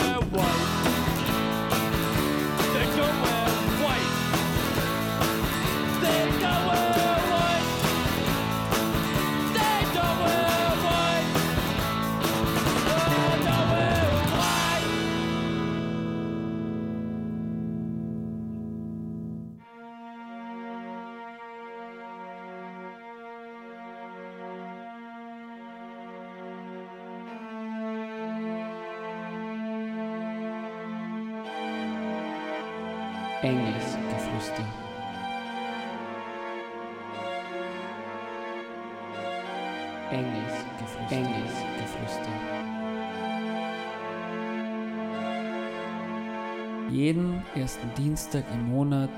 ersten 47.68 47.94
Dienstag 48.02 48.44
im 48.54 48.70
Monat 48.70 49.10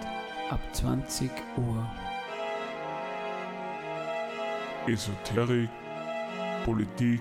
ab 0.51 0.59
20 0.73 1.31
Uhr. 1.57 1.89
Esoterik, 4.89 5.71
Politik, 6.65 7.21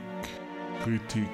Kritik. 0.84 1.30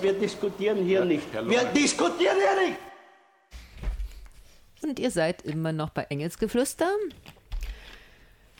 Wir 0.00 0.12
diskutieren 0.12 0.84
hier 0.84 1.04
nicht. 1.04 1.26
Wir 1.32 1.64
diskutieren 1.64 2.36
hier 2.36 2.68
nicht. 2.68 2.78
Und 4.84 5.00
ihr 5.00 5.10
seid 5.10 5.42
immer 5.42 5.72
noch 5.72 5.90
bei 5.90 6.04
Engelsgeflüster. 6.04 6.88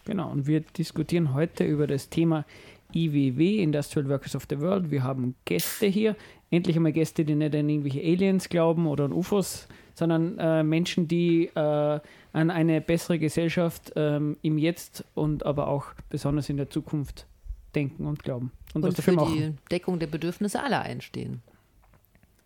Genau, 0.04 0.32
und 0.32 0.48
wir 0.48 0.62
diskutieren 0.62 1.32
heute 1.32 1.62
über 1.62 1.86
das 1.86 2.08
Thema 2.08 2.44
IWW, 2.92 3.62
Industrial 3.62 4.08
Workers 4.08 4.34
of 4.34 4.46
the 4.50 4.60
World. 4.60 4.90
Wir 4.90 5.02
haben 5.02 5.34
Gäste 5.44 5.86
hier, 5.86 6.16
endlich 6.54 6.76
einmal 6.76 6.92
Gäste, 6.92 7.24
die 7.24 7.34
nicht 7.34 7.54
an 7.54 7.68
irgendwelche 7.68 8.00
Aliens 8.00 8.48
glauben 8.48 8.86
oder 8.86 9.04
an 9.04 9.12
UFOs, 9.12 9.68
sondern 9.94 10.38
äh, 10.38 10.62
Menschen, 10.62 11.08
die 11.08 11.46
äh, 11.54 12.00
an 12.32 12.50
eine 12.50 12.80
bessere 12.80 13.18
Gesellschaft 13.18 13.92
ähm, 13.96 14.36
im 14.42 14.58
Jetzt 14.58 15.04
und 15.14 15.46
aber 15.46 15.68
auch 15.68 15.86
besonders 16.10 16.48
in 16.48 16.56
der 16.56 16.70
Zukunft 16.70 17.26
denken 17.74 18.06
und 18.06 18.22
glauben. 18.22 18.52
Und, 18.74 18.82
was 18.82 18.90
Und 18.90 18.98
dafür 18.98 19.14
für 19.14 19.20
machen. 19.20 19.34
die 19.36 19.68
Deckung 19.70 19.98
der 19.98 20.06
Bedürfnisse 20.06 20.62
aller 20.62 20.82
einstehen. 20.82 21.42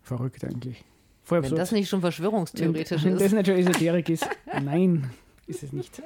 Verrückt 0.01 0.43
eigentlich. 0.43 0.83
Voll 1.23 1.43
Wenn 1.43 1.55
das 1.55 1.71
nicht 1.71 1.87
schon 1.89 2.01
verschwörungstheoretisch 2.01 3.03
Wenn 3.03 3.13
das 3.13 3.21
ist. 3.21 3.33
nicht 3.33 3.47
schon 3.47 3.57
Esoterik 3.57 4.09
ist. 4.09 4.27
Nein, 4.63 5.11
ist 5.45 5.63
es 5.63 5.71
nicht. 5.71 6.01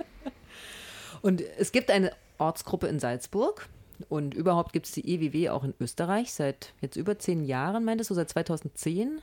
Und 1.21 1.41
es 1.57 1.71
gibt 1.71 1.89
eine 1.89 2.11
Ortsgruppe 2.37 2.87
in 2.87 2.99
Salzburg. 2.99 3.69
Und 4.09 4.33
überhaupt 4.33 4.73
gibt 4.73 4.85
es 4.85 4.91
die 4.91 5.07
EWW 5.07 5.49
auch 5.49 5.63
in 5.63 5.73
Österreich 5.79 6.33
seit 6.33 6.73
jetzt 6.81 6.95
über 6.95 7.17
zehn 7.19 7.43
Jahren, 7.45 7.85
meintest 7.85 8.09
du, 8.09 8.13
seit 8.13 8.29
2010? 8.29 9.21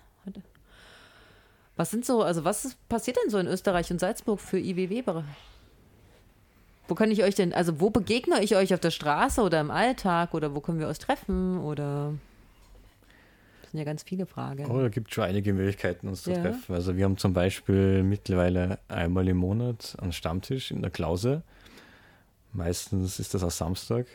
Was 1.76 1.90
sind 1.90 2.04
so, 2.04 2.22
also 2.22 2.44
was 2.44 2.76
passiert 2.88 3.16
denn 3.22 3.30
so 3.30 3.38
in 3.38 3.46
Österreich 3.46 3.90
und 3.90 3.98
Salzburg 4.00 4.40
für 4.40 4.58
IWW? 4.58 5.22
Wo 6.88 6.94
kann 6.94 7.10
ich 7.10 7.22
euch 7.22 7.34
denn, 7.34 7.54
also 7.54 7.80
wo 7.80 7.90
begegne 7.90 8.42
ich 8.42 8.56
euch 8.56 8.74
auf 8.74 8.80
der 8.80 8.90
Straße 8.90 9.40
oder 9.40 9.60
im 9.60 9.70
Alltag 9.70 10.34
oder 10.34 10.54
wo 10.54 10.60
können 10.60 10.80
wir 10.80 10.88
uns 10.88 10.98
treffen 10.98 11.58
oder 11.60 12.12
das 13.62 13.70
sind 13.70 13.78
ja 13.78 13.84
ganz 13.84 14.02
viele 14.02 14.26
Fragen. 14.26 14.68
Oh, 14.68 14.80
da 14.80 14.88
gibt 14.88 15.08
es 15.08 15.14
schon 15.14 15.22
einige 15.22 15.52
Möglichkeiten, 15.52 16.08
uns 16.08 16.24
zu 16.24 16.32
Ja. 16.32 16.42
treffen. 16.42 16.74
Also 16.74 16.96
wir 16.96 17.04
haben 17.04 17.16
zum 17.16 17.32
Beispiel 17.32 18.02
mittlerweile 18.02 18.80
einmal 18.88 19.28
im 19.28 19.36
Monat 19.36 19.96
einen 20.02 20.12
Stammtisch 20.12 20.72
in 20.72 20.82
der 20.82 20.90
Klause. 20.90 21.44
Meistens 22.52 23.20
ist 23.20 23.32
das 23.32 23.44
am 23.44 23.50
Samstag. 23.50 24.06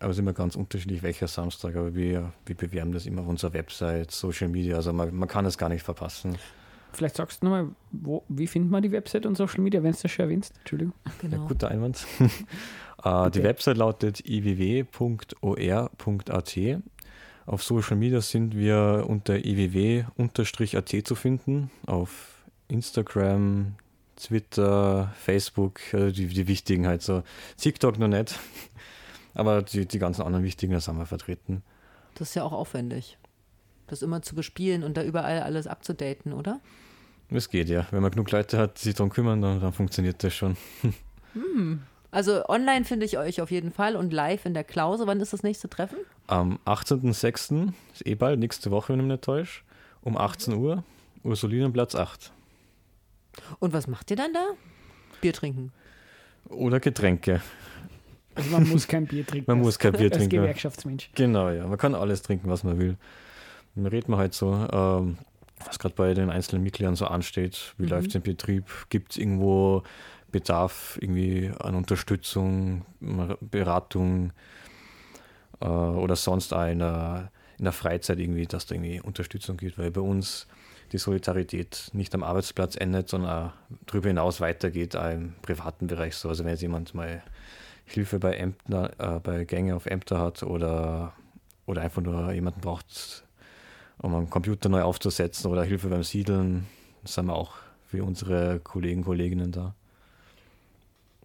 Aber 0.00 0.10
es 0.10 0.16
ist 0.16 0.20
immer 0.20 0.32
ganz 0.32 0.56
unterschiedlich, 0.56 1.02
welcher 1.02 1.28
Samstag. 1.28 1.76
Aber 1.76 1.94
wir, 1.94 2.32
wir 2.46 2.56
bewerben 2.56 2.92
das 2.92 3.06
immer 3.06 3.20
auf 3.22 3.28
unserer 3.28 3.52
Website, 3.52 4.10
Social 4.10 4.48
Media. 4.48 4.76
Also 4.76 4.92
man, 4.92 5.14
man 5.14 5.28
kann 5.28 5.44
es 5.44 5.58
gar 5.58 5.68
nicht 5.68 5.82
verpassen. 5.82 6.36
Vielleicht 6.92 7.16
sagst 7.16 7.42
du 7.42 7.46
nochmal, 7.46 7.68
wo, 7.92 8.24
wie 8.28 8.46
findet 8.46 8.70
man 8.70 8.82
die 8.82 8.92
Website 8.92 9.26
und 9.26 9.36
Social 9.36 9.60
Media, 9.60 9.82
wenn 9.82 9.92
du 9.92 9.98
das 10.02 10.10
schon 10.10 10.24
erwähnst? 10.24 10.56
Entschuldigung. 10.58 10.94
Genau. 11.20 11.36
Ja, 11.36 11.46
guter 11.46 11.68
Einwand. 11.68 12.06
äh, 13.04 13.30
die 13.30 13.42
Website 13.42 13.76
lautet 13.76 14.26
iww.or.at. 14.26 14.88
Auf 17.46 17.62
Social 17.62 17.96
Media 17.96 18.20
sind 18.20 18.56
wir 18.56 19.04
unter 19.08 19.44
iww-at 19.44 21.06
zu 21.06 21.14
finden. 21.14 21.70
Auf 21.86 22.44
Instagram, 22.68 23.74
Twitter, 24.16 25.12
Facebook, 25.18 25.80
äh, 25.92 26.12
die, 26.12 26.26
die 26.26 26.46
wichtigen 26.46 26.86
halt 26.86 27.02
so. 27.02 27.22
TikTok 27.56 27.98
noch 27.98 28.08
nicht. 28.08 28.38
Aber 29.34 29.62
die, 29.62 29.86
die 29.86 29.98
ganzen 29.98 30.22
anderen 30.22 30.44
wichtigen, 30.44 30.72
da 30.72 30.80
sind 30.80 30.96
wir 30.98 31.06
vertreten. 31.06 31.62
Das 32.14 32.30
ist 32.30 32.34
ja 32.34 32.44
auch 32.44 32.52
aufwendig. 32.52 33.18
Das 33.86 34.02
immer 34.02 34.22
zu 34.22 34.34
bespielen 34.34 34.84
und 34.84 34.96
da 34.96 35.02
überall 35.02 35.40
alles 35.40 35.66
abzudaten, 35.66 36.32
oder? 36.32 36.60
Es 37.30 37.48
geht 37.48 37.68
ja. 37.68 37.86
Wenn 37.90 38.02
man 38.02 38.10
genug 38.10 38.30
Leute 38.30 38.58
hat, 38.58 38.78
die 38.78 38.84
sich 38.84 38.94
darum 38.94 39.10
kümmern, 39.10 39.40
dann, 39.40 39.60
dann 39.60 39.72
funktioniert 39.72 40.22
das 40.22 40.34
schon. 40.34 40.56
Also 42.12 42.44
online 42.48 42.84
finde 42.84 43.06
ich 43.06 43.18
euch 43.18 43.40
auf 43.40 43.52
jeden 43.52 43.70
Fall 43.70 43.94
und 43.94 44.12
live 44.12 44.44
in 44.44 44.52
der 44.52 44.64
Klause. 44.64 45.06
Wann 45.06 45.20
ist 45.20 45.32
das 45.32 45.44
nächste 45.44 45.70
Treffen? 45.70 45.98
Am 46.26 46.58
18.06. 46.66 47.72
ist 47.92 48.06
eh 48.06 48.16
bald, 48.16 48.40
nächste 48.40 48.72
Woche, 48.72 48.92
wenn 48.92 48.98
ich 48.98 49.04
mich 49.04 49.12
nicht 49.12 49.24
täusche, 49.24 49.62
um 50.02 50.16
18 50.16 50.54
Uhr, 50.54 50.82
Ursulinenplatz 51.22 51.94
8. 51.94 52.32
Und 53.60 53.72
was 53.72 53.86
macht 53.86 54.10
ihr 54.10 54.16
dann 54.16 54.32
da? 54.32 54.44
Bier 55.20 55.32
trinken. 55.32 55.72
Oder 56.48 56.80
Getränke. 56.80 57.40
Also 58.34 58.50
man 58.50 58.68
muss 58.68 58.86
kein 58.86 59.06
Bier 59.06 59.26
trinken. 59.26 59.44
Man 59.50 59.58
als- 59.58 59.66
muss 59.66 59.78
kein 59.78 59.92
Bier 59.92 60.04
als 60.08 60.16
trinken. 60.18 60.36
Gewerkschaftsmensch. 60.36 61.10
Genau, 61.14 61.50
ja. 61.50 61.66
Man 61.66 61.78
kann 61.78 61.94
alles 61.94 62.22
trinken, 62.22 62.48
was 62.48 62.62
man 62.64 62.78
will. 62.78 62.96
Dann 63.74 63.86
redet 63.86 64.08
man 64.08 64.18
halt 64.18 64.34
so, 64.34 64.52
ähm, 64.72 65.18
was 65.66 65.78
gerade 65.78 65.94
bei 65.94 66.14
den 66.14 66.30
einzelnen 66.30 66.62
Mitgliedern 66.62 66.96
so 66.96 67.06
ansteht. 67.06 67.74
Wie 67.78 67.86
läuft 67.86 68.08
es 68.08 68.14
im 68.14 68.22
Betrieb? 68.22 68.64
Gibt 68.88 69.12
es 69.12 69.18
irgendwo 69.18 69.82
Bedarf 70.32 70.96
irgendwie 71.00 71.50
an 71.58 71.74
Unterstützung, 71.74 72.84
Beratung 73.40 74.32
äh, 75.60 75.66
oder 75.66 76.16
sonst 76.16 76.52
auch 76.54 76.66
in 76.66 76.78
der, 76.78 77.30
in 77.58 77.64
der 77.64 77.72
Freizeit 77.72 78.18
irgendwie, 78.18 78.46
dass 78.46 78.66
da 78.66 78.74
irgendwie 78.74 79.00
Unterstützung 79.00 79.56
gibt? 79.56 79.76
Weil 79.78 79.90
bei 79.90 80.00
uns 80.00 80.46
die 80.92 80.98
Solidarität 80.98 81.90
nicht 81.92 82.14
am 82.14 82.22
Arbeitsplatz 82.22 82.76
endet, 82.76 83.08
sondern 83.08 83.30
auch 83.48 83.52
darüber 83.86 84.08
hinaus 84.08 84.40
weitergeht, 84.40 84.96
auch 84.96 85.10
im 85.10 85.34
privaten 85.42 85.86
Bereich 85.86 86.16
so. 86.16 86.28
Also 86.28 86.44
wenn 86.44 86.50
jetzt 86.52 86.62
jemand 86.62 86.94
mal 86.94 87.22
Hilfe 87.90 88.18
bei 88.18 88.34
Ämter, 88.34 88.92
äh, 88.98 89.20
bei 89.20 89.44
Gänge 89.44 89.74
auf 89.76 89.86
Ämter 89.86 90.18
hat 90.18 90.42
oder, 90.42 91.12
oder 91.66 91.82
einfach 91.82 92.02
nur 92.02 92.32
jemanden 92.32 92.60
braucht, 92.60 93.24
um 93.98 94.14
einen 94.14 94.30
Computer 94.30 94.68
neu 94.68 94.82
aufzusetzen 94.82 95.50
oder 95.50 95.64
Hilfe 95.64 95.88
beim 95.88 96.02
Siedeln, 96.02 96.66
sind 97.04 97.26
wir 97.26 97.34
auch 97.34 97.54
für 97.86 98.04
unsere 98.04 98.60
Kollegen, 98.60 99.02
Kolleginnen 99.02 99.52
da. 99.52 99.74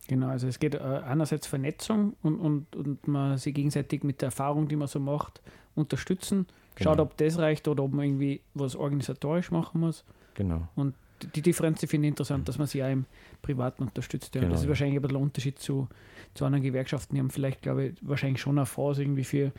Genau, 0.07 0.27
also 0.27 0.47
es 0.47 0.59
geht 0.59 0.75
äh, 0.75 0.79
einerseits 0.79 1.47
Vernetzung 1.47 2.15
und, 2.21 2.39
und, 2.39 2.75
und 2.75 3.07
man 3.07 3.37
sich 3.37 3.53
gegenseitig 3.55 4.03
mit 4.03 4.21
der 4.21 4.27
Erfahrung, 4.27 4.67
die 4.67 4.75
man 4.75 4.87
so 4.87 4.99
macht, 4.99 5.41
unterstützen. 5.75 6.45
Schaut, 6.77 6.93
Genau. 6.97 7.03
ob 7.03 7.17
das 7.17 7.37
reicht 7.39 7.67
oder 7.67 7.83
ob 7.83 7.93
man 7.93 8.05
irgendwie 8.05 8.41
was 8.53 8.75
organisatorisch 8.75 9.49
machen 9.49 9.79
muss. 9.79 10.03
Genau. 10.35 10.67
Und 10.75 10.93
die 11.35 11.41
Differenz 11.41 11.79
die 11.79 11.87
finde 11.87 12.07
ich 12.07 12.11
interessant, 12.11 12.47
dass 12.49 12.57
man 12.57 12.67
sie 12.67 12.83
auch 12.83 12.89
im 12.89 13.05
Privaten 13.41 13.83
unterstützt. 13.83 14.35
Ja. 14.35 14.41
Genau, 14.41 14.53
das 14.53 14.63
ist 14.63 14.67
wahrscheinlich 14.67 14.97
ein 14.97 15.01
bisschen 15.01 15.17
ein 15.17 15.23
Unterschied 15.23 15.59
zu, 15.59 15.87
zu 16.33 16.45
anderen 16.45 16.63
Gewerkschaften. 16.63 17.15
Die 17.15 17.21
haben 17.21 17.29
vielleicht, 17.29 17.61
glaube 17.61 17.85
ich, 17.87 17.95
wahrscheinlich 18.01 18.41
schon 18.41 18.57
eine 18.57 18.65
Phase 18.65 19.03
irgendwie 19.03 19.23
für, 19.23 19.51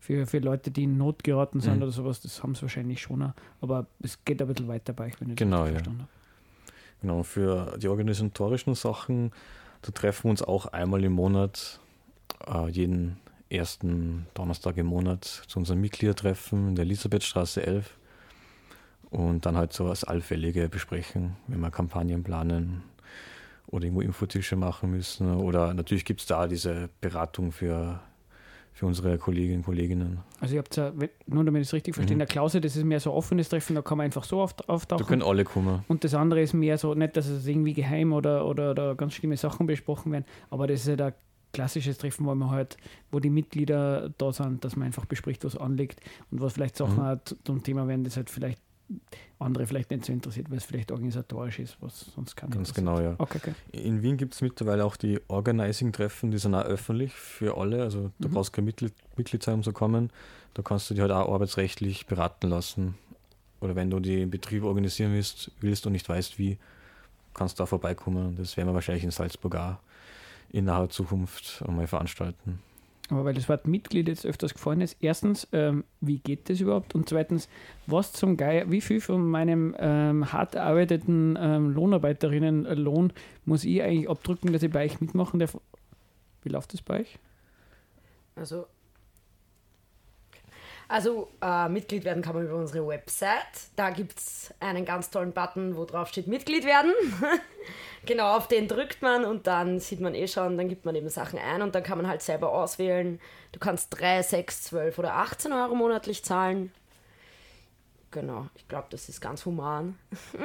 für, 0.00 0.26
für 0.26 0.38
Leute, 0.38 0.70
die 0.70 0.84
in 0.84 0.96
Not 0.96 1.22
geraten 1.24 1.60
sind 1.60 1.76
Mhm. 1.76 1.82
oder 1.82 1.92
sowas. 1.92 2.20
Das 2.22 2.42
haben 2.42 2.54
sie 2.54 2.62
wahrscheinlich 2.62 3.00
schon. 3.02 3.22
auch. 3.22 3.32
Aber 3.60 3.86
es 4.00 4.24
geht 4.24 4.40
ein 4.40 4.48
bisschen 4.48 4.68
weiter 4.68 4.92
bei 4.92 5.06
euch, 5.06 5.20
wenn 5.20 5.28
ich 5.30 5.36
das 5.36 5.44
Genau, 5.44 5.62
richtig 5.64 5.72
ja. 5.74 5.78
verstanden 5.78 6.00
habe. 6.02 6.10
Genau, 7.02 7.22
für 7.24 7.78
die 7.78 7.88
organisatorischen 7.88 8.74
Sachen, 8.74 9.32
da 9.82 9.90
treffen 9.90 10.24
wir 10.24 10.30
uns 10.30 10.42
auch 10.42 10.66
einmal 10.66 11.02
im 11.04 11.12
Monat, 11.12 11.80
äh, 12.46 12.68
jeden 12.70 13.18
ersten 13.50 14.26
Donnerstag 14.34 14.76
im 14.78 14.86
Monat 14.86 15.24
zu 15.24 15.58
unserem 15.58 15.80
Mitgliedertreffen 15.80 16.68
in 16.68 16.74
der 16.76 16.84
Elisabethstraße 16.84 17.66
11 17.66 17.98
und 19.12 19.46
dann 19.46 19.56
halt 19.56 19.72
so 19.72 19.86
das 19.86 20.04
allfällige 20.04 20.68
besprechen, 20.68 21.36
wenn 21.46 21.60
wir 21.60 21.70
Kampagnen 21.70 22.22
planen 22.24 22.82
oder 23.68 23.84
irgendwo 23.84 24.00
Infotische 24.02 24.56
machen 24.56 24.90
müssen 24.90 25.34
oder 25.34 25.72
natürlich 25.74 26.04
gibt 26.04 26.20
es 26.20 26.26
da 26.26 26.46
diese 26.48 26.88
Beratung 27.00 27.52
für, 27.52 28.00
für 28.72 28.86
unsere 28.86 29.18
Kolleginnen 29.18 29.58
und 29.58 29.64
Kolleginnen. 29.64 30.18
Also 30.40 30.54
ihr 30.54 30.58
habt 30.58 30.74
ja, 30.76 30.92
nur 31.26 31.44
damit 31.44 31.62
ich 31.62 31.68
es 31.68 31.72
richtig 31.74 31.94
verstehe, 31.94 32.16
Mhm. 32.16 32.20
der 32.20 32.26
Klause, 32.28 32.60
das 32.60 32.74
ist 32.76 32.84
mehr 32.84 33.00
so 33.00 33.12
offenes 33.12 33.48
Treffen, 33.48 33.74
da 33.76 33.82
kann 33.82 33.98
man 33.98 34.06
einfach 34.06 34.24
so 34.24 34.40
auft 34.42 34.60
Da 34.60 34.72
auftauchen. 34.72 35.06
können 35.06 35.22
alle 35.22 35.44
kommen. 35.44 35.84
Und 35.88 36.04
das 36.04 36.14
andere 36.14 36.40
ist 36.42 36.54
mehr 36.54 36.76
so, 36.78 36.94
nicht, 36.94 37.16
dass 37.16 37.26
es 37.28 37.46
irgendwie 37.46 37.74
geheim 37.74 38.12
oder, 38.12 38.46
oder, 38.46 38.72
oder 38.72 38.94
ganz 38.94 39.14
schlimme 39.14 39.36
Sachen 39.36 39.66
besprochen 39.66 40.10
werden, 40.12 40.24
aber 40.50 40.66
das 40.66 40.86
ist 40.86 40.98
ja 40.98 41.06
ein 41.06 41.14
klassisches 41.52 41.98
Treffen, 41.98 42.24
wo 42.26 42.34
man 42.34 42.50
halt, 42.50 42.78
wo 43.10 43.20
die 43.20 43.28
Mitglieder 43.30 44.08
da 44.16 44.32
sind, 44.32 44.64
dass 44.64 44.74
man 44.76 44.86
einfach 44.86 45.04
bespricht, 45.04 45.44
was 45.44 45.56
anliegt 45.56 46.00
und 46.30 46.40
was 46.40 46.54
vielleicht 46.54 46.76
Sachen 46.76 46.96
Mhm. 47.12 47.20
zu- 47.24 47.36
zum 47.44 47.62
Thema 47.62 47.86
werden, 47.88 48.04
das 48.04 48.16
halt 48.16 48.30
vielleicht 48.30 48.60
andere 49.38 49.66
vielleicht 49.66 49.90
nicht 49.90 50.04
so 50.04 50.12
interessiert, 50.12 50.50
weil 50.50 50.58
es 50.58 50.64
vielleicht 50.64 50.92
organisatorisch 50.92 51.58
ist, 51.58 51.76
was 51.80 52.06
sonst 52.14 52.36
kann. 52.36 52.50
Ganz 52.50 52.72
genau, 52.74 53.00
ja. 53.00 53.14
Okay, 53.18 53.38
okay. 53.38 53.54
In 53.72 54.02
Wien 54.02 54.16
gibt 54.16 54.34
es 54.34 54.40
mittlerweile 54.40 54.84
auch 54.84 54.96
die 54.96 55.20
Organizing-Treffen, 55.28 56.30
die 56.30 56.38
sind 56.38 56.54
auch 56.54 56.64
öffentlich 56.64 57.12
für 57.12 57.56
alle. 57.56 57.82
Also 57.82 58.10
da 58.18 58.28
Mhm. 58.28 58.32
brauchst 58.34 58.50
du 58.52 58.56
kein 58.56 58.64
Mitglied, 58.66 58.92
Mitglied 59.16 59.42
sein, 59.42 59.54
um 59.54 59.62
zu 59.62 59.72
kommen. 59.72 60.10
Da 60.54 60.62
kannst 60.62 60.88
du 60.90 60.94
dich 60.94 61.00
halt 61.00 61.10
auch 61.12 61.32
arbeitsrechtlich 61.32 62.06
beraten 62.06 62.48
lassen. 62.48 62.94
Oder 63.60 63.74
wenn 63.74 63.90
du 63.90 64.00
die 64.00 64.26
Betriebe 64.26 64.66
organisieren 64.66 65.12
willst, 65.12 65.50
willst 65.60 65.86
und 65.86 65.92
nicht 65.92 66.08
weißt, 66.08 66.38
wie, 66.38 66.58
kannst 67.34 67.58
du 67.58 67.62
da 67.62 67.66
vorbeikommen. 67.66 68.36
Das 68.36 68.56
werden 68.56 68.68
wir 68.68 68.74
wahrscheinlich 68.74 69.04
in 69.04 69.10
Salzburg 69.10 69.54
auch 69.56 69.76
in 70.50 70.66
naher 70.66 70.90
Zukunft 70.90 71.62
einmal 71.66 71.86
veranstalten. 71.86 72.58
Aber 73.12 73.26
weil 73.26 73.34
das 73.34 73.46
Wort 73.50 73.68
Mitglied 73.68 74.08
jetzt 74.08 74.24
öfters 74.24 74.54
gefallen 74.54 74.80
ist, 74.80 74.96
erstens, 75.00 75.46
ähm, 75.52 75.84
wie 76.00 76.18
geht 76.18 76.48
das 76.48 76.60
überhaupt? 76.60 76.94
Und 76.94 77.10
zweitens, 77.10 77.46
was 77.86 78.14
zum 78.14 78.38
Geier, 78.38 78.70
wie 78.70 78.80
viel 78.80 79.02
von 79.02 79.28
meinem 79.28 79.76
ähm, 79.78 80.32
hart 80.32 80.54
erarbeiteten 80.54 81.38
ähm, 81.38 81.74
Lohnarbeiterinnenlohn 81.74 83.12
muss 83.44 83.64
ich 83.64 83.82
eigentlich 83.82 84.08
abdrücken, 84.08 84.54
dass 84.54 84.62
ich 84.62 84.72
bei 84.72 84.86
euch 84.86 85.02
mitmachen 85.02 85.40
darf? 85.40 85.58
Wie 86.42 86.48
läuft 86.48 86.72
das 86.72 86.80
bei 86.80 87.00
euch? 87.00 87.18
Also, 88.34 88.64
also 90.92 91.30
äh, 91.40 91.70
Mitglied 91.70 92.04
werden 92.04 92.22
kann 92.22 92.34
man 92.34 92.44
über 92.44 92.56
unsere 92.56 92.86
Website. 92.86 93.70
Da 93.76 93.88
gibt 93.88 94.18
es 94.18 94.52
einen 94.60 94.84
ganz 94.84 95.08
tollen 95.08 95.32
Button, 95.32 95.74
wo 95.74 95.86
drauf 95.86 96.08
steht 96.08 96.26
Mitglied 96.26 96.66
werden. 96.66 96.92
genau, 98.06 98.36
auf 98.36 98.46
den 98.46 98.68
drückt 98.68 99.00
man 99.00 99.24
und 99.24 99.46
dann 99.46 99.80
sieht 99.80 100.00
man 100.00 100.14
eh 100.14 100.28
schon, 100.28 100.58
dann 100.58 100.68
gibt 100.68 100.84
man 100.84 100.94
eben 100.94 101.08
Sachen 101.08 101.38
ein 101.38 101.62
und 101.62 101.74
dann 101.74 101.82
kann 101.82 101.96
man 101.96 102.06
halt 102.08 102.20
selber 102.20 102.52
auswählen. 102.52 103.20
Du 103.52 103.58
kannst 103.58 103.98
3, 103.98 104.22
6, 104.22 104.64
12 104.64 104.98
oder 104.98 105.14
18 105.14 105.52
Euro 105.54 105.74
monatlich 105.74 106.22
zahlen. 106.24 106.70
Genau, 108.10 108.48
ich 108.54 108.68
glaube, 108.68 108.88
das 108.90 109.08
ist 109.08 109.20
ganz 109.20 109.46
human. 109.46 109.98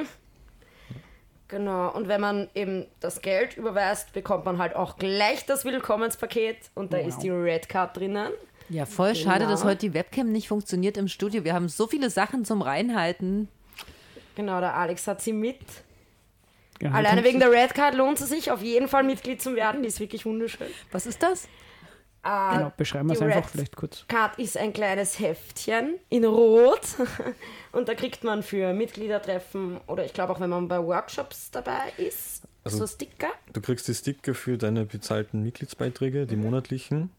Genau, 1.50 1.90
und 1.94 2.08
wenn 2.08 2.20
man 2.20 2.50
eben 2.54 2.84
das 3.00 3.22
Geld 3.22 3.56
überweist, 3.56 4.12
bekommt 4.12 4.44
man 4.44 4.58
halt 4.58 4.76
auch 4.76 4.98
gleich 4.98 5.46
das 5.46 5.64
Willkommenspaket 5.64 6.58
und 6.74 6.92
da 6.92 6.98
Wow. 6.98 7.06
ist 7.06 7.18
die 7.20 7.30
Red 7.30 7.70
Card 7.70 7.96
drinnen. 7.96 8.32
Ja, 8.68 8.84
voll 8.86 9.14
schade, 9.14 9.40
Genau. 9.40 9.50
dass 9.50 9.64
heute 9.64 9.78
die 9.88 9.94
Webcam 9.94 10.30
nicht 10.30 10.48
funktioniert 10.48 10.96
im 10.96 11.08
Studio. 11.08 11.44
Wir 11.44 11.54
haben 11.54 11.68
so 11.68 11.86
viele 11.86 12.10
Sachen 12.10 12.44
zum 12.44 12.60
Reinhalten. 12.62 13.48
Genau, 14.34 14.60
der 14.60 14.74
Alex 14.74 15.06
hat 15.06 15.20
sie 15.22 15.32
mit. 15.32 15.58
Genau, 16.78 16.94
Alleine 16.96 17.24
wegen 17.24 17.40
der 17.40 17.50
Red 17.50 17.74
Card 17.74 17.94
lohnt 17.94 18.20
es 18.20 18.28
sich 18.28 18.50
auf 18.52 18.62
jeden 18.62 18.86
Fall 18.86 19.02
Mitglied 19.02 19.42
zu 19.42 19.56
werden. 19.56 19.82
Die 19.82 19.88
ist 19.88 19.98
wirklich 20.00 20.24
wunderschön. 20.26 20.68
Was 20.92 21.06
ist 21.06 21.22
das? 21.22 21.46
Äh, 22.24 22.56
Genau, 22.56 22.72
beschreiben 22.76 23.08
wir 23.08 23.14
es 23.14 23.22
einfach 23.22 23.36
Red 23.44 23.46
vielleicht 23.50 23.76
kurz. 23.76 24.04
Card 24.06 24.38
ist 24.38 24.56
ein 24.56 24.72
kleines 24.72 25.18
Heftchen 25.18 25.94
in 26.08 26.24
Rot 26.24 26.80
und 27.72 27.88
da 27.88 27.94
kriegt 27.94 28.22
man 28.22 28.42
für 28.42 28.72
Mitgliedertreffen 28.74 29.78
oder 29.86 30.04
ich 30.04 30.12
glaube 30.12 30.32
auch, 30.34 30.40
wenn 30.40 30.50
man 30.50 30.68
bei 30.68 30.82
Workshops 30.84 31.50
dabei 31.50 31.92
ist, 31.96 32.42
Also- 32.64 32.78
so 32.78 32.86
Sticker. 32.86 33.28
Du 33.52 33.60
kriegst 33.60 33.88
die 33.88 33.94
Sticker 33.94 34.34
für 34.34 34.58
deine 34.58 34.84
bezahlten 34.84 35.42
Mitgliedsbeiträge, 35.42 36.26
die 36.26 36.36
monatlichen. 36.36 37.10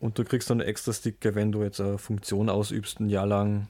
Und 0.00 0.18
du 0.18 0.24
kriegst 0.24 0.48
dann 0.48 0.60
extra 0.60 0.92
Sticker, 0.92 1.34
wenn 1.34 1.52
du 1.52 1.62
jetzt 1.62 1.80
eine 1.80 1.98
Funktion 1.98 2.48
ausübst, 2.48 3.00
ein 3.00 3.10
Jahr 3.10 3.26
lang 3.26 3.68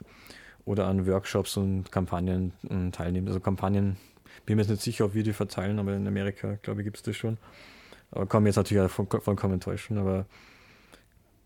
oder 0.65 0.87
an 0.87 1.07
Workshops 1.07 1.57
und 1.57 1.91
Kampagnen 1.91 2.53
ähm, 2.71 2.93
teilnimmst. 2.93 3.29
Also 3.29 3.41
Kampagnen, 3.41 3.97
bin 4.47 4.57
mir 4.57 4.63
jetzt 4.63 4.71
nicht 4.71 4.83
sicher, 4.83 5.07
ob 5.07 5.15
wir 5.15 5.25
die 5.25 5.33
verteilen, 5.33 5.79
aber 5.79 5.95
in 5.95 6.07
Amerika, 6.07 6.57
glaube 6.63 6.81
ich, 6.81 6.85
gibt 6.85 6.99
es 6.99 7.03
das 7.03 7.17
schon. 7.17 7.39
Aber 8.13 8.27
kann 8.27 8.43
mich 8.43 8.51
jetzt 8.51 8.57
natürlich 8.57 8.85
auch 8.85 8.91
von, 8.91 9.09
vollkommen 9.09 9.55
enttäuschen, 9.55 9.99
aber 9.99 10.27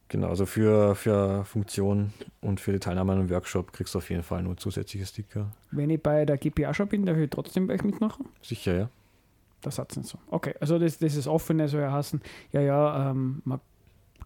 genau, 0.09 0.28
also 0.28 0.45
für, 0.47 0.95
für 0.95 1.45
Funktion 1.45 2.12
und 2.41 2.61
für 2.61 2.72
die 2.72 2.78
Teilnahme 2.78 3.12
an 3.12 3.20
einem 3.20 3.30
Workshop 3.30 3.72
kriegst 3.72 3.95
du 3.95 3.99
auf 3.99 4.11
jeden 4.11 4.22
Fall 4.22 4.43
nur 4.43 4.57
zusätzliche 4.57 5.07
Sticker. 5.07 5.51
Wenn 5.70 5.91
ich 5.91 6.03
bei 6.03 6.24
der 6.26 6.37
GPA 6.37 6.74
schon 6.74 6.89
bin, 6.89 7.07
darf 7.07 7.16
ich 7.16 7.30
trotzdem 7.30 7.66
bei 7.66 7.74
euch 7.74 7.85
mitmachen? 7.85 8.26
Sicher, 8.43 8.74
ja. 8.74 8.91
Das 9.61 9.78
hat 9.78 9.97
nicht 9.97 10.09
so. 10.09 10.18
Okay, 10.30 10.55
also 10.61 10.78
das, 10.78 10.99
das 10.99 11.14
ist 11.14 11.26
offene, 11.26 11.68
so 11.68 11.78
heißen, 11.78 12.20
ja, 12.53 12.61
ja, 12.61 13.11
ähm, 13.11 13.41
man, 13.45 13.61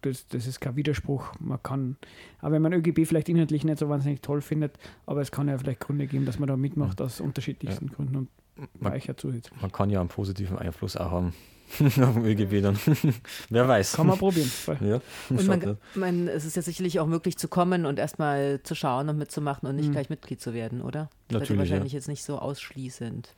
das, 0.01 0.27
das 0.27 0.47
ist 0.47 0.59
kein 0.59 0.75
Widerspruch. 0.75 1.33
Man 1.39 1.61
kann, 1.61 1.97
aber 2.39 2.53
wenn 2.53 2.61
man 2.61 2.73
ÖGB 2.73 3.05
vielleicht 3.07 3.29
inhaltlich 3.29 3.63
nicht 3.63 3.79
so 3.79 3.89
wahnsinnig 3.89 4.21
toll 4.21 4.41
findet, 4.41 4.77
aber 5.05 5.21
es 5.21 5.31
kann 5.31 5.47
ja 5.47 5.57
vielleicht 5.57 5.79
Gründe 5.81 6.07
geben, 6.07 6.25
dass 6.25 6.39
man 6.39 6.47
da 6.47 6.57
mitmacht 6.57 7.01
aus 7.01 7.19
unterschiedlichsten 7.21 7.89
Gründen 7.89 8.15
und 8.15 8.29
bei 8.55 8.89
Man, 8.89 8.93
euch 8.93 9.05
ja 9.05 9.15
zuhört. 9.15 9.49
man 9.61 9.71
kann 9.71 9.89
ja 9.89 9.99
einen 10.01 10.09
positiven 10.09 10.57
Einfluss 10.57 10.97
auch 10.97 11.11
haben 11.11 11.33
auf 11.79 12.13
dem 12.13 12.25
ÖGB 12.25 12.61
dann. 12.61 12.77
Wer 13.49 13.67
weiß. 13.67 13.93
Kann 13.93 14.07
man 14.07 14.17
probieren. 14.17 14.51
Ja, 14.81 14.99
Und 15.29 15.47
man, 15.47 15.77
man, 15.95 16.27
es 16.27 16.43
ist 16.45 16.55
ja 16.55 16.61
sicherlich 16.61 16.99
auch 16.99 17.05
möglich 17.07 17.37
zu 17.37 17.47
kommen 17.47 17.85
und 17.85 17.99
erstmal 17.99 18.59
zu 18.63 18.75
schauen 18.75 19.07
und 19.07 19.17
mitzumachen 19.17 19.69
und 19.69 19.75
nicht 19.75 19.89
Mhm. 19.89 19.91
gleich 19.93 20.09
Mitglied 20.09 20.41
zu 20.41 20.53
werden, 20.53 20.81
oder? 20.81 21.09
Ihr 21.29 21.37
Natürlich, 21.39 21.59
wahrscheinlich 21.59 21.93
jetzt 21.93 22.07
nicht 22.07 22.23
so 22.23 22.39
ausschließend. 22.39 23.33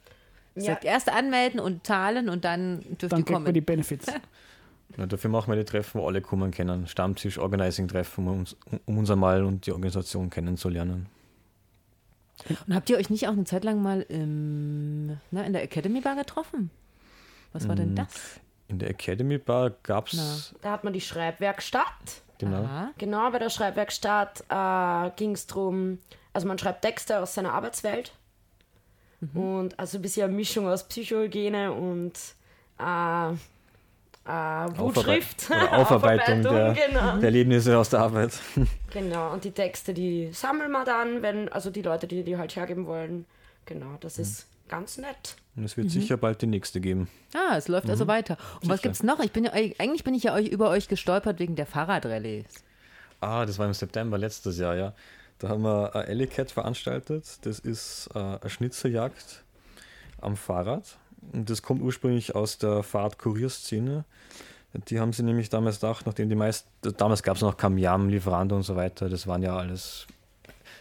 Ja. 0.55 0.63
sagt 0.63 0.83
erst 0.85 1.09
anmelden 1.09 1.59
und 1.61 1.85
zahlen 1.87 2.27
und 2.29 2.43
dann 2.43 2.79
dürft 2.81 3.11
Dann 3.13 3.19
ihr 3.19 3.25
kriegt 3.25 3.29
man 3.31 3.43
kommen. 3.43 3.53
die 3.53 3.61
Benefits. 3.61 4.07
Ja, 4.97 5.05
dafür 5.05 5.29
machen 5.29 5.51
wir 5.51 5.57
die 5.57 5.65
Treffen, 5.65 6.01
wo 6.01 6.07
alle 6.07 6.21
kommen 6.21 6.51
können. 6.51 6.87
Stammtisch, 6.87 7.37
Organizing-Treffen, 7.37 8.27
um 8.27 8.39
uns, 8.39 8.55
um 8.85 8.97
uns 8.97 9.09
einmal 9.11 9.43
und 9.43 9.65
die 9.65 9.71
Organisation 9.71 10.29
kennenzulernen. 10.29 11.07
Und 12.67 12.73
habt 12.75 12.89
ihr 12.89 12.97
euch 12.97 13.09
nicht 13.09 13.27
auch 13.27 13.33
eine 13.33 13.43
Zeit 13.43 13.63
lang 13.63 13.81
mal 13.81 14.01
im, 14.01 15.17
na, 15.29 15.43
in 15.43 15.53
der 15.53 15.63
Academy 15.63 16.01
Bar 16.01 16.15
getroffen? 16.15 16.71
Was 17.53 17.67
war 17.67 17.75
denn 17.75 17.93
Mm, 17.93 17.95
das? 17.95 18.39
In 18.67 18.79
der 18.79 18.89
Academy 18.89 19.37
Bar 19.37 19.71
gab 19.83 20.07
es, 20.11 20.55
Da 20.61 20.71
hat 20.71 20.83
man 20.83 20.93
die 20.93 21.01
Schreibwerkstatt. 21.01 22.23
genau, 22.39 22.63
Aha. 22.63 22.91
Genau, 22.97 23.29
bei 23.31 23.37
der 23.39 23.49
Schreibwerkstatt 23.49 24.43
äh, 24.49 25.11
ging 25.17 25.33
es 25.33 25.45
darum, 25.47 25.99
also 26.33 26.47
man 26.47 26.57
schreibt 26.57 26.81
Texte 26.81 27.19
aus 27.19 27.33
seiner 27.35 27.53
Arbeitswelt. 27.53 28.13
Und 29.35 29.77
also 29.79 29.99
ein 29.99 30.01
bisschen 30.01 30.23
eine 30.25 30.33
Mischung 30.33 30.67
aus 30.67 30.87
Psychohygiene 30.87 31.71
und 31.71 32.13
äh, 32.79 33.33
äh, 34.25 34.31
Wutschrift. 34.77 35.49
oder 35.49 35.73
Aufarbeitung 35.77 36.41
der- 36.43 36.73
genau. 36.73 37.17
der 37.17 37.23
Erlebnisse 37.23 37.77
aus 37.77 37.89
der 37.89 37.99
Arbeit. 38.01 38.39
genau, 38.91 39.31
und 39.33 39.43
die 39.43 39.51
Texte, 39.51 39.93
die 39.93 40.29
sammeln 40.31 40.71
wir 40.71 40.85
dann, 40.85 41.21
wenn, 41.21 41.49
also 41.49 41.69
die 41.69 41.81
Leute, 41.81 42.07
die 42.07 42.23
die 42.23 42.37
halt 42.37 42.55
hergeben 42.55 42.85
wollen. 42.85 43.25
Genau, 43.65 43.97
das 43.99 44.17
ist 44.19 44.47
ganz 44.67 44.97
nett. 44.97 45.35
Und 45.55 45.65
es 45.65 45.75
wird 45.77 45.89
sicher 45.91 46.17
bald 46.17 46.41
die 46.41 46.47
nächste 46.47 46.79
geben. 46.79 47.09
Ah, 47.35 47.57
es 47.57 47.67
läuft 47.67 47.89
also 47.89 48.07
weiter. 48.07 48.37
Und 48.61 48.69
was 48.69 48.77
Sicher. 48.77 48.89
gibt's 48.89 49.03
noch? 49.03 49.19
Ich 49.19 49.31
bin 49.31 49.43
ja, 49.43 49.51
eigentlich 49.51 50.03
bin 50.03 50.13
ich 50.13 50.23
ja 50.23 50.33
euch, 50.33 50.47
über 50.47 50.69
euch 50.69 50.87
gestolpert 50.87 51.39
wegen 51.39 51.55
der 51.55 51.65
Fahrradrallye. 51.65 52.45
Ah, 53.19 53.45
das 53.45 53.59
war 53.59 53.67
im 53.67 53.73
September 53.73 54.17
letztes 54.17 54.57
Jahr, 54.57 54.75
ja. 54.75 54.93
Da 55.39 55.49
haben 55.49 55.63
wir 55.63 55.93
eine 55.95 56.07
Ellicat 56.07 56.51
veranstaltet. 56.51 57.25
Das 57.43 57.59
ist 57.59 58.09
äh, 58.15 58.19
eine 58.19 58.49
Schnitzeljagd 58.49 59.43
am 60.21 60.35
Fahrrad. 60.37 60.97
Das 61.21 61.61
kommt 61.61 61.81
ursprünglich 61.81 62.35
aus 62.35 62.57
der 62.57 62.83
Fahrradkurierszene. 62.83 64.05
Die 64.73 64.99
haben 64.99 65.13
sie 65.13 65.23
nämlich 65.23 65.49
damals 65.49 65.79
gedacht, 65.79 66.05
nachdem 66.05 66.29
die 66.29 66.35
meisten, 66.35 66.69
damals 66.97 67.23
gab 67.23 67.35
es 67.35 67.41
noch 67.41 67.57
Kamiam, 67.57 68.09
Lieferando 68.09 68.55
und 68.55 68.63
so 68.63 68.75
weiter, 68.75 69.09
das 69.09 69.27
waren 69.27 69.43
ja 69.43 69.55
alles 69.55 70.07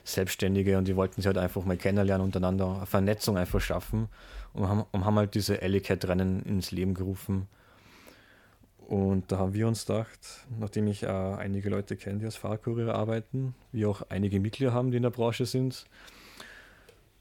Selbstständige 0.04 0.78
und 0.78 0.86
die 0.86 0.96
wollten 0.96 1.16
sich 1.16 1.26
halt 1.26 1.38
einfach 1.38 1.64
mal 1.64 1.76
kennenlernen 1.76 2.24
untereinander, 2.24 2.76
eine 2.76 2.86
Vernetzung 2.86 3.36
einfach 3.36 3.60
schaffen 3.60 4.08
und 4.52 4.68
haben, 4.68 4.84
und 4.92 5.04
haben 5.04 5.16
halt 5.16 5.34
diese 5.34 5.60
Ellicat-Rennen 5.60 6.42
ins 6.44 6.70
Leben 6.70 6.94
gerufen. 6.94 7.48
Und 8.86 9.30
da 9.30 9.38
haben 9.38 9.54
wir 9.54 9.68
uns 9.68 9.86
gedacht, 9.86 10.18
nachdem 10.58 10.88
ich 10.88 11.04
äh, 11.04 11.06
einige 11.06 11.70
Leute 11.70 11.96
kenne, 11.96 12.18
die 12.18 12.24
als 12.24 12.36
Fahrradkuriere 12.36 12.94
arbeiten, 12.94 13.54
wir 13.70 13.88
auch 13.88 14.02
einige 14.08 14.40
Mitglieder 14.40 14.72
haben, 14.72 14.90
die 14.90 14.96
in 14.96 15.04
der 15.04 15.10
Branche 15.10 15.46
sind, 15.46 15.84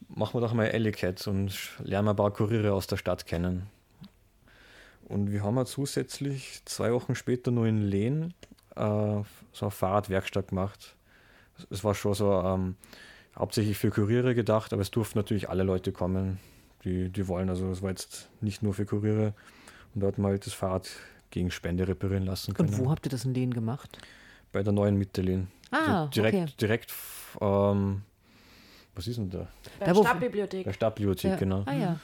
machen 0.09 0.35
wir 0.35 0.41
doch 0.41 0.53
mal 0.53 0.65
Ellicat 0.65 1.25
und 1.27 1.53
lernen 1.83 2.09
ein 2.09 2.15
paar 2.15 2.31
Kuriere 2.31 2.73
aus 2.73 2.87
der 2.87 2.97
Stadt 2.97 3.25
kennen. 3.25 3.67
Und 5.07 5.31
wir 5.31 5.43
haben 5.43 5.55
ja 5.55 5.65
zusätzlich 5.65 6.61
zwei 6.65 6.93
Wochen 6.93 7.15
später 7.15 7.51
nur 7.51 7.65
in 7.65 7.81
Lehn 7.81 8.33
äh, 8.75 9.21
so 9.51 9.65
eine 9.65 9.71
Fahrradwerkstatt 9.71 10.49
gemacht. 10.49 10.95
Es 11.69 11.83
war 11.83 11.95
schon 11.95 12.13
so 12.13 12.31
ähm, 12.31 12.75
hauptsächlich 13.35 13.77
für 13.77 13.89
Kuriere 13.89 14.35
gedacht, 14.35 14.71
aber 14.71 14.81
es 14.81 14.91
durften 14.91 15.17
natürlich 15.17 15.49
alle 15.49 15.63
Leute 15.63 15.91
kommen, 15.91 16.39
die, 16.83 17.09
die 17.09 17.27
wollen. 17.27 17.49
Also 17.49 17.71
es 17.71 17.81
war 17.81 17.89
jetzt 17.89 18.29
nicht 18.41 18.61
nur 18.61 18.73
für 18.73 18.85
Kuriere. 18.85 19.33
Und 19.95 20.01
da 20.01 20.07
hat 20.07 20.17
man 20.17 20.31
halt 20.31 20.45
das 20.45 20.53
Fahrrad 20.53 20.89
gegen 21.31 21.51
Spende 21.51 21.87
reparieren 21.87 22.25
lassen 22.25 22.53
können. 22.53 22.69
Und 22.69 22.77
wo 22.77 22.91
habt 22.91 23.05
ihr 23.05 23.09
das 23.09 23.25
in 23.25 23.33
Lehn 23.33 23.53
gemacht? 23.53 23.97
Bei 24.51 24.63
der 24.63 24.73
neuen 24.73 24.95
Mittelin. 24.95 25.47
Ah, 25.71 26.07
direkt, 26.07 26.35
okay. 26.35 26.53
direkt, 26.59 26.93
ähm, 27.41 28.01
was 28.95 29.07
ist 29.07 29.17
denn 29.17 29.29
da? 29.29 29.47
Bei 29.79 29.85
der 29.85 29.95
Stadtbibliothek. 29.95 30.63
Der 30.65 30.73
Stadtbibliothek, 30.73 31.31
Ja. 31.31 31.37
genau. 31.37 31.63
Ah 31.65 31.73
ja. 31.73 31.99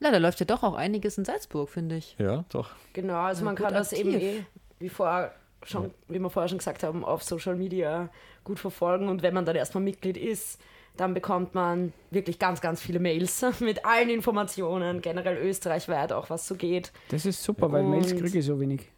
Na, 0.00 0.10
da 0.10 0.16
läuft 0.18 0.40
ja 0.40 0.46
doch 0.46 0.62
auch 0.62 0.74
einiges 0.74 1.18
in 1.18 1.24
Salzburg, 1.24 1.68
finde 1.68 1.96
ich. 1.96 2.16
Ja, 2.18 2.44
doch. 2.48 2.70
Genau, 2.94 3.16
also 3.20 3.40
Ja, 3.42 3.44
man 3.44 3.54
kann 3.54 3.74
das 3.74 3.92
eben 3.92 4.14
eh, 4.14 4.44
wie, 4.78 4.88
vorher 4.88 5.34
schon, 5.62 5.90
wie 6.08 6.18
wir 6.18 6.30
vorher 6.30 6.48
schon 6.48 6.58
gesagt 6.58 6.82
haben, 6.82 7.04
auf 7.04 7.22
Social 7.22 7.54
Media 7.54 8.08
gut 8.42 8.58
verfolgen. 8.58 9.08
Und 9.08 9.22
wenn 9.22 9.34
man 9.34 9.44
dann 9.44 9.56
erstmal 9.56 9.84
Mitglied 9.84 10.16
ist, 10.16 10.58
dann 10.96 11.12
bekommt 11.12 11.54
man 11.54 11.92
wirklich 12.10 12.38
ganz, 12.38 12.62
ganz 12.62 12.80
viele 12.80 12.98
Mails 12.98 13.44
mit 13.60 13.84
allen 13.84 14.08
Informationen, 14.08 15.02
generell 15.02 15.36
österreichweit 15.36 16.12
auch, 16.12 16.30
was 16.30 16.46
so 16.46 16.54
geht. 16.54 16.92
Das 17.10 17.26
ist 17.26 17.42
super, 17.42 17.70
weil 17.70 17.82
Mails 17.84 18.16
kriege 18.16 18.38
ich 18.38 18.44
so 18.44 18.58
wenig. 18.58 18.88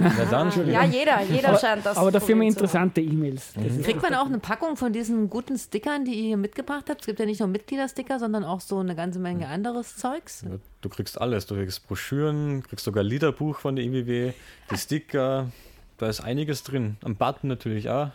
Na 0.00 0.24
dann, 0.30 0.50
Ja, 0.70 0.84
jeder, 0.84 1.22
jeder 1.22 1.48
Aber, 1.50 1.58
scheint 1.58 1.84
das 1.84 1.96
aber 1.96 2.12
dafür 2.12 2.34
haben. 2.36 2.42
interessante 2.42 3.00
E-Mails. 3.00 3.54
Ist- 3.56 3.84
Kriegt 3.84 4.00
man 4.02 4.14
auch 4.14 4.26
eine 4.26 4.38
Packung 4.38 4.76
von 4.76 4.92
diesen 4.92 5.28
guten 5.28 5.58
Stickern, 5.58 6.04
die 6.04 6.12
ihr 6.14 6.22
hier 6.28 6.36
mitgebracht 6.36 6.84
habt? 6.88 7.00
Es 7.00 7.06
gibt 7.06 7.18
ja 7.18 7.26
nicht 7.26 7.40
nur 7.40 7.48
Mitgliedersticker, 7.48 8.18
sondern 8.20 8.44
auch 8.44 8.60
so 8.60 8.78
eine 8.78 8.94
ganze 8.94 9.18
Menge 9.18 9.48
anderes 9.48 9.96
Zeugs. 9.96 10.42
Ja, 10.42 10.56
Du 10.82 10.88
kriegst 10.88 11.20
alles. 11.20 11.46
Du 11.46 11.56
kriegst 11.56 11.86
Broschüren, 11.88 12.62
kriegst 12.62 12.84
sogar 12.84 13.02
ein 13.02 13.08
Liederbuch 13.08 13.58
von 13.58 13.74
der 13.76 13.84
IWW, 13.84 14.32
die 14.70 14.76
Sticker. 14.76 15.50
Da 15.96 16.06
ist 16.08 16.20
einiges 16.20 16.62
drin. 16.62 16.96
Am 17.02 17.16
Button 17.16 17.48
natürlich 17.48 17.88
auch. 17.90 18.10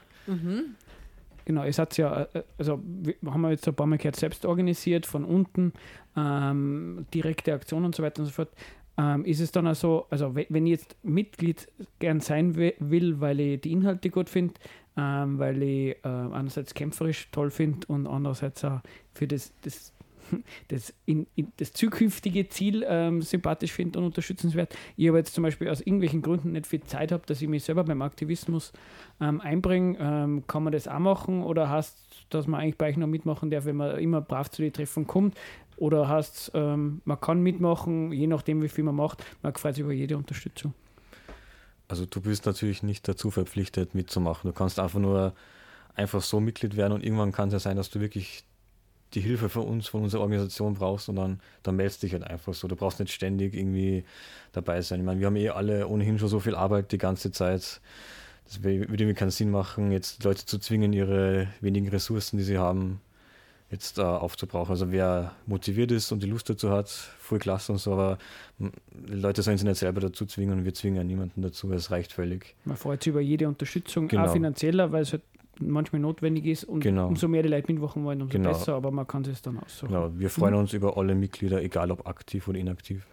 Genau, 1.46 1.66
ihr 1.66 1.74
seid 1.74 1.98
ja, 1.98 2.22
äh, 2.34 2.44
also 2.58 2.80
wir 2.82 3.16
haben 3.26 3.42
wir 3.42 3.50
jetzt 3.52 3.68
ein 3.68 3.74
paar 3.76 3.86
Mal 3.88 3.98
gehört, 3.98 4.16
selbst 4.16 4.46
organisiert, 4.46 5.06
von 5.06 5.26
unten, 5.26 5.74
ähm, 6.16 7.06
direkte 7.14 7.54
Aktion 7.54 7.84
und 7.84 7.94
so 7.96 8.02
weiter 8.04 8.22
und 8.22 8.28
so 8.28 8.32
fort. 8.32 8.50
Ähm, 8.98 9.26
ist 9.26 9.40
es 9.40 9.52
dann 9.52 9.68
auch 9.68 9.74
so, 9.76 10.06
also 10.12 10.36
we- 10.36 10.46
wenn 10.50 10.68
ich 10.68 10.72
jetzt 10.74 10.96
Mitglied 11.04 11.68
gern 11.98 12.20
sein 12.20 12.56
wi- 12.56 12.76
will, 12.80 13.20
weil 13.20 13.40
ich 13.40 13.62
die 13.62 13.72
Inhalte 13.72 14.12
gut 14.12 14.30
finde, 14.30 14.54
ähm, 14.96 15.40
weil 15.40 15.64
ich 15.64 15.96
äh, 16.04 16.08
einerseits 16.08 16.76
kämpferisch 16.76 17.30
toll 17.32 17.50
finde 17.50 17.88
und 17.88 18.06
andererseits 18.06 18.64
auch 18.64 18.82
für 19.12 19.28
das, 19.28 19.52
das, 19.62 19.93
das, 20.70 20.94
in, 21.06 21.28
in 21.36 21.52
das 21.58 21.74
zukünftige 21.74 22.48
Ziel 22.50 22.86
ähm, 22.88 23.22
sympathisch 23.22 23.72
finde 23.72 24.00
und 24.00 24.06
unterstützenswert. 24.06 24.76
Ich 24.98 25.08
aber 25.10 25.20
jetzt 25.20 25.34
zum 25.34 25.44
Beispiel 25.44 25.70
aus 25.70 25.82
irgendwelchen 25.82 26.22
Gründen 26.22 26.54
nicht 26.54 26.68
viel 26.68 26.82
Zeit 26.84 27.12
habe, 27.12 27.24
dass 27.26 27.42
ich 27.42 27.48
mich 27.48 27.64
selber 27.64 27.84
beim 27.84 28.02
Aktivismus 28.02 28.74
ähm, 29.22 29.42
einbringen, 29.42 29.98
ähm, 30.00 30.44
kann 30.48 30.64
man 30.64 30.74
das 30.74 30.88
auch 30.88 31.00
machen 31.00 31.44
oder 31.44 31.70
heißt 31.70 31.98
dass 32.30 32.48
man 32.48 32.62
eigentlich 32.62 32.78
bei 32.78 32.90
euch 32.90 32.98
noch 32.98 33.08
mitmachen 33.08 33.50
darf, 33.50 33.66
wenn 33.66 33.76
man 33.76 34.00
immer 34.00 34.22
brav 34.22 34.50
zu 34.50 34.62
den 34.62 34.74
Treffen 34.74 35.06
kommt? 35.06 35.36
Oder 35.78 36.08
heißt 36.08 36.52
ähm, 36.54 37.02
man 37.06 37.20
kann 37.20 37.42
mitmachen, 37.42 38.12
je 38.12 38.28
nachdem, 38.28 38.62
wie 38.62 38.70
viel 38.70 38.84
man 38.84 38.96
macht, 38.96 39.24
man 39.42 39.54
freut 39.56 39.76
sich 39.76 39.84
über 39.84 39.94
jede 39.94 40.18
Unterstützung. 40.18 40.74
Also 41.88 42.06
du 42.06 42.22
bist 42.22 42.46
natürlich 42.46 42.84
nicht 42.84 43.08
dazu 43.08 43.32
verpflichtet 43.32 43.94
mitzumachen. 43.94 44.50
Du 44.50 44.54
kannst 44.56 44.80
einfach 44.80 45.00
nur 45.00 45.34
einfach 45.96 46.22
so 46.22 46.40
Mitglied 46.40 46.76
werden 46.76 46.94
und 46.94 47.04
irgendwann 47.04 47.32
kann 47.32 47.50
es 47.50 47.54
ja 47.54 47.60
sein, 47.60 47.78
dass 47.78 47.90
du 47.90 48.00
wirklich 48.00 48.46
die 49.16 49.22
Hilfe 49.22 49.50
von 49.50 49.64
uns, 49.66 49.88
von 49.88 50.04
unserer 50.04 50.22
Organisation 50.22 50.74
brauchst 50.74 51.10
und 51.10 51.16
dann, 51.16 51.40
dann 51.64 51.76
meldest 51.76 52.04
dich 52.04 52.14
halt 52.14 52.24
einfach 52.24 52.54
so. 52.54 52.68
Du 52.68 52.76
brauchst 52.76 53.00
nicht 53.00 53.12
ständig 53.12 53.54
irgendwie 53.54 54.04
dabei 54.52 54.82
sein. 54.82 55.00
Ich 55.00 55.06
meine, 55.06 55.20
wir 55.20 55.28
haben 55.28 55.36
eh 55.36 55.50
alle 55.50 55.88
ohnehin 55.88 56.20
schon 56.20 56.30
so 56.30 56.40
viel 56.40 56.56
Arbeit 56.56 56.92
die 56.92 56.98
ganze 56.98 57.32
Zeit. 57.32 57.82
Das 58.46 58.62
würde 58.62 58.84
irgendwie 58.86 59.14
keinen 59.14 59.32
Sinn 59.32 59.52
machen, 59.52 59.92
jetzt 59.92 60.24
Leute 60.24 60.46
zu 60.46 60.60
zwingen, 60.60 60.92
ihre 60.94 61.48
wenigen 61.62 61.88
Ressourcen, 61.88 62.38
die 62.38 62.44
sie 62.44 62.58
haben, 62.58 63.00
jetzt 63.72 63.98
äh, 63.98 64.02
aufzubrauchen. 64.02 64.72
Also 64.72 64.92
wer 64.92 65.32
motiviert 65.48 65.92
ist 65.92 66.12
und 66.12 66.22
die 66.22 66.28
Lust 66.28 66.50
dazu 66.50 66.70
hat, 66.70 66.90
voll 66.90 67.40
klasse 67.40 67.72
und 67.72 67.80
so, 67.80 67.94
aber 67.94 68.18
die 68.60 69.14
Leute 69.14 69.42
sollen 69.42 69.58
sich 69.58 69.66
nicht 69.68 69.78
selber 69.80 70.02
dazu 70.02 70.26
zwingen 70.26 70.60
und 70.60 70.66
wir 70.66 70.74
zwingen 70.74 70.98
ja 70.98 71.04
niemanden 71.04 71.42
dazu, 71.42 71.72
es 71.72 71.90
reicht 71.90 72.14
völlig. 72.14 72.56
Man 72.66 72.78
freut 72.78 73.04
sich 73.04 73.12
über 73.12 73.22
jede 73.22 73.48
Unterstützung, 73.48 74.08
Genau. 74.10 74.26
auch 74.28 74.34
finanzieller, 74.34 74.92
weil 74.92 75.02
es 75.04 75.14
halt 75.14 75.24
manchmal 75.60 76.02
notwendig 76.02 76.46
ist 76.46 76.64
und 76.64 76.82
Genau. 76.82 77.08
umso 77.08 77.28
mehr 77.28 77.44
die 77.44 77.50
Leute 77.50 77.72
mitmachen 77.72 78.04
wollen, 78.04 78.22
umso 78.22 78.34
Genau. 78.38 78.50
besser, 78.50 78.74
aber 78.76 78.92
man 78.92 79.08
kann 79.08 79.24
es 79.26 79.42
dann 79.42 79.60
aussuchen. 79.60 79.90
Genau, 79.94 80.10
wir 80.16 80.30
freuen 80.30 80.56
uns 80.56 80.74
über 80.74 80.98
alle 80.98 81.16
Mitglieder, 81.16 81.62
egal 81.62 81.92
ob 81.92 82.08
aktiv 82.08 82.48
oder 82.48 82.60
inaktiv. 82.60 83.06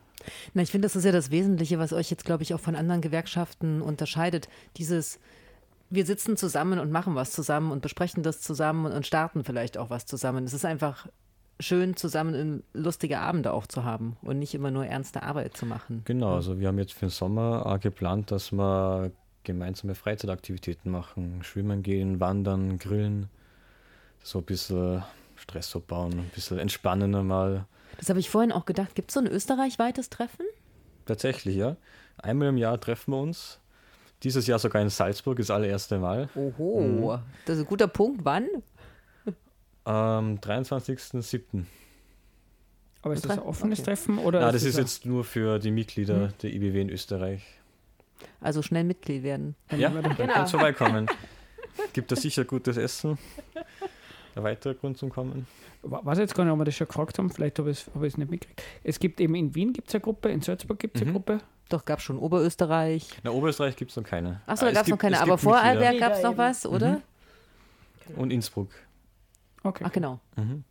Na, 0.54 0.62
ich 0.62 0.70
finde, 0.70 0.86
das 0.86 0.96
ist 0.96 1.04
ja 1.04 1.12
das 1.12 1.30
Wesentliche, 1.30 1.78
was 1.78 1.92
euch 1.92 2.10
jetzt, 2.10 2.24
glaube 2.24 2.42
ich, 2.42 2.52
auch 2.54 2.60
von 2.60 2.76
anderen 2.76 3.00
Gewerkschaften 3.00 3.80
unterscheidet. 3.80 4.48
Dieses, 4.76 5.18
wir 5.88 6.04
sitzen 6.04 6.36
zusammen 6.36 6.78
und 6.78 6.90
machen 6.90 7.14
was 7.14 7.30
zusammen 7.32 7.70
und 7.70 7.80
besprechen 7.82 8.22
das 8.22 8.40
zusammen 8.40 8.90
und, 8.92 9.06
starten 9.06 9.44
vielleicht 9.44 9.78
auch 9.78 9.88
was 9.90 10.06
zusammen. 10.06 10.44
Es 10.44 10.52
ist 10.52 10.64
einfach 10.66 11.06
schön, 11.58 11.94
zusammen 11.96 12.62
lustige 12.72 13.18
Abende 13.18 13.52
auch 13.52 13.66
zu 13.66 13.84
haben 13.84 14.16
und 14.22 14.38
nicht 14.38 14.54
immer 14.54 14.70
nur 14.70 14.86
ernste 14.86 15.22
Arbeit 15.22 15.56
zu 15.56 15.66
machen. 15.66 16.02
Genau, 16.06 16.34
also 16.34 16.58
wir 16.58 16.68
haben 16.68 16.78
jetzt 16.78 16.92
für 16.94 17.06
den 17.06 17.10
Sommer 17.10 17.66
auch 17.66 17.80
geplant, 17.80 18.30
dass 18.30 18.52
wir 18.52 19.12
gemeinsame 19.44 19.94
Freizeitaktivitäten 19.94 20.90
machen. 20.90 21.42
Schwimmen 21.42 21.82
gehen, 21.82 22.20
wandern, 22.20 22.78
grillen. 22.78 23.28
So 24.22 24.38
ein 24.38 24.44
bisschen 24.44 25.02
Stress 25.36 25.74
abbauen, 25.74 26.12
ein 26.18 26.30
bisschen 26.34 26.58
entspannen 26.58 27.14
einmal. 27.14 27.66
Das 27.98 28.08
habe 28.10 28.20
ich 28.20 28.28
vorhin 28.30 28.52
auch 28.52 28.66
gedacht. 28.66 28.94
Gibt 28.94 29.10
es 29.10 29.14
so 29.14 29.20
ein 29.20 29.26
österreichweites 29.26 30.10
Treffen? 30.10 30.44
Tatsächlich, 31.06 31.56
ja. 31.56 31.76
Einmal 32.18 32.48
im 32.48 32.56
Jahr 32.58 32.78
treffen 32.80 33.12
wir 33.12 33.20
uns. 33.20 33.58
Dieses 34.22 34.46
Jahr 34.46 34.58
sogar 34.58 34.82
in 34.82 34.90
Salzburg, 34.90 35.38
das 35.38 35.50
allererste 35.50 35.98
Mal. 35.98 36.28
Oho, 36.34 37.18
das 37.46 37.56
ist 37.56 37.64
ein 37.64 37.66
guter 37.68 37.88
Punkt. 37.88 38.22
Wann? 38.24 38.46
Am 39.84 40.36
23.07. 40.36 41.64
Aber 43.02 43.14
ist 43.14 43.24
das 43.24 43.32
ein 43.32 43.38
offenes 43.38 43.78
okay. 43.78 43.86
Treffen 43.86 44.18
oder? 44.18 44.40
Na, 44.40 44.52
das 44.52 44.62
ist 44.62 44.76
ein- 44.76 44.82
jetzt 44.82 45.06
nur 45.06 45.24
für 45.24 45.58
die 45.58 45.70
Mitglieder 45.70 46.28
der 46.42 46.52
IBW 46.52 46.82
in 46.82 46.90
Österreich. 46.90 47.42
Also 48.40 48.62
schnell 48.62 48.84
Mitglied 48.84 49.22
werden. 49.22 49.54
Ja, 49.76 49.88
dann 49.90 50.16
Genau. 50.16 50.32
kannst 50.32 50.52
du 50.54 50.58
vorbeikommen. 50.58 51.06
Gibt 51.92 52.10
da 52.12 52.16
sicher 52.16 52.44
gutes 52.44 52.76
Essen. 52.76 53.18
Ein 54.34 54.42
weiterer 54.44 54.74
Grund 54.74 54.98
zum 54.98 55.10
Kommen. 55.10 55.46
Wa- 55.82 56.00
weiß 56.04 56.18
jetzt 56.18 56.34
gar 56.34 56.44
nicht, 56.44 56.52
ob 56.52 56.58
wir 56.58 56.64
das 56.64 56.74
schon 56.74 56.86
gefragt 56.86 57.18
haben, 57.18 57.30
vielleicht 57.30 57.58
habe 57.58 57.70
ich 57.70 57.78
es 57.86 57.86
hab 57.94 58.02
nicht 58.02 58.18
mitgekriegt. 58.18 58.62
Es 58.84 58.98
gibt 58.98 59.20
eben 59.20 59.34
in 59.34 59.54
Wien 59.54 59.72
gibt's 59.72 59.94
eine 59.94 60.00
Gruppe, 60.02 60.28
in 60.30 60.40
Salzburg 60.42 60.78
gibt 60.78 60.96
es 60.96 61.02
eine 61.02 61.10
Mhm. 61.10 61.14
Gruppe. 61.14 61.38
Doch, 61.68 61.84
gab 61.84 62.00
schon 62.00 62.18
Oberösterreich. 62.18 63.08
Na, 63.22 63.30
Oberösterreich 63.30 63.76
gibt 63.76 63.90
es 63.92 63.96
noch 63.96 64.04
keine. 64.04 64.40
Achso, 64.46 64.66
Ah, 64.66 64.68
da 64.68 64.74
gab 64.74 64.82
es 64.82 64.88
noch 64.88 64.94
gibt- 64.96 65.02
keine. 65.02 65.16
es 65.16 65.22
Aber 65.22 65.32
gibt 65.32 65.42
vor. 65.42 65.56
Arlberg 65.56 65.98
gab 65.98 66.12
es 66.14 66.22
noch 66.22 66.36
was, 66.36 66.66
oder? 66.66 67.00
Und 68.16 68.32
Innsbruck. 68.32 68.70
Okay. 69.62 69.84
Ach, 69.86 69.92
genau. 69.92 70.20
Mhm. 70.36 70.64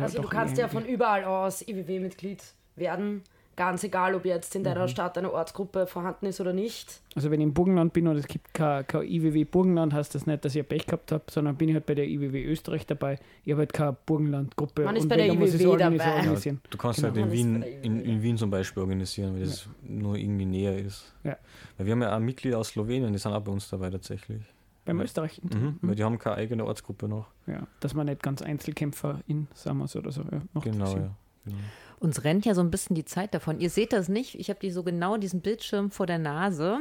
Also 0.00 0.22
du 0.22 0.28
kannst 0.28 0.56
ja 0.56 0.68
von 0.68 0.86
überall 0.86 1.24
aus 1.24 1.60
IWW-Mitglied 1.66 2.42
werden. 2.76 3.22
Ganz 3.54 3.84
egal, 3.84 4.14
ob 4.14 4.24
jetzt 4.24 4.54
in 4.54 4.62
Mhm. 4.62 4.64
deiner 4.66 4.88
Stadt 4.88 5.18
eine 5.18 5.30
Ortsgruppe 5.32 5.86
vorhanden 5.86 6.24
ist 6.26 6.40
oder 6.40 6.52
nicht. 6.54 7.00
Also 7.14 7.30
wenn 7.30 7.40
ich 7.40 7.44
im 7.44 7.52
Burgenland 7.52 7.92
bin 7.92 8.08
und 8.08 8.16
es 8.16 8.26
gibt 8.26 8.54
kein, 8.54 8.86
kein 8.86 9.02
IWW 9.06 9.44
Burgenland, 9.44 9.92
heißt 9.92 10.14
das 10.14 10.26
nicht, 10.26 10.42
dass 10.44 10.54
ich 10.54 10.62
ein 10.62 10.66
Pech 10.66 10.86
gehabt 10.86 11.12
habe, 11.12 11.24
sondern 11.30 11.56
bin 11.56 11.68
ich 11.68 11.74
halt 11.74 11.84
bei 11.84 11.94
der 11.94 12.06
IWW 12.08 12.42
Österreich 12.44 12.86
dabei. 12.86 13.18
Ich 13.44 13.52
habe 13.52 13.60
halt 13.60 13.72
keine 13.74 13.94
Burgenland-Gruppe. 14.06 14.84
Man 14.84 14.96
ist 14.96 15.02
und 15.02 15.08
bei 15.10 15.16
wenn, 15.18 15.38
der 15.38 15.48
IWW 15.48 15.76
dabei. 15.76 16.14
organisieren. 16.14 16.60
Du 16.70 16.78
kannst 16.78 17.00
Genau. 17.02 17.08
halt 17.14 17.18
in 17.26 17.30
Wien, 17.32 17.60
bei 17.60 17.68
in, 17.82 18.00
in 18.00 18.22
Wien 18.22 18.36
zum 18.38 18.48
Beispiel 18.50 18.82
organisieren, 18.82 19.34
weil 19.34 19.42
das 19.44 19.68
nur 19.82 20.16
irgendwie 20.16 20.46
näher 20.46 20.78
ist. 20.78 21.12
Ja. 21.22 21.36
Weil 21.76 21.86
wir 21.86 21.92
haben 21.92 22.02
ja 22.02 22.16
auch 22.16 22.20
Mitglieder 22.20 22.56
aus 22.58 22.68
Slowenien, 22.68 23.12
die 23.12 23.18
sind 23.18 23.32
auch 23.32 23.40
bei 23.42 23.52
uns 23.52 23.68
dabei 23.68 23.90
tatsächlich. 23.90 24.40
Beim 24.86 24.96
Ja. 24.98 25.04
Österreich. 25.04 25.40
Mhm. 25.42 25.78
Weil 25.82 25.94
die 25.94 26.02
haben 26.04 26.18
keine 26.18 26.36
eigene 26.36 26.64
Ortsgruppe 26.64 27.06
noch. 27.06 27.26
Ja, 27.46 27.66
dass 27.80 27.92
man 27.94 28.06
nicht 28.06 28.22
ganz 28.22 28.40
Einzelkämpfer 28.40 29.20
in 29.26 29.46
Summers 29.54 29.94
oder 29.94 30.10
so. 30.10 30.22
Ja, 30.22 30.40
macht 30.54 30.64
Genau, 30.64 30.86
ja. 30.96 31.10
Genau. 31.44 31.56
Uns 32.02 32.24
rennt 32.24 32.44
ja 32.44 32.54
so 32.54 32.60
ein 32.62 32.72
bisschen 32.72 32.96
die 32.96 33.04
Zeit 33.04 33.32
davon. 33.32 33.60
Ihr 33.60 33.70
seht 33.70 33.92
das 33.92 34.08
nicht. 34.08 34.34
Ich 34.34 34.50
habe 34.50 34.58
die 34.58 34.72
so 34.72 34.82
genau 34.82 35.18
diesen 35.18 35.40
Bildschirm 35.40 35.92
vor 35.92 36.06
der 36.06 36.18
Nase. 36.18 36.80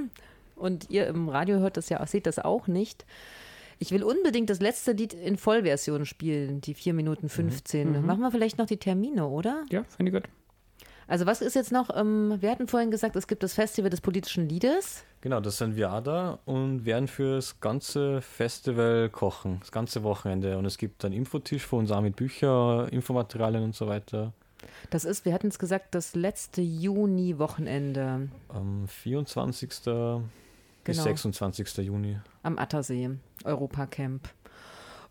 Und 0.55 0.89
ihr 0.89 1.05
im 1.05 1.29
Radio 1.29 1.59
hört 1.59 1.77
das 1.77 1.89
ja 1.89 1.99
auch, 1.99 2.07
seht 2.07 2.25
das 2.25 2.39
auch 2.39 2.65
nicht. 2.65 3.05
Ich 3.77 3.91
will 3.91 4.03
unbedingt 4.03 4.49
das 4.49 4.59
letzte 4.59 4.93
Lied 4.93 5.13
in 5.13 5.37
Vollversion 5.37 6.07
spielen, 6.07 6.59
die 6.61 6.73
4 6.73 6.95
Minuten 6.95 7.29
15. 7.29 8.03
Machen 8.03 8.21
wir 8.21 8.31
vielleicht 8.31 8.57
noch 8.57 8.65
die 8.65 8.77
Termine, 8.77 9.27
oder? 9.27 9.63
Ja, 9.69 9.83
finde 9.83 10.11
ich 10.11 10.23
gut. 10.23 10.31
Also 11.07 11.27
was 11.27 11.41
ist 11.41 11.53
jetzt 11.53 11.71
noch, 11.71 11.95
ähm, 11.95 12.37
wir 12.39 12.49
hatten 12.49 12.67
vorhin 12.67 12.89
gesagt, 12.89 13.15
es 13.15 13.27
gibt 13.27 13.43
das 13.43 13.53
Festival 13.53 13.91
des 13.91 14.01
politischen 14.01 14.49
Liedes. 14.49 15.03
Genau, 15.21 15.39
das 15.39 15.59
sind 15.59 15.75
wir 15.75 15.93
auch 15.93 16.01
da 16.01 16.39
und 16.45 16.85
werden 16.85 17.07
fürs 17.07 17.59
ganze 17.59 18.21
Festival 18.21 19.09
kochen, 19.09 19.57
das 19.59 19.71
ganze 19.71 20.01
Wochenende. 20.01 20.57
Und 20.57 20.65
es 20.65 20.79
gibt 20.79 21.05
einen 21.05 21.13
Infotisch 21.13 21.67
für 21.67 21.75
uns 21.75 21.91
auch 21.91 22.01
mit 22.01 22.15
Büchern, 22.15 22.89
Infomaterialien 22.89 23.63
und 23.63 23.75
so 23.75 23.87
weiter. 23.87 24.33
Das 24.89 25.05
ist, 25.05 25.25
wir 25.25 25.33
hatten 25.33 25.47
es 25.47 25.59
gesagt, 25.59 25.95
das 25.95 26.15
letzte 26.15 26.61
Juni-Wochenende 26.61 28.29
Am 28.49 28.87
24. 28.87 29.69
bis 29.69 29.79
Genau. 30.83 31.03
26. 31.03 31.77
Juni. 31.77 32.17
am 32.43 32.57
Attersee, 32.57 33.11
Europacamp. 33.43 34.27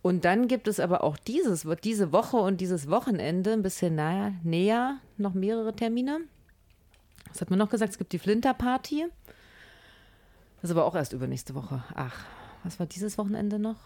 Und 0.02 0.24
dann 0.24 0.48
gibt 0.48 0.66
es 0.66 0.80
aber 0.80 1.04
auch 1.04 1.16
dieses, 1.16 1.66
diese 1.84 2.10
Woche 2.12 2.38
und 2.38 2.60
dieses 2.60 2.90
Wochenende 2.90 3.52
ein 3.52 3.62
bisschen 3.62 3.94
nahe, 3.94 4.34
näher 4.42 4.98
noch 5.18 5.34
mehrere 5.34 5.72
Termine. 5.74 6.20
Was 7.28 7.40
hat 7.40 7.50
man 7.50 7.58
noch 7.58 7.70
gesagt? 7.70 7.92
Es 7.92 7.98
gibt 7.98 8.12
die 8.12 8.18
Flinter-Party. 8.18 9.06
Das 10.60 10.70
ist 10.70 10.76
aber 10.76 10.84
auch 10.86 10.94
erst 10.96 11.12
übernächste 11.12 11.54
Woche. 11.54 11.84
Ach, 11.94 12.24
was 12.64 12.80
war 12.80 12.86
dieses 12.86 13.16
Wochenende 13.18 13.58
noch? 13.58 13.76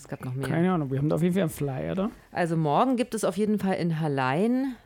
Es 0.00 0.08
gab 0.08 0.24
noch 0.24 0.34
mehr. 0.34 0.48
Keine 0.48 0.72
Ahnung, 0.72 0.90
wir 0.90 0.98
haben 0.98 1.10
da 1.10 1.16
auf 1.16 1.22
jeden 1.22 1.34
Fall 1.34 1.42
einen 1.42 1.50
Flyer 1.50 1.94
da. 1.94 2.10
Also 2.32 2.56
morgen 2.56 2.96
gibt 2.96 3.14
es 3.14 3.22
auf 3.22 3.36
jeden 3.36 3.58
Fall 3.58 3.74
in 3.74 4.00
Hallein. 4.00 4.76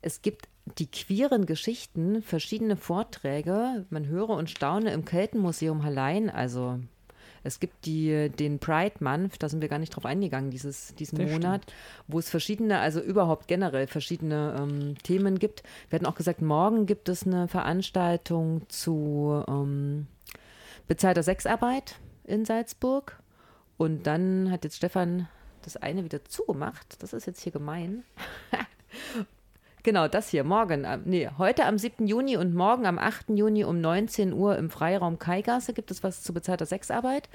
Es 0.00 0.22
gibt 0.22 0.48
die 0.78 0.90
queeren 0.90 1.46
Geschichten, 1.46 2.22
verschiedene 2.22 2.76
Vorträge. 2.76 3.86
Man 3.90 4.06
höre 4.06 4.30
und 4.30 4.50
staune 4.50 4.92
im 4.92 5.04
Keltenmuseum 5.04 5.84
Hallein. 5.84 6.30
Also 6.30 6.80
es 7.44 7.60
gibt 7.60 7.86
die, 7.86 8.28
den 8.28 8.58
Pride 8.58 8.96
Month, 8.98 9.40
da 9.40 9.48
sind 9.48 9.60
wir 9.60 9.68
gar 9.68 9.78
nicht 9.78 9.94
drauf 9.94 10.04
eingegangen, 10.04 10.50
dieses, 10.50 10.92
diesen 10.96 11.18
Das 11.18 11.30
Monat, 11.30 11.62
wo 12.08 12.18
es 12.18 12.28
verschiedene, 12.28 12.80
also 12.80 13.00
überhaupt 13.00 13.46
generell 13.46 13.86
verschiedene 13.86 14.56
ähm, 14.58 14.96
Themen 15.04 15.38
gibt. 15.38 15.62
Wir 15.90 15.98
hatten 16.00 16.06
auch 16.06 16.16
gesagt, 16.16 16.42
morgen 16.42 16.86
gibt 16.86 17.08
es 17.08 17.24
eine 17.24 17.46
Veranstaltung 17.46 18.68
zu 18.68 19.44
ähm, 19.46 20.08
bezahlter 20.88 21.22
Sexarbeit 21.22 21.96
in 22.24 22.44
Salzburg. 22.44 23.18
Und 23.78 24.06
dann 24.06 24.50
hat 24.50 24.64
jetzt 24.64 24.76
Stefan 24.76 25.28
das 25.62 25.76
eine 25.76 26.04
wieder 26.04 26.24
zugemacht. 26.24 27.02
Das 27.02 27.12
ist 27.12 27.26
jetzt 27.26 27.40
hier 27.40 27.52
gemein. 27.52 28.04
genau, 29.82 30.08
das 30.08 30.28
hier, 30.28 30.44
morgen, 30.44 30.84
am- 30.84 31.02
nee, 31.04 31.28
heute 31.38 31.66
am 31.66 31.78
7. 31.78 32.06
Juni 32.06 32.36
und 32.36 32.54
morgen 32.54 32.86
am 32.86 32.98
8. 32.98 33.30
Juni 33.30 33.64
um 33.64 33.80
19 33.80 34.32
Uhr 34.32 34.56
im 34.58 34.70
Freiraum 34.70 35.18
Kaigasse 35.18 35.72
gibt 35.72 35.90
es 35.90 36.02
was 36.02 36.22
zu 36.22 36.32
bezahlter 36.32 36.66
Sexarbeit. 36.66 37.28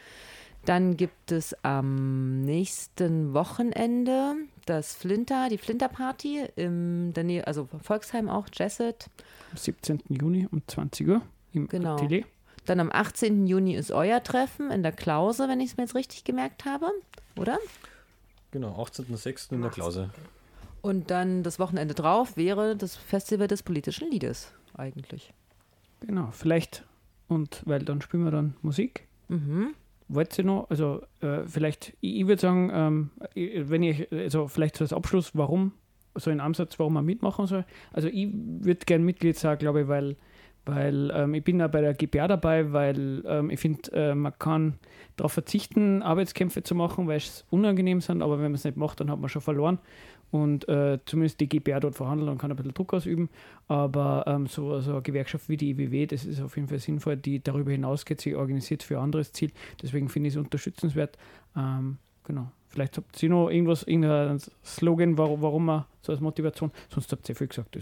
Dann 0.66 0.98
gibt 0.98 1.32
es 1.32 1.56
am 1.64 2.42
nächsten 2.42 3.34
Wochenende 3.34 4.34
das 4.66 4.96
Flinter, 4.96 5.48
die 5.50 5.58
Flinter-Party 5.58 6.46
in 6.56 7.14
der 7.14 7.24
Nähe, 7.24 7.48
also 7.48 7.70
Volksheim 7.84 8.28
auch, 8.28 8.48
Jesset. 8.54 9.08
Am 9.52 9.58
17. 9.58 10.04
Juni 10.10 10.48
um 10.52 10.62
20 10.68 11.08
Uhr 11.08 11.22
im 11.54 11.68
Genau. 11.70 11.96
Atelier. 11.96 12.26
Dann 12.68 12.80
am 12.80 12.92
18. 12.92 13.48
Juni 13.48 13.76
ist 13.76 13.92
euer 13.92 14.22
Treffen 14.22 14.70
in 14.72 14.84
der 14.84 14.92
Klause, 14.92 15.48
wenn 15.50 15.60
ich 15.60 15.72
es 15.72 15.78
mir 15.78 15.84
jetzt 15.84 15.96
richtig 15.96 16.24
gemerkt 16.24 16.66
habe, 16.66 16.92
oder? 17.38 17.58
Genau, 18.52 18.82
18.06. 18.82 19.54
in 19.54 19.62
der 19.62 19.72
Klause. 19.72 20.10
Und 20.82 21.10
dann 21.10 21.44
das 21.44 21.60
Wochenende 21.60 21.94
drauf 21.96 22.38
wäre 22.38 22.76
das 22.76 22.96
Festival 22.96 23.48
des 23.48 23.64
politischen 23.64 24.10
Liedes 24.12 24.54
eigentlich. 24.76 25.34
Genau, 26.02 26.30
vielleicht. 26.32 26.86
Und 27.28 27.62
weil 27.66 27.80
dann 27.84 28.02
spielen 28.02 28.24
wir 28.24 28.32
dann 28.32 28.56
Musik. 28.62 29.08
Mhm. 29.28 29.74
Wollt 30.08 30.38
ihr 30.38 30.46
noch, 30.46 30.70
also 30.70 31.02
äh, 31.22 31.44
vielleicht, 31.48 31.94
ich, 32.00 32.22
ich 32.22 32.28
würde 32.28 32.42
sagen, 32.42 32.70
ähm, 32.74 33.10
ich- 33.34 33.70
wenn 33.70 33.84
ich, 33.84 34.10
also 34.12 34.48
vielleicht 34.48 34.78
so 34.78 34.84
als 34.86 34.94
Abschluss, 34.94 35.32
warum, 35.34 35.74
so 36.16 36.30
ein 36.32 36.40
Ansatz, 36.40 36.80
warum 36.80 36.94
man 36.94 37.06
mitmachen 37.06 37.48
soll. 37.48 37.66
Also 37.92 38.08
ich 38.08 38.30
würde 38.34 38.86
gern 38.86 39.04
Mitglied 39.04 39.38
sein, 39.38 39.58
glaube 39.58 39.82
ich, 39.82 39.88
weil, 39.90 40.16
weil 40.68 41.12
ähm, 41.14 41.34
ich 41.34 41.44
bin 41.44 41.60
da 41.60 41.68
bei 41.68 41.82
der 41.82 41.94
GPA 41.94 42.28
dabei, 42.28 42.74
weil 42.74 43.24
ähm, 43.26 43.50
ich 43.50 43.60
finde, 43.60 43.92
äh, 43.94 44.16
man 44.16 44.38
kann 44.38 44.76
darauf 45.16 45.32
verzichten, 45.32 46.04
Arbeitskämpfe 46.04 46.62
zu 46.62 46.76
machen, 46.76 47.08
weil 47.08 47.18
es 47.18 47.46
unangenehm 47.50 48.02
sind, 48.02 48.22
aber 48.22 48.38
wenn 48.38 48.46
man 48.46 48.56
es 48.56 48.66
nicht 48.66 48.78
macht, 48.78 49.00
dann 49.00 49.10
hat 49.10 49.20
man 49.20 49.30
schon 49.30 49.42
verloren. 49.42 49.80
Und 50.30 50.68
äh, 50.68 51.00
zumindest 51.06 51.40
die 51.40 51.48
GPA 51.48 51.80
dort 51.80 51.96
verhandeln 51.96 52.30
und 52.30 52.38
kann 52.38 52.52
ein 52.52 52.58
bisschen 52.58 52.74
Druck 52.74 52.94
ausüben. 52.94 53.30
Aber 53.70 54.26
ähm, 54.28 54.48
so, 54.48 54.82
so 54.82 54.92
eine 54.92 55.02
Gewerkschaft 55.02 55.48
wie 55.48 55.56
die 55.56 55.70
IWW, 55.70 56.06
das 56.06 56.26
ist 56.26 56.42
auf 56.42 56.58
jeden 56.58 56.68
Fall 56.68 56.80
sinnvoll, 56.80 57.16
die 57.16 57.42
darüber 57.42 57.72
hinausgeht, 57.72 58.20
sich 58.20 58.36
organisiert 58.36 58.84
für 58.84 58.98
ein 58.98 59.06
anderes 59.06 59.32
Ziel. 59.32 59.52
Deswegen 59.82 60.10
finde 60.10 60.28
ich 60.28 60.36
es 60.36 60.38
unterstützenswert. 60.38 61.18
Ähm, 61.56 61.98
genau. 62.26 62.52
Vielleicht 62.68 62.98
habt 62.98 63.24
ihr 63.24 63.30
noch 63.30 63.50
irgendwas, 63.50 63.84
irgendein 63.84 64.42
Slogan, 64.66 65.18
warum, 65.18 65.42
warum 65.42 65.66
man 65.66 65.86
so 66.02 66.12
als 66.12 66.20
Motivation, 66.20 66.72
sonst 66.90 67.10
habt 67.14 67.28
ihr 67.30 67.36
viel 67.36 67.48
gesagt, 67.48 67.78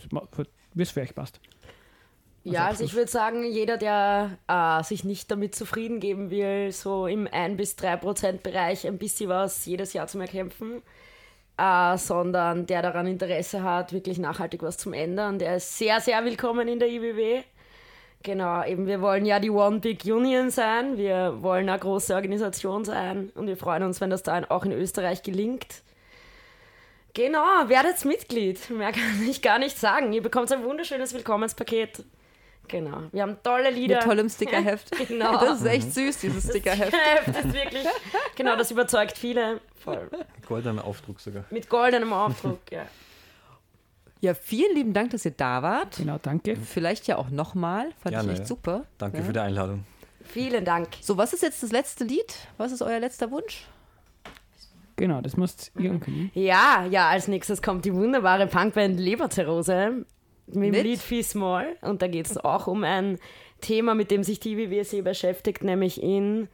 wie 0.75 0.83
es 0.83 0.91
für 0.91 1.01
euch 1.01 1.15
passt. 1.15 1.41
Ja, 2.45 2.67
also 2.67 2.83
ich 2.83 2.93
würde 2.93 3.09
sagen, 3.09 3.43
jeder, 3.43 3.75
der 3.77 4.37
äh, 4.47 4.83
sich 4.83 5.03
nicht 5.03 5.31
damit 5.31 5.55
zufrieden 5.55 5.99
geben 5.99 6.29
will, 6.29 6.71
so 6.71 7.07
im 7.07 7.27
1 7.27 7.57
bis 7.57 7.75
3 7.75 7.97
Prozent 7.97 8.43
Bereich 8.43 8.85
ein 8.85 8.99
bisschen 8.99 9.29
was 9.29 9.65
jedes 9.65 9.93
Jahr 9.93 10.05
zu 10.05 10.19
erkämpfen, 10.19 10.83
äh, 11.57 11.97
sondern 11.97 12.67
der 12.67 12.83
daran 12.83 13.07
Interesse 13.07 13.63
hat, 13.63 13.93
wirklich 13.93 14.19
nachhaltig 14.19 14.61
was 14.61 14.77
zum 14.77 14.93
Ändern, 14.93 15.39
der 15.39 15.55
ist 15.55 15.75
sehr, 15.79 15.99
sehr 16.01 16.23
willkommen 16.23 16.67
in 16.67 16.77
der 16.77 16.87
IBW. 16.87 17.41
Genau, 18.21 18.63
eben 18.63 18.85
wir 18.85 19.01
wollen 19.01 19.25
ja 19.25 19.39
die 19.39 19.49
One 19.49 19.79
Big 19.79 20.05
Union 20.05 20.51
sein, 20.51 20.97
wir 20.97 21.41
wollen 21.41 21.67
eine 21.67 21.79
große 21.79 22.13
Organisation 22.13 22.85
sein 22.85 23.31
und 23.33 23.47
wir 23.47 23.57
freuen 23.57 23.81
uns, 23.81 24.01
wenn 24.01 24.11
das 24.11 24.21
dann 24.21 24.45
auch 24.45 24.65
in 24.65 24.71
Österreich 24.71 25.23
gelingt. 25.23 25.81
Genau, 27.15 27.39
werdet 27.67 28.05
Mitglied. 28.05 28.69
Mehr 28.69 28.91
kann 28.91 29.27
ich 29.27 29.41
gar 29.41 29.57
nicht 29.57 29.79
sagen. 29.79 30.13
Ihr 30.13 30.21
bekommt 30.21 30.51
ein 30.51 30.63
wunderschönes 30.63 31.13
Willkommenspaket. 31.13 32.03
Genau. 32.67 33.03
Wir 33.11 33.21
haben 33.21 33.37
tolle 33.43 33.69
Lieder. 33.69 33.97
Mit 33.97 34.05
tollem 34.05 34.29
Stickerheft. 34.29 34.91
Genau. 35.07 35.39
Das 35.39 35.61
ist 35.61 35.67
echt 35.67 35.93
süß, 35.93 36.19
dieses 36.19 36.49
Stickerheft. 36.49 36.93
Das 37.27 37.45
ist 37.45 37.53
wirklich, 37.53 37.85
genau, 38.35 38.55
das 38.55 38.71
überzeugt 38.71 39.17
viele. 39.17 39.61
Voll. 39.75 40.09
Goldener 40.47 40.83
Aufdruck 40.83 41.19
sogar. 41.19 41.45
Mit 41.51 41.69
goldenem 41.69 42.11
Aufdruck, 42.11 42.59
ja. 42.71 42.85
Ja, 44.21 44.33
vielen 44.33 44.75
lieben 44.75 44.93
Dank, 44.93 45.11
dass 45.11 45.25
ihr 45.25 45.31
da 45.31 45.61
wart. 45.61 45.97
Genau, 45.97 46.17
danke. 46.21 46.55
Vielleicht 46.55 47.05
ja 47.07 47.17
auch 47.17 47.29
nochmal. 47.29 47.91
Fand 48.01 48.15
Gerne, 48.15 48.25
ich 48.25 48.31
echt 48.31 48.39
ja. 48.39 48.45
super. 48.47 48.85
Danke 48.97 49.19
ja. 49.19 49.23
für 49.23 49.33
die 49.33 49.39
Einladung. 49.39 49.85
Vielen 50.23 50.65
Dank. 50.65 50.89
So, 51.01 51.17
was 51.17 51.33
ist 51.33 51.43
jetzt 51.43 51.61
das 51.61 51.71
letzte 51.71 52.03
Lied? 52.03 52.35
Was 52.57 52.71
ist 52.71 52.81
euer 52.81 52.99
letzter 52.99 53.29
Wunsch? 53.29 53.67
Genau, 54.95 55.21
das 55.21 55.35
müsst 55.35 55.71
ihr 55.77 55.91
ankündigen. 55.91 56.31
Ja, 56.33 56.85
ja, 56.89 57.09
als 57.09 57.27
nächstes 57.27 57.61
kommt 57.61 57.85
die 57.85 57.93
wunderbare 57.93 58.47
Punkband 58.47 58.99
Leberzirrhose 58.99 60.05
mit 60.47 60.55
dem 60.55 60.71
Mit? 60.71 60.83
Lied 60.83 60.99
Fee 60.99 61.23
Small. 61.23 61.75
Und 61.81 62.01
da 62.01 62.07
geht 62.07 62.27
es 62.27 62.37
auch 62.37 62.67
um 62.67 62.83
ein 62.83 63.17
Thema, 63.61 63.95
mit 63.95 64.11
dem 64.11 64.23
sich 64.23 64.39
die 64.39 64.57
WWSE 64.57 65.01
beschäftigt, 65.03 65.63
nämlich 65.63 66.01
in 66.01 66.47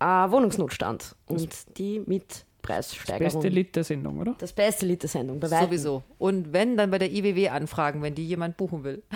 äh, 0.00 0.04
Wohnungsnotstand 0.04 1.14
und 1.26 1.78
die 1.78 2.00
Mietpreissteigerung. 2.00 3.32
Beste 3.32 3.48
Lied 3.48 3.76
der 3.76 3.84
Sendung, 3.84 4.18
oder? 4.20 4.34
Das 4.38 4.52
beste 4.52 4.86
Lied 4.86 5.02
der 5.02 5.10
Sendung, 5.10 5.38
bei 5.40 5.50
weitem. 5.50 5.66
Sowieso. 5.66 6.02
Und 6.18 6.52
wenn, 6.52 6.76
dann 6.76 6.90
bei 6.90 6.98
der 6.98 7.12
IWW 7.12 7.48
anfragen, 7.50 8.02
wenn 8.02 8.14
die 8.14 8.26
jemand 8.26 8.56
buchen 8.56 8.84
will. 8.84 9.02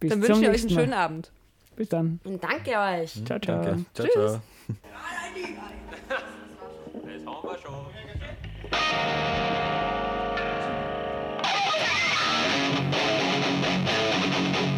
Bis 0.00 0.10
Dann 0.10 0.20
zum 0.20 0.28
wünschen 0.28 0.42
wir 0.42 0.50
euch 0.50 0.62
einen 0.62 0.70
schönen 0.70 0.94
Abend. 0.94 1.30
Bis 1.76 1.88
dann. 1.88 2.20
Und 2.24 2.42
danke 2.42 2.70
euch. 2.70 3.24
Ciao, 3.24 3.38
ciao. 3.38 3.62
Danke. 3.62 3.84
Ciao, 3.94 4.08
Tschüss. 4.08 4.14
ciao. 4.14 4.40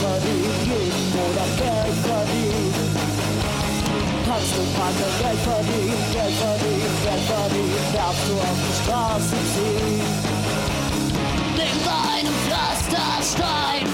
verdient, 0.00 0.60
jeden 0.64 1.06
Monat 1.14 1.52
Geld 1.60 1.98
verdient. 2.08 2.76
Hast 4.30 4.52
du 4.56 4.62
Partner 4.78 5.12
Geld 5.20 5.40
verdient, 5.50 6.04
Geld 6.12 6.36
verdient, 6.44 6.96
Geld 7.04 7.24
verdient, 7.32 7.88
darfst 7.94 8.24
du 8.28 8.34
auf 8.48 8.58
die 8.64 8.76
Straße 8.82 9.38
ziehen. 9.52 10.08
Denk 11.56 11.78
bei 11.84 12.20
Pflasterstein, 12.44 13.84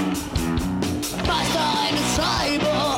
meister 1.27 1.67
eine 1.85 2.03
Scheibe. 2.15 2.96